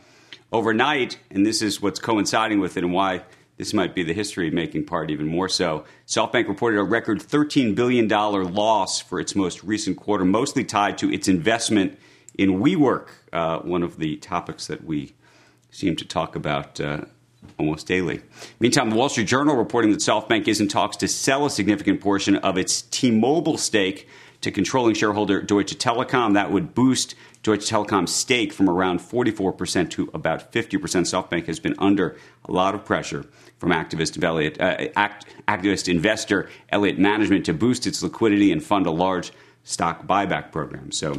overnight, 0.52 1.18
and 1.30 1.46
this 1.46 1.62
is 1.62 1.80
what's 1.80 1.98
coinciding 1.98 2.60
with 2.60 2.76
it 2.76 2.84
and 2.84 2.92
why 2.92 3.22
this 3.56 3.72
might 3.72 3.94
be 3.94 4.02
the 4.02 4.12
history 4.12 4.50
making 4.50 4.84
part 4.84 5.10
even 5.10 5.26
more 5.26 5.48
so. 5.48 5.84
SoftBank 6.06 6.48
reported 6.48 6.78
a 6.78 6.82
record 6.82 7.20
$13 7.20 7.74
billion 7.74 8.06
loss 8.08 9.00
for 9.00 9.18
its 9.18 9.34
most 9.34 9.62
recent 9.64 9.96
quarter, 9.96 10.24
mostly 10.24 10.64
tied 10.64 10.98
to 10.98 11.10
its 11.10 11.26
investment 11.26 11.98
in 12.36 12.60
WeWork, 12.60 13.08
uh, 13.32 13.60
one 13.60 13.82
of 13.82 13.98
the 13.98 14.16
topics 14.16 14.66
that 14.66 14.84
we 14.84 15.14
seem 15.70 15.96
to 15.96 16.04
talk 16.04 16.36
about 16.36 16.80
uh, 16.80 17.02
almost 17.58 17.86
daily. 17.86 18.20
Meantime, 18.60 18.90
the 18.90 18.96
Wall 18.96 19.08
Street 19.08 19.26
Journal 19.26 19.56
reporting 19.56 19.90
that 19.92 20.00
SoftBank 20.00 20.48
is 20.48 20.60
in 20.60 20.68
talks 20.68 20.96
to 20.98 21.08
sell 21.08 21.46
a 21.46 21.50
significant 21.50 22.00
portion 22.00 22.36
of 22.36 22.58
its 22.58 22.82
T 22.82 23.10
Mobile 23.10 23.56
stake 23.56 24.08
to 24.42 24.50
controlling 24.50 24.94
shareholder 24.94 25.40
Deutsche 25.40 25.76
Telekom. 25.78 26.34
That 26.34 26.50
would 26.50 26.74
boost 26.74 27.14
Deutsche 27.42 27.70
Telekom's 27.70 28.14
stake 28.14 28.52
from 28.52 28.68
around 28.68 29.00
44% 29.00 29.90
to 29.90 30.10
about 30.12 30.52
50%. 30.52 30.78
SoftBank 30.78 31.46
has 31.46 31.58
been 31.58 31.74
under 31.78 32.16
a 32.44 32.52
lot 32.52 32.74
of 32.74 32.84
pressure 32.84 33.24
from 33.58 33.70
activist, 33.70 34.22
Elliott, 34.22 34.60
uh, 34.60 34.88
act, 34.96 35.26
activist 35.48 35.88
investor 35.88 36.48
Elliott 36.68 36.98
Management 36.98 37.46
to 37.46 37.54
boost 37.54 37.86
its 37.86 38.02
liquidity 38.02 38.52
and 38.52 38.62
fund 38.62 38.86
a 38.86 38.90
large 38.90 39.32
stock 39.64 40.06
buyback 40.06 40.52
program. 40.52 40.92
So, 40.92 41.16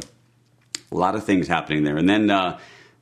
a 0.90 0.94
lot 0.94 1.14
of 1.14 1.24
things 1.24 1.48
happening 1.48 1.84
there. 1.84 1.96
And 1.96 2.08
then, 2.08 2.30
uh, 2.30 2.58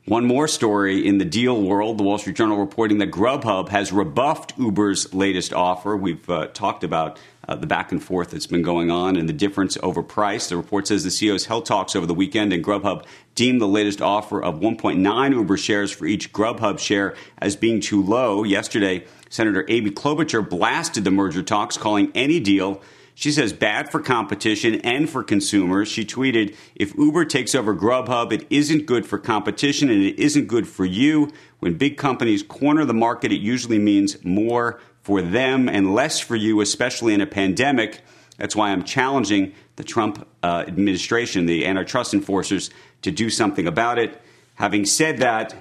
one 0.07 0.25
more 0.25 0.46
story 0.46 1.05
in 1.05 1.18
the 1.18 1.25
deal 1.25 1.61
world 1.61 1.99
the 1.99 2.05
Wall 2.05 2.16
Street 2.16 2.37
Journal 2.37 2.59
reporting 2.59 2.99
that 2.99 3.11
Grubhub 3.11 3.70
has 3.70 3.92
rebuffed 3.92 4.57
Uber's 4.57 5.12
latest 5.12 5.53
offer. 5.53 5.96
We've 5.96 6.31
uh, 6.31 6.46
talked 6.46 6.85
about 6.85 7.18
uh, 7.49 7.57
the 7.57 7.66
back 7.66 7.90
and 7.90 8.01
forth 8.01 8.31
that's 8.31 8.46
been 8.46 8.62
going 8.62 8.88
on 8.88 9.16
and 9.16 9.29
the 9.29 9.33
difference 9.33 9.77
over 9.83 10.05
price. 10.05 10.49
The 10.49 10.57
report 10.57 10.87
says 10.87 11.03
the 11.03 11.11
CEOs 11.11 11.46
held 11.46 11.66
talks 11.66 11.96
over 11.96 12.07
the 12.07 12.14
weekend, 12.14 12.53
and 12.53 12.64
Grubhub 12.64 13.05
deemed 13.35 13.61
the 13.61 13.66
latest 13.66 14.01
offer 14.01 14.40
of 14.40 14.61
1.9 14.61 15.33
Uber 15.33 15.57
shares 15.57 15.90
for 15.90 16.07
each 16.07 16.33
Grubhub 16.33 16.79
share 16.79 17.16
as 17.38 17.57
being 17.57 17.81
too 17.81 18.01
low. 18.01 18.44
Yesterday, 18.44 19.07
Senator 19.37 19.64
Amy 19.68 19.90
Klobuchar 19.90 20.49
blasted 20.49 21.05
the 21.05 21.11
merger 21.11 21.42
talks, 21.42 21.77
calling 21.77 22.11
any 22.14 22.40
deal 22.40 22.83
she 23.18 23.33
says 23.33 23.55
bad 23.55 23.90
for 23.90 23.99
competition 23.99 24.75
and 24.83 25.09
for 25.09 25.25
consumers. 25.25 25.88
She 25.88 26.05
tweeted, 26.05 26.55
if 26.75 26.94
Uber 26.99 27.25
takes 27.25 27.55
over 27.55 27.75
Grubhub, 27.75 28.31
it 28.31 28.46
isn't 28.51 28.85
good 28.85 29.07
for 29.07 29.18
competition 29.18 29.88
and 29.88 30.03
it 30.03 30.18
isn't 30.18 30.49
good 30.49 30.68
for 30.68 30.85
you. 30.85 31.33
When 31.61 31.79
big 31.79 31.96
companies 31.96 32.42
corner 32.42 32.85
the 32.85 32.92
market, 32.92 33.33
it 33.33 33.40
usually 33.40 33.79
means 33.79 34.22
more 34.22 34.83
for 35.01 35.22
them 35.22 35.66
and 35.66 35.94
less 35.94 36.20
for 36.20 36.37
you, 36.37 36.61
especially 36.61 37.14
in 37.14 37.22
a 37.22 37.27
pandemic. 37.27 38.03
That's 38.37 38.55
why 38.55 38.68
I'm 38.68 38.85
challenging 38.85 39.55
the 39.77 39.85
Trump 39.85 40.29
uh, 40.42 40.64
administration, 40.68 41.46
the 41.46 41.64
antitrust 41.64 42.12
enforcers, 42.12 42.68
to 43.01 43.11
do 43.11 43.31
something 43.31 43.66
about 43.66 43.99
it. 43.99 44.20
Having 44.57 44.85
said 44.85 45.18
that, 45.20 45.55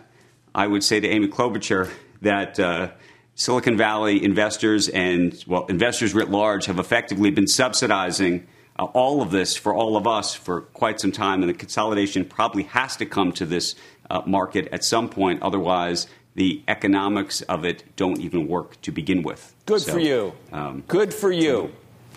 I 0.54 0.68
would 0.68 0.84
say 0.84 1.00
to 1.00 1.08
Amy 1.08 1.30
Klobuchar 1.30 1.90
that 2.22 2.60
uh, 2.60 2.90
Silicon 3.36 3.76
Valley 3.76 4.24
investors 4.24 4.88
and, 4.88 5.43
well, 5.45 5.65
investors 5.65 6.13
writ 6.13 6.30
large 6.30 6.65
have 6.67 6.80
effectively 6.80 7.32
been 7.32 7.48
subsidizing 7.48 8.48
uh, 8.80 8.86
all 8.86 9.21
of 9.21 9.30
this 9.30 9.58
for 9.58 9.74
all 9.74 9.98
of 9.98 10.08
us 10.08 10.34
for 10.34 10.62
quite 10.62 11.02
some 11.02 11.12
time. 11.12 11.41
And 11.41 11.50
the 11.50 11.54
consolidation 11.54 12.24
probably 12.24 12.63
has 12.63 12.95
to 12.98 13.06
come 13.06 13.34
to 13.34 13.45
this 13.45 13.76
uh, 14.10 14.21
market 14.26 14.69
at 14.71 14.86
some 14.86 15.10
point. 15.10 15.41
Otherwise, 15.41 16.08
the 16.36 16.63
economics 16.69 17.41
of 17.41 17.65
it 17.65 17.84
don't 17.98 18.21
even 18.21 18.48
work 18.48 18.80
to 18.84 18.91
begin 18.91 19.21
with. 19.21 19.54
Good 19.65 19.82
so, 19.82 19.91
for 19.93 20.00
you. 20.00 20.34
Um, 20.54 20.84
Good 20.88 21.13
for 21.13 21.32
you. 21.32 21.74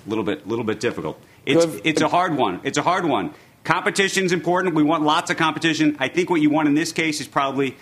A 0.07 0.09
little 0.09 0.25
bit, 0.25 0.47
little 0.47 0.65
bit 0.65 0.79
difficult. 0.79 1.21
It's, 1.45 1.67
it's 1.83 2.01
a 2.01 2.09
hard 2.09 2.37
one. 2.37 2.61
It's 2.63 2.79
a 2.79 2.83
hard 2.83 3.05
one. 3.05 3.35
Competition 3.65 4.25
is 4.25 4.33
important. 4.33 4.75
We 4.75 4.83
want 4.83 5.03
lots 5.03 5.31
of 5.31 5.37
competition. 5.37 5.97
I 5.99 6.09
think 6.09 6.31
what 6.31 6.41
you 6.41 6.51
want 6.51 6.69
in 6.69 6.75
this 6.75 6.93
case 6.93 7.21
is 7.21 7.27
probably 7.27 7.77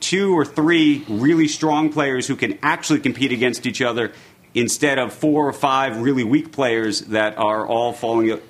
two 0.00 0.36
or 0.36 0.44
three 0.44 1.04
really 1.08 1.48
strong 1.48 1.92
players 1.92 2.26
who 2.26 2.36
can 2.36 2.58
actually 2.62 3.00
compete 3.00 3.32
against 3.32 3.66
each 3.66 3.82
other 3.82 4.12
instead 4.54 4.98
of 4.98 5.12
four 5.12 5.46
or 5.46 5.52
five 5.52 6.00
really 6.00 6.24
weak 6.24 6.52
players 6.52 7.02
that 7.02 7.38
are 7.38 7.66
all 7.66 7.92
falling 7.92 8.40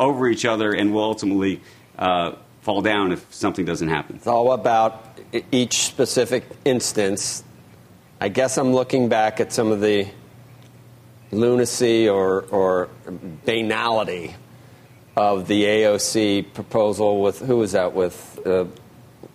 over 0.00 0.28
each 0.28 0.44
other 0.44 0.72
and 0.72 0.92
will 0.92 1.04
ultimately 1.04 1.60
uh, 1.98 2.32
fall 2.62 2.80
down 2.80 3.12
if 3.12 3.32
something 3.34 3.64
doesn't 3.64 3.88
happen. 3.88 4.16
It's 4.16 4.26
all 4.26 4.52
about 4.52 5.18
each 5.50 5.84
specific 5.84 6.44
instance. 6.64 7.44
I 8.20 8.28
guess 8.28 8.56
I'm 8.56 8.72
looking 8.72 9.08
back 9.08 9.40
at 9.40 9.52
some 9.52 9.72
of 9.72 9.80
the 9.80 10.08
lunacy 11.32 12.08
or, 12.08 12.42
or 12.42 12.88
banality 13.44 14.36
of 15.16 15.46
the 15.48 15.64
AOC 15.64 16.54
proposal 16.54 17.20
with 17.20 17.40
who 17.40 17.56
was 17.56 17.72
that 17.72 17.92
with 17.92 18.38
uh, 18.46 18.64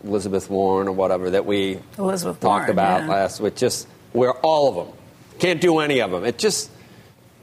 Elizabeth 0.08 0.50
Warren 0.50 0.88
or 0.88 0.92
whatever 0.92 1.30
that 1.32 1.46
we 1.46 1.80
Elizabeth 1.98 2.40
talked 2.40 2.62
Warren, 2.64 2.72
about 2.72 3.02
yeah. 3.02 3.10
last 3.10 3.40
week. 3.40 3.56
Just 3.56 3.88
where 4.14 4.34
all 4.34 4.70
of 4.70 4.88
them 4.88 4.96
can't 5.40 5.62
do 5.62 5.80
any 5.80 6.02
of 6.02 6.12
them. 6.12 6.24
It 6.26 6.38
just 6.38 6.72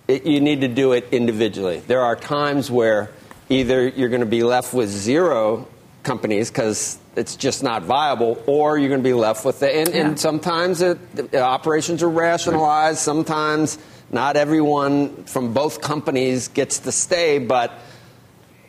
it, 0.09 0.27
you 0.27 0.41
need 0.41 0.63
to 0.63 0.69
do 0.69 0.93
it 0.93 1.09
individually. 1.13 1.83
There 1.87 2.01
are 2.01 2.17
times 2.17 2.71
where 2.71 3.11
either 3.49 3.89
you're 3.89 4.09
going 4.09 4.21
to 4.21 4.27
be 4.27 4.43
left 4.43 4.75
with 4.75 4.89
zero 4.89 5.69
companies 6.03 6.51
because 6.51 6.99
it's 7.17 7.37
just 7.37 7.63
not 7.63 7.83
viable, 7.83 8.43
or 8.47 8.77
you're 8.77 8.89
going 8.89 9.03
to 9.03 9.09
be 9.09 9.15
left 9.15 9.45
with 9.45 9.61
the. 9.61 9.75
And, 9.75 9.89
Yeah. 9.89 10.07
and 10.07 10.21
sometimes 10.21 10.83
it, 10.83 11.31
the 11.31 11.41
operations 11.41 12.03
are 12.03 12.11
rationalized. 12.11 12.99
Sometimes 12.99 13.79
not 14.11 14.37
everyone 14.37 15.25
from 15.25 15.53
both 15.55 15.81
companies 15.81 16.49
gets 16.49 16.81
to 16.81 16.93
stay, 16.93 17.39
but. 17.39 17.73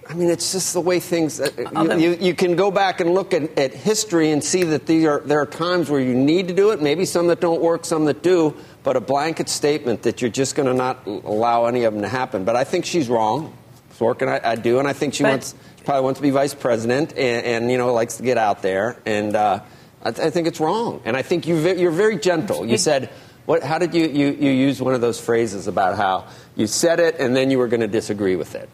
I 0.07 0.13
mean, 0.13 0.29
it's 0.29 0.51
just 0.51 0.73
the 0.73 0.81
way 0.81 0.99
things. 0.99 1.39
uh, 1.41 1.49
You, 1.73 1.97
you, 1.97 2.17
you 2.21 2.33
can 2.35 2.55
go 2.55 2.69
back 2.69 2.99
and 2.99 3.13
look 3.13 3.33
at, 3.33 3.57
at 3.57 3.73
history 3.73 4.31
and 4.31 4.43
see 4.43 4.63
that 4.63 4.85
these 4.85 5.05
are, 5.05 5.19
there 5.21 5.39
are 5.41 5.45
times 5.47 5.89
where 5.89 5.99
you 5.99 6.13
need 6.13 6.47
to 6.49 6.53
do 6.53 6.71
it, 6.71 6.81
maybe 6.81 7.05
some 7.05 7.27
that 7.27 7.39
don't 7.41 7.59
work, 7.61 7.85
some 7.85 8.05
that 8.05 8.21
do, 8.21 8.55
but 8.83 8.95
a 8.95 9.01
blanket 9.01 9.49
statement 9.49 10.03
that 10.03 10.21
you're 10.21 10.29
just 10.29 10.55
going 10.55 10.67
to 10.67 10.73
not 10.75 11.07
allow 11.07 11.65
any 11.65 11.85
of 11.85 11.93
them 11.93 12.03
to 12.03 12.07
happen. 12.07 12.45
But 12.45 12.55
I 12.55 12.63
think 12.65 12.85
she's 12.85 13.09
wrong. 13.09 13.57
Sorkin, 13.97 14.27
I, 14.27 14.51
I 14.51 14.55
do, 14.55 14.77
and 14.79 14.87
I 14.87 14.93
think 14.93 15.13
she 15.15 15.23
But- 15.23 15.29
wants 15.31 15.55
she 15.77 15.83
probably 15.85 16.03
wants 16.03 16.19
to 16.19 16.23
be 16.23 16.29
vice 16.31 16.53
president 16.53 17.11
and, 17.13 17.45
and 17.45 17.71
you 17.71 17.77
know 17.77 17.93
likes 17.93 18.17
to 18.17 18.23
get 18.23 18.37
out 18.37 18.61
there, 18.61 18.97
and 19.05 19.35
uh, 19.35 19.61
I, 20.03 20.09
I 20.09 20.29
think 20.31 20.47
it's 20.47 20.59
wrong. 20.59 21.01
And 21.05 21.15
I 21.15 21.21
think 21.21 21.47
you 21.47 21.57
ve- 21.59 21.79
you're 21.79 21.91
very 21.91 22.17
gentle. 22.17 22.65
You 22.65 22.77
said. 22.77 23.09
What, 23.45 23.61
how 23.61 23.77
did 23.77 23.93
you, 23.93 24.07
you, 24.07 24.31
you 24.31 24.49
use 24.49 24.81
one 24.81 24.95
of 24.95 25.01
those 25.01 25.19
phrases 25.19 25.67
about 25.67 25.97
how 25.97 26.25
you 26.55 26.65
said 26.65 26.99
it 26.99 27.17
and 27.19 27.35
then 27.35 27.51
you 27.51 27.59
were 27.59 27.67
going 27.67 27.81
to 27.81 27.87
disagree 27.87 28.35
with 28.35 28.55
it? 28.55 28.67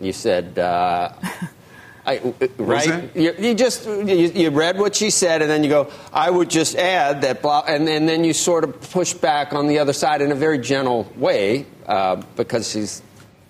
You 0.00 0.12
said, 0.12 0.58
uh, 0.58 1.12
I, 2.06 2.34
right? 2.58 3.16
You, 3.16 3.34
you 3.38 3.54
just 3.54 3.86
you, 3.86 4.04
you 4.04 4.50
read 4.50 4.78
what 4.78 4.94
she 4.94 5.08
said, 5.10 5.40
and 5.40 5.50
then 5.50 5.62
you 5.64 5.70
go, 5.70 5.90
"I 6.12 6.28
would 6.30 6.50
just 6.50 6.76
add 6.76 7.22
that," 7.22 7.40
blah, 7.40 7.64
and, 7.66 7.88
and 7.88 8.06
then 8.08 8.24
you 8.24 8.34
sort 8.34 8.64
of 8.64 8.78
push 8.90 9.14
back 9.14 9.54
on 9.54 9.68
the 9.68 9.78
other 9.78 9.94
side 9.94 10.20
in 10.20 10.30
a 10.30 10.34
very 10.34 10.58
gentle 10.58 11.10
way 11.16 11.66
uh, 11.86 12.16
because 12.36 12.70
she's. 12.70 13.02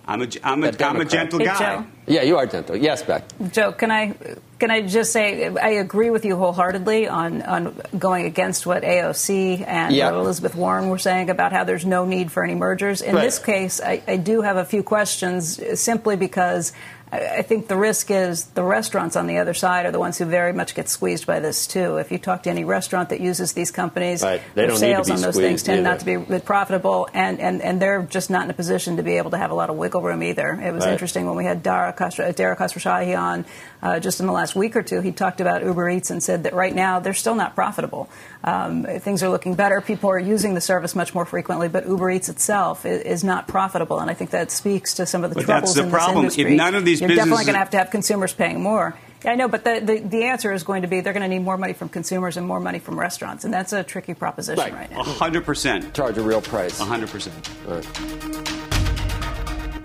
I'm 0.07 0.21
a, 0.21 0.27
I'm 0.43 0.63
a, 0.63 0.71
I'm 0.83 1.01
a 1.01 1.05
gentle 1.05 1.39
Hey, 1.39 1.45
guy. 1.45 1.57
Joe. 1.77 1.85
Yeah, 2.07 2.21
you 2.21 2.37
are 2.37 2.45
gentle. 2.45 2.75
Yes, 2.75 3.01
Beck. 3.01 3.23
Joe, 3.51 3.71
can 3.71 3.89
I 3.89 4.13
can 4.59 4.69
I 4.69 4.81
just 4.81 5.11
say 5.11 5.47
I 5.47 5.69
agree 5.69 6.11
with 6.11 6.23
you 6.25 6.35
wholeheartedly 6.35 7.07
on, 7.07 7.41
on 7.41 7.81
going 7.97 8.25
against 8.25 8.67
what 8.67 8.83
AOC 8.83 9.65
and 9.67 9.93
Yeah. 9.95 10.11
what 10.11 10.19
Elizabeth 10.19 10.53
Warren 10.55 10.89
were 10.89 10.99
saying 10.99 11.29
about 11.31 11.51
how 11.51 11.63
there's 11.63 11.85
no 11.85 12.05
need 12.05 12.31
for 12.31 12.43
any 12.43 12.53
mergers. 12.55 13.01
In 13.01 13.15
Right. 13.15 13.23
this 13.23 13.39
case, 13.39 13.81
I, 13.81 14.01
I 14.07 14.17
do 14.17 14.41
have 14.41 14.57
a 14.57 14.65
few 14.65 14.83
questions 14.83 15.59
uh, 15.59 15.75
simply 15.75 16.15
because 16.15 16.71
I 17.15 17.41
think 17.41 17.67
the 17.67 17.77
risk 17.77 18.11
is 18.11 18.45
the 18.45 18.63
restaurants 18.63 19.15
on 19.15 19.27
the 19.27 19.37
other 19.37 19.53
side 19.53 19.85
are 19.85 19.91
the 19.91 19.99
ones 19.99 20.17
who 20.17 20.25
very 20.25 20.53
much 20.53 20.75
get 20.75 20.89
squeezed 20.89 21.25
by 21.25 21.39
this 21.39 21.67
too. 21.67 21.97
If 21.97 22.11
you 22.11 22.17
talk 22.17 22.43
to 22.43 22.49
any 22.49 22.63
restaurant 22.63 23.09
that 23.09 23.19
uses 23.21 23.53
these 23.53 23.71
companies, 23.71 24.23
Right. 24.23 24.41
Their 24.55 24.67
don't 24.67 24.75
need 24.75 24.79
to 24.79 25.05
sales 25.05 25.09
on 25.09 25.21
those 25.21 25.35
things 25.37 25.63
tend 25.63 25.79
either. 25.79 25.89
not 25.89 25.99
to 25.99 26.05
be 26.05 26.39
profitable, 26.39 27.07
and, 27.13 27.39
and, 27.39 27.61
and 27.61 27.81
they're 27.81 28.03
just 28.03 28.29
not 28.29 28.43
in 28.45 28.49
a 28.49 28.53
position 28.53 28.97
to 28.97 29.03
be 29.03 29.17
able 29.17 29.31
to 29.31 29.37
have 29.37 29.51
a 29.51 29.53
lot 29.55 29.69
of 29.69 29.75
wiggle 29.77 30.01
room 30.01 30.23
either. 30.23 30.51
It 30.53 30.73
was 30.73 30.83
Right. 30.85 30.93
interesting 30.93 31.25
when 31.25 31.35
we 31.35 31.45
had 31.45 31.63
Dara 31.63 31.93
Khosrowshahi 31.93 33.17
on 33.19 33.45
uh, 33.81 33.99
just 33.99 34.19
in 34.19 34.25
the 34.25 34.33
last 34.33 34.55
week 34.55 34.75
or 34.75 34.81
two. 34.83 35.01
He 35.01 35.11
talked 35.11 35.41
about 35.41 35.63
Uber 35.63 35.89
Eats 35.89 36.09
and 36.09 36.21
said 36.21 36.43
that 36.43 36.53
right 36.53 36.73
now 36.73 36.99
they're 36.99 37.13
still 37.13 37.35
not 37.35 37.55
profitable. 37.55 38.09
Um, 38.47 38.83
things 38.83 39.23
are 39.23 39.29
looking 39.29 39.55
better. 39.55 39.81
People 39.81 40.11
are 40.11 40.19
using 40.19 40.53
the 40.53 40.61
service 40.61 40.93
much 40.95 41.15
more 41.15 41.25
frequently, 41.25 41.67
but 41.67 41.87
Uber 41.87 42.11
Eats 42.11 42.29
itself 42.29 42.85
is, 42.85 43.01
is 43.01 43.23
not 43.23 43.47
profitable, 43.47 43.99
and 43.99 44.11
I 44.11 44.13
think 44.13 44.29
that 44.29 44.51
speaks 44.51 44.93
to 44.95 45.07
some 45.07 45.23
of 45.23 45.31
the 45.31 45.35
But 45.37 45.45
troubles 45.45 45.73
that's 45.73 45.81
the 45.81 45.85
in 45.85 45.89
problem. 45.91 46.25
this 46.25 46.35
If 46.35 46.39
industry. 46.41 46.55
none 46.57 46.75
of 46.75 46.85
these 46.85 47.01
you're 47.01 47.09
definitely 47.09 47.45
going 47.45 47.55
to 47.55 47.59
have 47.59 47.71
to 47.71 47.77
have 47.77 47.89
consumers 47.89 48.33
paying 48.33 48.61
more. 48.61 48.95
Yeah, 49.23 49.31
I 49.31 49.35
know, 49.35 49.47
but 49.47 49.63
the, 49.63 49.81
the, 49.83 49.97
the 49.99 50.23
answer 50.25 50.53
is 50.53 50.61
going 50.61 50.83
to 50.83 50.87
be 50.87 51.01
they're 51.01 51.13
going 51.13 51.23
to 51.23 51.27
need 51.27 51.39
more 51.43 51.57
money 51.57 51.73
from 51.73 51.89
consumers 51.89 52.37
and 52.37 52.45
more 52.45 52.59
money 52.59 52.77
from 52.77 52.99
restaurants, 52.99 53.45
and 53.45 53.51
that's 53.51 53.73
a 53.73 53.81
tricky 53.83 54.13
proposition 54.13 54.63
right, 54.63 54.71
Right. 54.73 54.91
now. 54.91 55.01
hundred 55.01 55.43
percent. 55.43 55.95
Charge 55.95 56.19
a 56.19 56.21
real 56.21 56.41
price. 56.41 56.77
hundred 56.79 57.09
percent. 57.09 57.49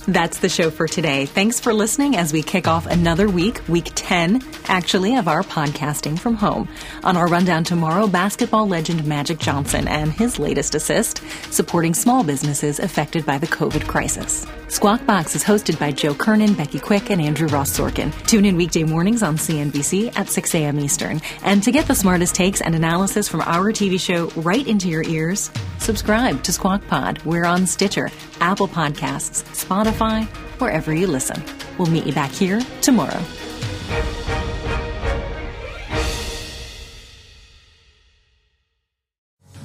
That's 0.07 0.39
the 0.39 0.49
show 0.49 0.71
for 0.71 0.89
today. 0.89 1.27
Thanks 1.27 1.61
for 1.61 1.73
listening 1.75 2.17
as 2.17 2.33
we 2.33 2.43
kick 2.43 2.67
off 2.67 2.87
another 2.87 3.29
week, 3.29 3.61
week 3.69 3.91
10, 3.95 4.43
actually, 4.65 5.17
of 5.17 5.29
our 5.29 5.43
podcasting 5.43 6.19
from 6.19 6.35
home. 6.35 6.69
On 7.05 7.17
our 7.17 7.29
rundown 7.29 7.65
tomorrow, 7.65 8.07
basketball 8.07 8.67
legend 8.67 9.05
Magic 9.05 9.39
Johnson 9.39 9.87
and 9.87 10.13
his 10.13 10.39
latest 10.39 10.75
assist, 10.75 11.23
supporting 11.53 11.95
small 11.95 12.25
businesses 12.25 12.79
affected 12.79 13.27
by 13.27 13.39
the 13.39 13.47
COVID 13.47 13.87
crisis. 13.87 14.47
Squawk 14.71 15.05
Box 15.05 15.35
is 15.35 15.43
hosted 15.43 15.81
by 15.81 15.91
Joe 15.91 16.15
Kernan, 16.15 16.55
Becky 16.55 16.79
Quick, 16.79 17.11
and 17.11 17.21
Andrew 17.21 17.49
Ross 17.49 17.77
Sorkin. 17.77 18.13
Tune 18.29 18.45
in 18.45 18.57
weekday 18.57 18.85
mornings 18.85 19.21
on 19.21 19.37
CNBC 19.37 20.17
at 20.17 20.29
6 20.29 20.55
a.m. 20.55 20.79
Eastern. 20.79 21.21
And 21.43 21.61
to 21.65 21.73
get 21.73 21.89
the 21.89 21.95
smartest 21.95 22.37
takes 22.37 22.61
and 22.61 22.77
analysis 22.77 23.29
from 23.29 23.41
our 23.41 23.73
TV 23.73 23.99
show 23.99 24.29
right 24.41 24.65
into 24.65 24.89
your 24.89 25.03
ears, 25.03 25.51
subscribe 25.79 26.45
to 26.45 26.53
Squawk 26.53 26.87
Pod. 26.87 27.21
We're 27.25 27.47
on 27.47 27.67
Stitcher, 27.67 28.11
Apple 28.41 28.69
Podcasts, 28.69 29.45
Spotify, 29.91 30.27
wherever 30.61 30.95
you 30.95 31.07
listen. 31.07 31.43
We'll 31.79 31.91
meet 31.91 32.07
you 32.07 32.13
back 32.13 32.31
here 32.31 32.61
tomorrow. 32.81 33.23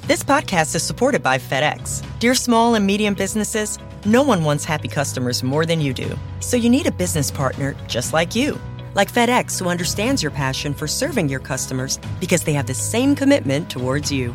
This 0.06 0.22
podcast 0.22 0.74
is 0.76 0.82
supported 0.84 1.22
by 1.22 1.38
FedEx. 1.38 2.04
Dear 2.20 2.34
small 2.34 2.76
and 2.76 2.86
medium 2.86 3.14
businesses, 3.14 3.78
no 4.04 4.22
one 4.22 4.44
wants 4.44 4.64
happy 4.64 4.88
customers 4.88 5.42
more 5.42 5.66
than 5.66 5.80
you 5.80 5.92
do. 5.92 6.16
So 6.40 6.56
you 6.56 6.70
need 6.70 6.86
a 6.86 6.92
business 6.92 7.30
partner 7.30 7.74
just 7.88 8.12
like 8.12 8.34
you. 8.36 8.58
Like 8.94 9.12
FedEx, 9.12 9.58
who 9.58 9.68
understands 9.68 10.22
your 10.22 10.30
passion 10.30 10.72
for 10.74 10.86
serving 10.86 11.28
your 11.28 11.40
customers 11.40 11.98
because 12.20 12.42
they 12.42 12.52
have 12.52 12.66
the 12.66 12.74
same 12.74 13.16
commitment 13.16 13.68
towards 13.68 14.12
you. 14.12 14.34